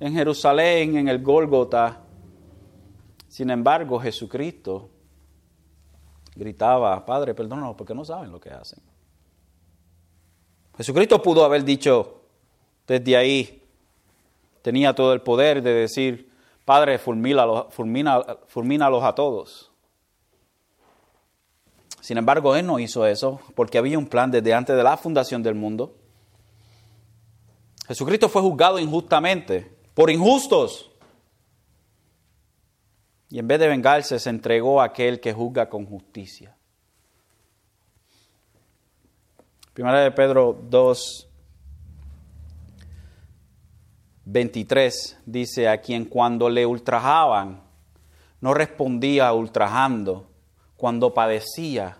en 0.00 0.14
Jerusalén, 0.14 0.96
en 0.96 1.08
el 1.08 1.22
Gólgota. 1.22 2.01
Sin 3.32 3.48
embargo, 3.48 3.98
Jesucristo 3.98 4.90
gritaba, 6.36 7.02
Padre, 7.06 7.32
perdónanos 7.32 7.74
porque 7.76 7.94
no 7.94 8.04
saben 8.04 8.30
lo 8.30 8.38
que 8.38 8.50
hacen. 8.50 8.82
Jesucristo 10.76 11.22
pudo 11.22 11.42
haber 11.42 11.64
dicho 11.64 12.24
desde 12.86 13.16
ahí, 13.16 13.66
tenía 14.60 14.94
todo 14.94 15.14
el 15.14 15.22
poder 15.22 15.62
de 15.62 15.72
decir, 15.72 16.30
Padre, 16.66 16.98
fulmínalos, 16.98 17.68
a 19.02 19.14
todos. 19.14 19.72
Sin 22.02 22.18
embargo, 22.18 22.54
Él 22.54 22.66
no 22.66 22.78
hizo 22.78 23.06
eso 23.06 23.40
porque 23.54 23.78
había 23.78 23.98
un 23.98 24.08
plan 24.08 24.30
desde 24.30 24.52
antes 24.52 24.76
de 24.76 24.82
la 24.82 24.98
fundación 24.98 25.42
del 25.42 25.54
mundo. 25.54 25.96
Jesucristo 27.88 28.28
fue 28.28 28.42
juzgado 28.42 28.78
injustamente, 28.78 29.74
por 29.94 30.10
injustos. 30.10 30.90
Y 33.32 33.38
en 33.38 33.48
vez 33.48 33.58
de 33.58 33.66
vengarse, 33.66 34.18
se 34.18 34.28
entregó 34.28 34.82
a 34.82 34.84
aquel 34.84 35.18
que 35.18 35.32
juzga 35.32 35.70
con 35.70 35.86
justicia. 35.86 36.54
Primera 39.72 40.00
de 40.00 40.10
Pedro 40.10 40.60
2, 40.68 41.28
23 44.26 45.18
dice, 45.24 45.66
a 45.66 45.80
quien 45.80 46.04
cuando 46.04 46.50
le 46.50 46.66
ultrajaban, 46.66 47.62
no 48.42 48.52
respondía 48.52 49.32
ultrajando, 49.32 50.28
cuando 50.76 51.14
padecía, 51.14 51.96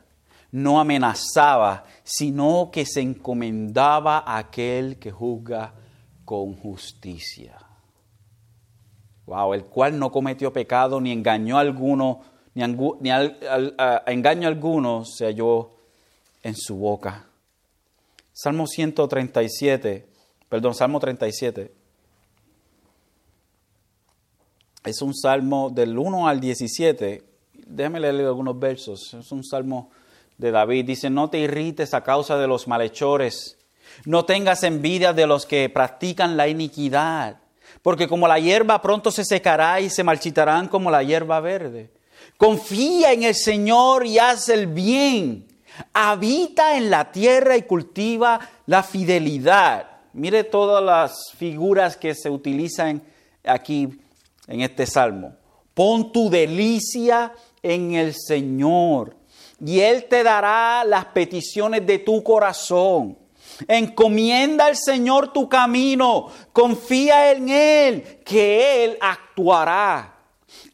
no 0.50 0.78
amenazaba, 0.80 1.84
sino 2.04 2.68
que 2.70 2.84
se 2.84 3.00
encomendaba 3.00 4.18
a 4.18 4.36
aquel 4.36 4.98
que 4.98 5.10
juzga 5.10 5.72
con 6.26 6.56
justicia. 6.56 7.56
Wow, 9.26 9.54
el 9.54 9.64
cual 9.64 9.98
no 9.98 10.10
cometió 10.10 10.52
pecado 10.52 11.00
ni 11.00 11.12
engañó 11.12 11.58
alguno, 11.58 12.22
ni, 12.54 12.62
ni 12.66 13.10
engaño 14.06 14.48
alguno 14.48 15.04
se 15.04 15.26
halló 15.26 15.70
en 16.42 16.56
su 16.56 16.76
boca. 16.76 17.26
Salmo 18.32 18.66
137, 18.66 20.06
perdón, 20.48 20.74
Salmo 20.74 20.98
37 20.98 21.82
es 24.84 25.00
un 25.02 25.14
salmo 25.14 25.70
del 25.70 25.96
1 25.96 26.28
al 26.28 26.40
17. 26.40 27.22
Déjame 27.66 28.00
leerle 28.00 28.24
algunos 28.24 28.58
versos. 28.58 29.14
Es 29.14 29.30
un 29.32 29.44
salmo 29.44 29.90
de 30.38 30.50
David. 30.50 30.86
Dice, 30.86 31.08
no 31.10 31.30
te 31.30 31.38
irrites 31.38 31.94
a 31.94 32.02
causa 32.02 32.36
de 32.36 32.48
los 32.48 32.66
malhechores. 32.66 33.58
No 34.04 34.24
tengas 34.24 34.64
envidia 34.64 35.12
de 35.12 35.26
los 35.26 35.46
que 35.46 35.68
practican 35.68 36.36
la 36.36 36.48
iniquidad. 36.48 37.41
Porque 37.80 38.08
como 38.08 38.28
la 38.28 38.38
hierba 38.38 38.82
pronto 38.82 39.10
se 39.10 39.24
secará 39.24 39.80
y 39.80 39.88
se 39.88 40.04
marchitarán 40.04 40.68
como 40.68 40.90
la 40.90 41.02
hierba 41.02 41.40
verde. 41.40 41.90
Confía 42.36 43.12
en 43.12 43.22
el 43.22 43.34
Señor 43.34 44.06
y 44.06 44.18
haz 44.18 44.48
el 44.48 44.66
bien. 44.66 45.46
Habita 45.92 46.76
en 46.76 46.90
la 46.90 47.10
tierra 47.10 47.56
y 47.56 47.62
cultiva 47.62 48.40
la 48.66 48.82
fidelidad. 48.82 49.86
Mire 50.12 50.44
todas 50.44 50.82
las 50.82 51.32
figuras 51.36 51.96
que 51.96 52.14
se 52.14 52.28
utilizan 52.28 53.02
aquí 53.44 53.88
en 54.46 54.60
este 54.60 54.86
salmo. 54.86 55.34
Pon 55.72 56.12
tu 56.12 56.28
delicia 56.28 57.32
en 57.62 57.94
el 57.94 58.14
Señor 58.14 59.16
y 59.64 59.80
Él 59.80 60.04
te 60.04 60.22
dará 60.22 60.84
las 60.84 61.06
peticiones 61.06 61.86
de 61.86 62.00
tu 62.00 62.22
corazón. 62.22 63.16
Encomienda 63.68 64.66
al 64.66 64.76
Señor 64.76 65.32
tu 65.32 65.48
camino, 65.48 66.28
confía 66.52 67.32
en 67.32 67.48
Él, 67.48 68.20
que 68.24 68.84
Él 68.84 68.98
actuará. 69.00 70.12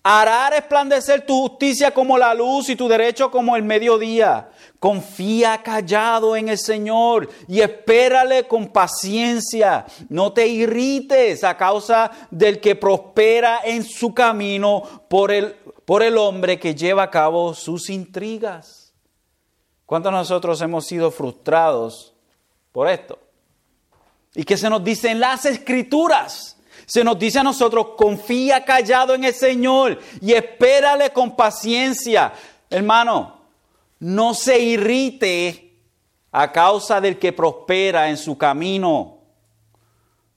Hará 0.03 0.51
resplandecer 0.51 1.27
tu 1.27 1.49
justicia 1.49 1.93
como 1.93 2.17
la 2.17 2.33
luz 2.33 2.69
y 2.69 2.77
tu 2.77 2.89
derecho 2.89 3.31
como 3.31 3.57
el 3.57 3.63
mediodía. 3.63 4.49
Confía 4.79 5.63
callado 5.63 6.37
en 6.37 6.49
el 6.49 6.59
Señor 6.59 7.29
y 7.47 7.61
espérale 7.61 8.45
con 8.45 8.69
paciencia. 8.69 9.85
No 10.09 10.33
te 10.33 10.47
irrites 10.47 11.45
a 11.45 11.57
causa 11.57 12.11
del 12.31 12.61
que 12.61 12.77
prospera 12.77 13.61
en 13.65 13.85
su 13.85 14.15
camino 14.15 14.83
por 15.09 15.31
el, 15.31 15.55
por 15.85 16.03
el 16.03 16.17
hombre 16.17 16.59
que 16.59 16.75
lleva 16.75 17.05
a 17.05 17.11
cabo 17.11 17.53
sus 17.55 17.91
intrigas. 17.91 18.95
¿Cuántos 19.85 20.13
nosotros 20.13 20.61
hemos 20.61 20.87
sido 20.87 21.11
frustrados 21.11 22.15
por 22.79 22.87
esto? 22.89 23.19
Y 24.37 24.45
que 24.45 24.57
se 24.57 24.71
nos 24.71 24.85
dice 24.85 25.11
en 25.11 25.19
las 25.19 25.45
escrituras. 25.47 26.57
Se 26.87 27.03
nos 27.03 27.19
dice 27.19 27.41
a 27.41 27.43
nosotros, 27.43 27.89
confía 27.97 28.65
callado 28.65 29.17
en 29.17 29.25
el 29.25 29.35
Señor 29.35 29.99
y 30.21 30.33
espérale 30.33 31.13
con 31.13 31.35
paciencia. 31.35 32.33
Hermano, 32.71 33.41
no 33.99 34.33
se 34.33 34.61
irrite 34.61 35.77
a 36.31 36.53
causa 36.53 37.01
del 37.01 37.19
que 37.19 37.33
prospera 37.33 38.11
en 38.11 38.17
su 38.17 38.39
camino, 38.39 39.23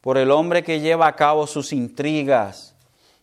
por 0.01 0.17
el 0.17 0.31
hombre 0.31 0.63
que 0.63 0.79
lleva 0.79 1.05
a 1.05 1.15
cabo 1.15 1.45
sus 1.45 1.71
intrigas. 1.71 2.73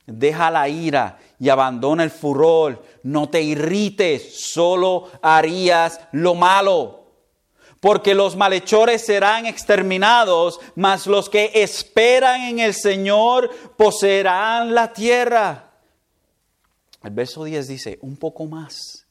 Deja 0.06 0.48
la 0.48 0.68
ira 0.68 1.18
y 1.40 1.48
abandona 1.48 2.04
el 2.04 2.12
furor. 2.12 2.84
No 3.02 3.28
te 3.28 3.42
irrites, 3.42 4.38
solo 4.52 5.10
harías 5.22 6.00
lo 6.12 6.36
malo. 6.36 7.07
Porque 7.80 8.14
los 8.14 8.36
malhechores 8.36 9.04
serán 9.04 9.46
exterminados, 9.46 10.60
mas 10.74 11.06
los 11.06 11.28
que 11.28 11.50
esperan 11.54 12.42
en 12.42 12.58
el 12.58 12.74
Señor 12.74 13.50
poseerán 13.76 14.74
la 14.74 14.92
tierra. 14.92 15.70
El 17.02 17.10
verso 17.10 17.44
10 17.44 17.68
dice, 17.68 17.98
un 18.02 18.16
poco 18.16 18.46
más 18.46 19.06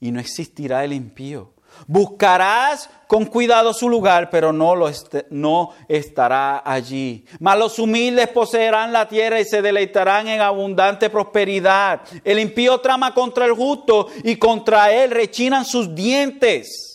y 0.00 0.12
no 0.12 0.20
existirá 0.20 0.84
el 0.84 0.92
impío. 0.92 1.54
Buscarás 1.86 2.88
con 3.08 3.24
cuidado 3.24 3.74
su 3.74 3.88
lugar, 3.88 4.30
pero 4.30 4.52
no, 4.52 4.76
lo 4.76 4.90
no 5.30 5.70
estará 5.88 6.62
allí. 6.64 7.24
Mas 7.40 7.58
los 7.58 7.78
humildes 7.78 8.28
poseerán 8.28 8.92
la 8.92 9.08
tierra 9.08 9.40
y 9.40 9.44
se 9.44 9.62
deleitarán 9.62 10.28
en 10.28 10.40
abundante 10.40 11.10
prosperidad. 11.10 12.02
El 12.22 12.38
impío 12.38 12.80
trama 12.80 13.14
contra 13.14 13.46
el 13.46 13.54
justo 13.54 14.08
y 14.22 14.36
contra 14.36 14.92
él 14.92 15.10
rechinan 15.10 15.64
sus 15.64 15.94
dientes. 15.94 16.93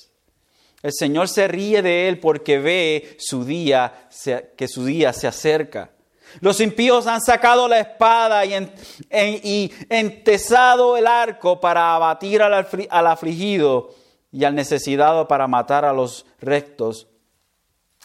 El 0.82 0.94
Señor 0.94 1.28
se 1.28 1.48
ríe 1.48 1.82
de 1.82 2.08
él 2.08 2.20
porque 2.20 2.60
ve 2.60 3.16
su 3.20 3.44
día, 3.44 4.08
que 4.56 4.68
su 4.68 4.86
día 4.86 5.12
se 5.14 5.28
acerca. 5.28 5.92
Los 6.42 6.60
impíos 6.60 7.08
han 7.08 7.22
sacado 7.22 7.68
la 7.68 7.80
espada 7.80 8.46
y, 8.46 9.74
entesado 9.90 10.96
el 10.96 11.08
arco 11.08 11.60
para 11.60 11.96
abatir 11.96 12.42
al, 12.42 12.68
al 12.90 13.08
afligido 13.08 13.90
y 14.32 14.44
al 14.44 14.56
necesitado 14.56 15.28
para 15.28 15.48
matar 15.48 15.86
a 15.86 15.94
los 15.94 16.26
rectos, 16.40 17.08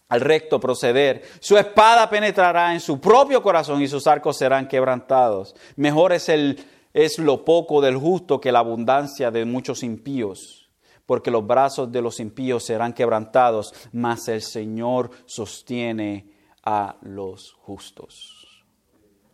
al 0.09 0.21
recto 0.21 0.59
proceder. 0.59 1.23
Su 1.41 1.59
espada 1.59 2.09
penetrará 2.09 2.73
en 2.73 2.81
su 2.81 3.01
propio 3.01 3.43
corazón 3.43 3.83
y 3.83 3.89
sus 3.89 4.07
arcos 4.07 4.39
serán 4.39 4.67
quebrantados. 4.69 5.55
Mejor 5.77 6.13
es 6.13 6.29
el, 6.29 6.65
es 6.93 7.19
lo 7.19 7.45
poco 7.45 7.81
del 7.81 7.97
justo 7.97 8.41
que 8.41 8.53
la 8.53 8.61
abundancia 8.61 9.31
de 9.31 9.45
muchos 9.45 9.83
impíos, 9.83 10.64
porque 11.07 11.31
los 11.31 11.47
brazos 11.47 11.91
de 11.93 12.01
los 12.01 12.21
impíos 12.21 12.65
serán 12.65 12.93
quebrantados, 12.93 13.73
mas 13.93 14.29
el 14.29 14.43
Señor 14.43 15.11
sostiene 15.27 16.33
a 16.63 16.97
los 17.03 17.53
justos. 17.53 18.65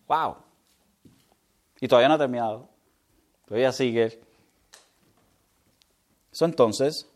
¡Wow! 0.09 0.37
Y 1.81 1.89
todavía 1.89 2.09
no 2.09 2.15
ha 2.15 2.19
terminado. 2.19 2.69
Todavía 3.47 3.73
sigue. 3.73 4.21
Entonces, 6.41 7.09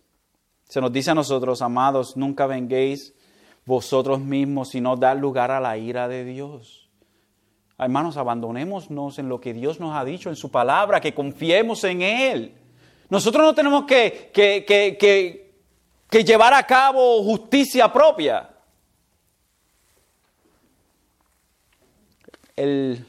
se 0.69 0.81
nos 0.81 0.93
dice 0.93 1.11
a 1.11 1.15
nosotros, 1.15 1.63
amados, 1.63 2.17
nunca 2.17 2.47
venguéis 2.47 3.15
vosotros 3.65 4.21
mismos, 4.21 4.71
sino 4.71 4.97
dar 4.97 5.17
lugar 5.17 5.51
a 5.51 5.61
la 5.61 5.77
ira 5.77 6.09
de 6.09 6.25
Dios. 6.25 6.91
Hermanos, 7.79 8.17
abandonémonos 8.17 9.19
en 9.19 9.29
lo 9.29 9.41
que 9.41 9.53
Dios 9.53 9.81
nos 9.81 9.97
ha 9.97 10.05
dicho 10.05 10.29
en 10.31 10.37
su 10.37 10.51
palabra, 10.51 11.01
que 11.01 11.15
confiemos 11.15 11.83
en 11.85 12.03
Él. 12.03 12.64
Nosotros 13.09 13.45
no 13.45 13.55
tenemos 13.55 13.85
que, 13.85 14.31
que, 14.33 16.25
llevar 16.25 16.55
a 16.55 16.65
cabo 16.65 17.23
justicia 17.23 17.93
propia. 17.93 18.49
El 22.57 23.05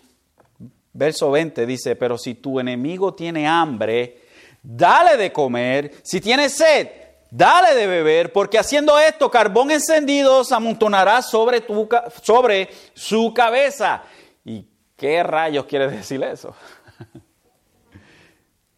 verso 0.92 1.32
20 1.32 1.66
dice, 1.66 1.96
pero 1.96 2.18
si 2.18 2.36
tu 2.36 2.60
enemigo 2.60 3.14
tiene 3.14 3.48
hambre, 3.48 4.22
dale 4.62 5.18
de 5.18 5.32
comer, 5.32 5.94
si 6.04 6.20
tiene 6.20 6.50
sed, 6.50 6.90
dale 7.30 7.76
de 7.76 7.86
beber, 7.86 8.34
porque 8.34 8.58
haciendo 8.58 8.98
esto, 8.98 9.30
carbón 9.30 9.72
encendido 9.72 10.44
se 10.44 10.56
amontonará 10.56 11.22
sobre, 11.22 11.62
tu, 11.62 11.88
sobre 12.22 12.70
su 12.94 13.34
cabeza. 13.34 14.04
¿Y 14.44 14.66
qué 14.96 15.22
rayos 15.22 15.66
quiere 15.66 15.90
decir 15.90 16.24
eso? 16.24 16.56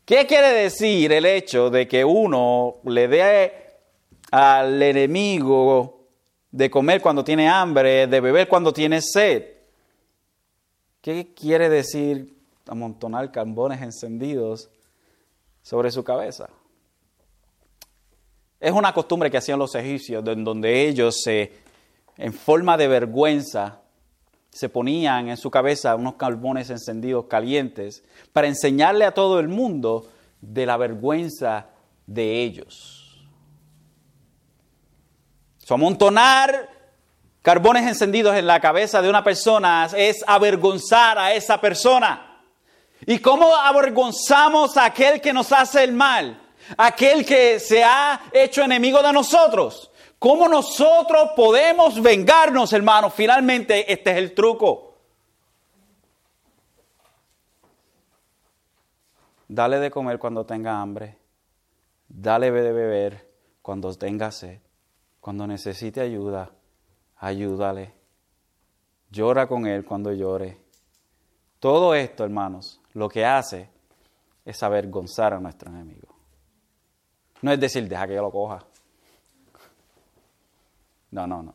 ¿Qué 0.07 0.25
quiere 0.25 0.53
decir 0.53 1.11
el 1.11 1.25
hecho 1.25 1.69
de 1.69 1.85
que 1.85 2.05
uno 2.05 2.75
le 2.85 3.09
dé 3.09 3.53
al 4.31 4.81
enemigo 4.81 6.07
de 6.49 6.69
comer 6.69 7.01
cuando 7.01 7.25
tiene 7.25 7.49
hambre, 7.49 8.07
de 8.07 8.21
beber 8.21 8.47
cuando 8.47 8.71
tiene 8.71 9.01
sed? 9.01 9.43
¿Qué 11.01 11.33
quiere 11.33 11.67
decir 11.67 12.37
amontonar 12.69 13.33
carbones 13.33 13.81
encendidos 13.81 14.69
sobre 15.61 15.91
su 15.91 16.05
cabeza? 16.05 16.47
Es 18.61 18.71
una 18.71 18.93
costumbre 18.93 19.29
que 19.29 19.39
hacían 19.39 19.59
los 19.59 19.75
egipcios, 19.75 20.25
en 20.25 20.45
donde 20.45 20.87
ellos 20.87 21.19
se, 21.21 21.51
en 22.15 22.31
forma 22.31 22.77
de 22.77 22.87
vergüenza, 22.87 23.81
se 24.57 24.69
ponían 24.69 25.29
en 25.29 25.37
su 25.37 25.51
cabeza 25.51 25.95
unos 25.95 26.15
carbones 26.15 26.71
encendidos 26.71 27.25
calientes 27.25 28.03
para 28.33 28.47
enseñarle 28.47 29.05
a 29.05 29.13
todo 29.13 29.39
el 29.39 29.49
mundo 29.49 30.09
de 30.41 30.65
la 30.65 30.77
vergüenza 30.77 31.67
de 32.07 32.41
ellos. 32.41 33.23
Amontonar 35.69 36.69
carbones 37.43 37.85
encendidos 37.85 38.35
en 38.35 38.47
la 38.47 38.59
cabeza 38.59 38.99
de 38.99 39.11
una 39.11 39.23
persona 39.23 39.87
es 39.95 40.23
avergonzar 40.25 41.19
a 41.19 41.33
esa 41.33 41.61
persona. 41.61 42.41
¿Y 43.05 43.19
cómo 43.19 43.55
avergonzamos 43.55 44.75
a 44.75 44.85
aquel 44.85 45.21
que 45.21 45.33
nos 45.33 45.51
hace 45.51 45.83
el 45.83 45.93
mal? 45.93 46.41
Aquel 46.77 47.23
que 47.23 47.59
se 47.59 47.83
ha 47.83 48.21
hecho 48.33 48.63
enemigo 48.63 49.03
de 49.03 49.13
nosotros. 49.13 49.91
¿Cómo 50.19 50.47
nosotros 50.47 51.29
podemos 51.35 52.01
vengarnos, 52.01 52.73
hermanos? 52.73 53.13
Finalmente, 53.13 53.91
este 53.91 54.11
es 54.11 54.17
el 54.17 54.33
truco. 54.33 54.95
Dale 59.47 59.79
de 59.79 59.91
comer 59.91 60.17
cuando 60.17 60.45
tenga 60.45 60.81
hambre. 60.81 61.17
Dale 62.07 62.51
de 62.51 62.71
beber 62.71 63.31
cuando 63.61 63.93
tenga 63.93 64.31
sed. 64.31 64.59
Cuando 65.19 65.45
necesite 65.45 66.01
ayuda, 66.01 66.51
ayúdale. 67.17 67.93
Llora 69.09 69.47
con 69.47 69.67
él 69.67 69.85
cuando 69.85 70.11
llore. 70.11 70.57
Todo 71.59 71.95
esto, 71.95 72.23
hermanos, 72.23 72.81
lo 72.93 73.07
que 73.07 73.25
hace 73.25 73.69
es 74.45 74.63
avergonzar 74.63 75.33
a 75.33 75.39
nuestro 75.39 75.69
enemigo. 75.69 76.15
No 77.41 77.51
es 77.51 77.59
decir, 77.59 77.87
deja 77.87 78.07
que 78.07 78.15
yo 78.15 78.21
lo 78.21 78.31
coja. 78.31 78.66
No, 81.17 81.25
no, 81.25 81.41
no. 81.41 81.53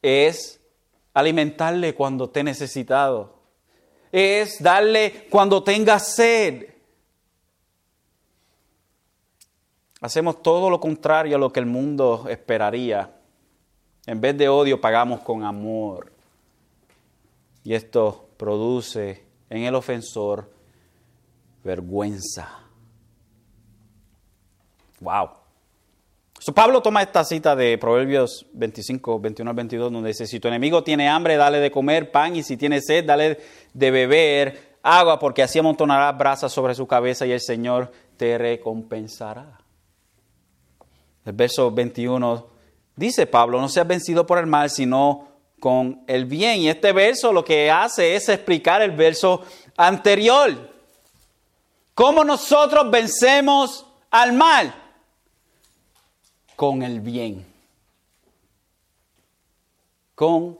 Es 0.00 0.58
alimentarle 1.12 1.94
cuando 1.94 2.24
esté 2.24 2.42
necesitado. 2.42 3.34
Es 4.10 4.62
darle 4.62 5.26
cuando 5.28 5.62
tenga 5.62 5.98
sed. 5.98 6.66
Hacemos 10.00 10.42
todo 10.42 10.70
lo 10.70 10.80
contrario 10.80 11.36
a 11.36 11.38
lo 11.38 11.52
que 11.52 11.60
el 11.60 11.66
mundo 11.66 12.24
esperaría. 12.30 13.14
En 14.06 14.18
vez 14.18 14.38
de 14.38 14.48
odio 14.48 14.80
pagamos 14.80 15.20
con 15.20 15.44
amor. 15.44 16.10
Y 17.64 17.74
esto 17.74 18.30
produce 18.38 19.26
en 19.50 19.64
el 19.64 19.74
ofensor 19.74 20.50
vergüenza. 21.62 22.60
Wow. 25.00 25.39
Pablo 26.54 26.80
toma 26.80 27.02
esta 27.02 27.22
cita 27.22 27.54
de 27.54 27.76
Proverbios 27.76 28.46
25, 28.54 29.20
21 29.20 29.50
al 29.50 29.56
22, 29.56 29.92
donde 29.92 30.08
dice, 30.08 30.26
si 30.26 30.40
tu 30.40 30.48
enemigo 30.48 30.82
tiene 30.82 31.08
hambre, 31.08 31.36
dale 31.36 31.60
de 31.60 31.70
comer 31.70 32.10
pan, 32.10 32.34
y 32.34 32.42
si 32.42 32.56
tiene 32.56 32.80
sed, 32.80 33.04
dale 33.04 33.38
de 33.74 33.90
beber 33.90 34.78
agua, 34.82 35.18
porque 35.18 35.42
así 35.42 35.58
amontonará 35.58 36.10
brasas 36.12 36.50
sobre 36.50 36.74
su 36.74 36.86
cabeza 36.86 37.26
y 37.26 37.32
el 37.32 37.40
Señor 37.40 37.92
te 38.16 38.38
recompensará. 38.38 39.60
El 41.24 41.32
verso 41.32 41.70
21 41.70 42.46
dice 42.96 43.26
Pablo, 43.26 43.60
no 43.60 43.68
seas 43.68 43.86
vencido 43.86 44.26
por 44.26 44.38
el 44.38 44.46
mal, 44.46 44.70
sino 44.70 45.28
con 45.60 46.02
el 46.06 46.24
bien. 46.24 46.60
Y 46.60 46.68
este 46.68 46.92
verso 46.92 47.32
lo 47.32 47.44
que 47.44 47.70
hace 47.70 48.16
es 48.16 48.28
explicar 48.28 48.82
el 48.82 48.92
verso 48.92 49.42
anterior. 49.76 50.70
¿Cómo 51.94 52.24
nosotros 52.24 52.90
vencemos 52.90 53.86
al 54.10 54.32
mal? 54.32 54.74
Con 56.60 56.82
el 56.82 57.00
bien. 57.00 57.46
Con 60.14 60.58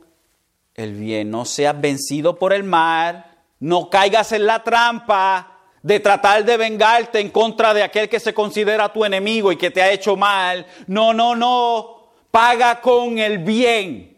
el 0.74 0.94
bien. 0.94 1.30
No 1.30 1.44
seas 1.44 1.78
vencido 1.78 2.38
por 2.38 2.54
el 2.54 2.64
mal, 2.64 3.26
no 3.58 3.90
caigas 3.90 4.32
en 4.32 4.46
la 4.46 4.64
trampa 4.64 5.58
de 5.82 6.00
tratar 6.00 6.42
de 6.46 6.56
vengarte 6.56 7.20
en 7.20 7.28
contra 7.28 7.74
de 7.74 7.82
aquel 7.82 8.08
que 8.08 8.18
se 8.18 8.32
considera 8.32 8.90
tu 8.90 9.04
enemigo 9.04 9.52
y 9.52 9.58
que 9.58 9.70
te 9.70 9.82
ha 9.82 9.92
hecho 9.92 10.16
mal. 10.16 10.64
No, 10.86 11.12
no, 11.12 11.36
no. 11.36 12.12
Paga 12.30 12.80
con 12.80 13.18
el 13.18 13.36
bien. 13.36 14.16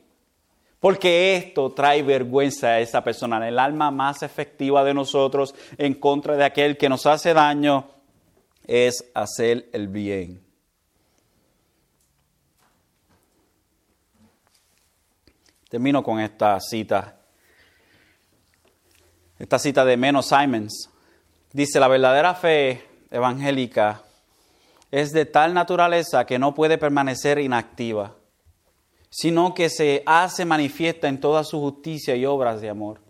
Porque 0.78 1.34
esto 1.34 1.72
trae 1.72 2.04
vergüenza 2.04 2.68
a 2.68 2.80
esa 2.80 3.02
persona. 3.02 3.48
El 3.48 3.58
alma 3.58 3.90
más 3.90 4.22
efectiva 4.22 4.84
de 4.84 4.94
nosotros 4.94 5.52
en 5.78 5.94
contra 5.94 6.36
de 6.36 6.44
aquel 6.44 6.76
que 6.78 6.88
nos 6.88 7.06
hace 7.06 7.34
daño 7.34 7.88
es 8.68 9.04
hacer 9.14 9.68
el 9.72 9.88
bien. 9.88 10.51
Termino 15.72 16.02
con 16.02 16.20
esta 16.20 16.60
cita. 16.60 17.16
Esta 19.38 19.58
cita 19.58 19.86
de 19.86 19.96
Menos 19.96 20.26
Simons. 20.26 20.90
Dice, 21.50 21.80
la 21.80 21.88
verdadera 21.88 22.34
fe 22.34 22.86
evangélica 23.10 24.02
es 24.90 25.12
de 25.12 25.24
tal 25.24 25.54
naturaleza 25.54 26.26
que 26.26 26.38
no 26.38 26.54
puede 26.54 26.76
permanecer 26.76 27.38
inactiva, 27.38 28.14
sino 29.08 29.54
que 29.54 29.70
se 29.70 30.02
hace 30.04 30.44
manifiesta 30.44 31.08
en 31.08 31.18
toda 31.18 31.42
su 31.42 31.58
justicia 31.58 32.14
y 32.16 32.26
obras 32.26 32.60
de 32.60 32.68
amor. 32.68 33.00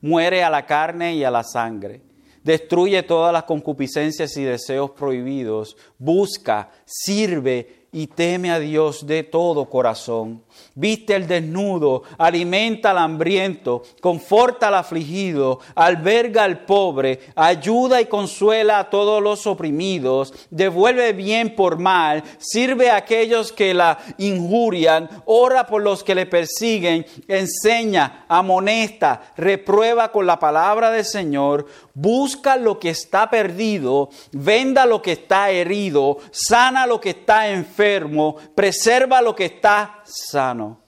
Muere 0.00 0.42
a 0.42 0.50
la 0.50 0.66
carne 0.66 1.14
y 1.14 1.22
a 1.22 1.30
la 1.30 1.44
sangre, 1.44 2.02
destruye 2.42 3.04
todas 3.04 3.32
las 3.32 3.44
concupiscencias 3.44 4.36
y 4.36 4.42
deseos 4.42 4.90
prohibidos, 4.90 5.76
busca, 5.98 6.72
sirve 6.84 7.86
y 7.92 8.08
teme 8.08 8.50
a 8.50 8.58
Dios 8.58 9.06
de 9.06 9.22
todo 9.22 9.70
corazón 9.70 10.42
viste 10.74 11.14
al 11.14 11.26
desnudo, 11.26 12.02
alimenta 12.18 12.90
al 12.90 12.98
hambriento, 12.98 13.82
conforta 14.00 14.68
al 14.68 14.74
afligido, 14.74 15.60
alberga 15.74 16.44
al 16.44 16.64
pobre, 16.64 17.20
ayuda 17.36 18.00
y 18.00 18.06
consuela 18.06 18.78
a 18.78 18.90
todos 18.90 19.22
los 19.22 19.46
oprimidos, 19.46 20.32
devuelve 20.50 21.12
bien 21.12 21.54
por 21.54 21.78
mal, 21.78 22.22
sirve 22.38 22.90
a 22.90 22.96
aquellos 22.96 23.52
que 23.52 23.74
la 23.74 23.98
injurian, 24.18 25.08
ora 25.26 25.66
por 25.66 25.82
los 25.82 26.02
que 26.02 26.14
le 26.14 26.26
persiguen, 26.26 27.06
enseña, 27.28 28.24
amonesta, 28.28 29.32
reprueba 29.36 30.10
con 30.10 30.26
la 30.26 30.38
palabra 30.38 30.90
del 30.90 31.04
Señor, 31.04 31.66
busca 31.94 32.56
lo 32.56 32.78
que 32.78 32.90
está 32.90 33.28
perdido, 33.30 34.10
venda 34.32 34.86
lo 34.86 35.02
que 35.02 35.12
está 35.12 35.50
herido, 35.50 36.18
sana 36.30 36.86
lo 36.86 37.00
que 37.00 37.10
está 37.10 37.48
enfermo, 37.48 38.36
preserva 38.54 39.20
lo 39.20 39.34
que 39.34 39.46
está 39.46 40.01
sano. 40.04 40.80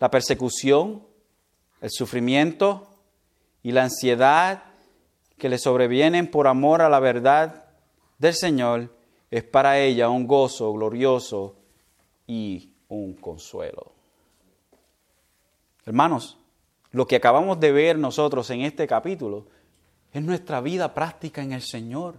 La 0.00 0.10
persecución, 0.10 1.02
el 1.80 1.90
sufrimiento 1.90 2.88
y 3.62 3.72
la 3.72 3.84
ansiedad 3.84 4.64
que 5.38 5.48
le 5.48 5.58
sobrevienen 5.58 6.30
por 6.30 6.46
amor 6.46 6.82
a 6.82 6.88
la 6.88 7.00
verdad 7.00 7.64
del 8.18 8.34
Señor 8.34 8.94
es 9.30 9.44
para 9.44 9.78
ella 9.78 10.08
un 10.08 10.26
gozo 10.26 10.72
glorioso 10.72 11.56
y 12.26 12.70
un 12.88 13.14
consuelo. 13.14 13.92
Hermanos, 15.84 16.38
lo 16.92 17.06
que 17.06 17.16
acabamos 17.16 17.58
de 17.60 17.72
ver 17.72 17.98
nosotros 17.98 18.48
en 18.50 18.62
este 18.62 18.86
capítulo 18.86 19.46
es 20.12 20.22
nuestra 20.22 20.60
vida 20.60 20.94
práctica 20.94 21.42
en 21.42 21.52
el 21.52 21.62
Señor 21.62 22.14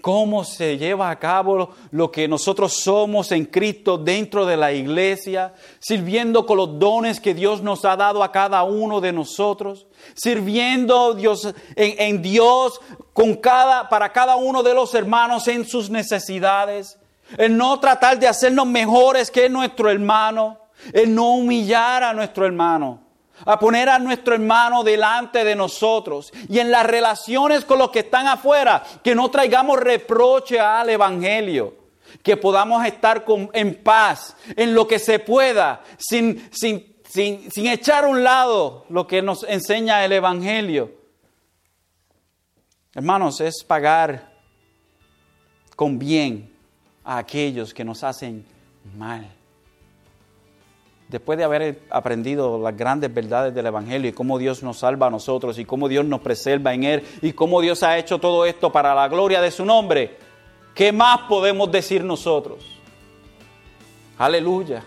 cómo 0.00 0.44
se 0.44 0.78
lleva 0.78 1.10
a 1.10 1.18
cabo 1.18 1.70
lo 1.90 2.10
que 2.10 2.28
nosotros 2.28 2.74
somos 2.74 3.32
en 3.32 3.46
Cristo 3.46 3.98
dentro 3.98 4.46
de 4.46 4.56
la 4.56 4.72
iglesia, 4.72 5.54
sirviendo 5.80 6.46
con 6.46 6.56
los 6.56 6.78
dones 6.78 7.20
que 7.20 7.34
Dios 7.34 7.62
nos 7.62 7.84
ha 7.84 7.96
dado 7.96 8.22
a 8.22 8.30
cada 8.30 8.62
uno 8.62 9.00
de 9.00 9.12
nosotros, 9.12 9.86
sirviendo 10.14 11.14
Dios, 11.14 11.52
en, 11.74 12.22
Dios 12.22 12.80
con 13.12 13.34
cada, 13.34 13.88
para 13.88 14.12
cada 14.12 14.36
uno 14.36 14.62
de 14.62 14.74
los 14.74 14.94
hermanos 14.94 15.48
en 15.48 15.64
sus 15.66 15.90
necesidades, 15.90 16.98
en 17.36 17.56
no 17.56 17.78
tratar 17.80 18.18
de 18.18 18.28
hacernos 18.28 18.66
mejores 18.66 19.30
que 19.30 19.48
nuestro 19.48 19.90
hermano, 19.90 20.58
en 20.92 21.14
no 21.14 21.34
humillar 21.34 22.04
a 22.04 22.12
nuestro 22.12 22.46
hermano 22.46 23.07
a 23.44 23.58
poner 23.58 23.88
a 23.88 23.98
nuestro 23.98 24.34
hermano 24.34 24.82
delante 24.82 25.44
de 25.44 25.54
nosotros 25.54 26.32
y 26.48 26.58
en 26.58 26.70
las 26.70 26.86
relaciones 26.86 27.64
con 27.64 27.78
los 27.78 27.90
que 27.90 28.00
están 28.00 28.26
afuera, 28.26 28.82
que 29.02 29.14
no 29.14 29.30
traigamos 29.30 29.78
reproche 29.78 30.60
al 30.60 30.90
Evangelio, 30.90 31.74
que 32.22 32.36
podamos 32.36 32.84
estar 32.84 33.24
en 33.52 33.82
paz 33.82 34.36
en 34.56 34.74
lo 34.74 34.86
que 34.86 34.98
se 34.98 35.18
pueda, 35.18 35.82
sin, 35.98 36.48
sin, 36.52 36.96
sin 37.04 37.66
echar 37.66 38.04
a 38.04 38.08
un 38.08 38.22
lado 38.22 38.84
lo 38.88 39.06
que 39.06 39.22
nos 39.22 39.44
enseña 39.44 40.04
el 40.04 40.12
Evangelio. 40.12 40.92
Hermanos, 42.94 43.40
es 43.40 43.62
pagar 43.64 44.32
con 45.76 45.98
bien 45.98 46.52
a 47.04 47.18
aquellos 47.18 47.72
que 47.72 47.84
nos 47.84 48.02
hacen 48.02 48.44
mal 48.96 49.37
después 51.08 51.38
de 51.38 51.44
haber 51.44 51.80
aprendido 51.90 52.58
las 52.58 52.76
grandes 52.76 53.12
verdades 53.12 53.54
del 53.54 53.66
Evangelio 53.66 54.10
y 54.10 54.12
cómo 54.12 54.38
Dios 54.38 54.62
nos 54.62 54.78
salva 54.78 55.06
a 55.06 55.10
nosotros 55.10 55.58
y 55.58 55.64
cómo 55.64 55.88
Dios 55.88 56.04
nos 56.04 56.20
preserva 56.20 56.74
en 56.74 56.84
Él 56.84 57.02
y 57.22 57.32
cómo 57.32 57.60
Dios 57.60 57.82
ha 57.82 57.96
hecho 57.98 58.18
todo 58.18 58.44
esto 58.44 58.70
para 58.70 58.94
la 58.94 59.08
gloria 59.08 59.40
de 59.40 59.50
su 59.50 59.64
nombre, 59.64 60.16
¿qué 60.74 60.92
más 60.92 61.20
podemos 61.22 61.72
decir 61.72 62.04
nosotros? 62.04 62.78
Aleluya, 64.18 64.82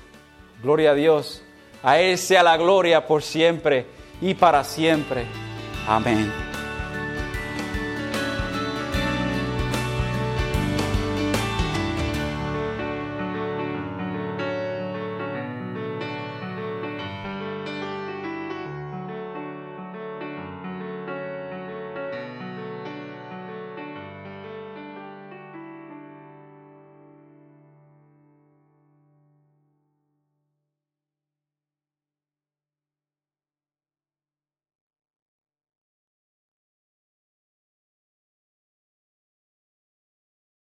gloria 0.62 0.92
a 0.92 0.96
Dios. 0.96 1.44
A 1.84 2.00
Él 2.00 2.18
sea 2.18 2.44
la 2.44 2.58
gloria 2.58 3.08
por 3.08 3.24
siempre 3.24 3.88
y 4.22 4.36
para 4.36 4.64
siempre. 4.64 5.26
Amén. 5.88 6.51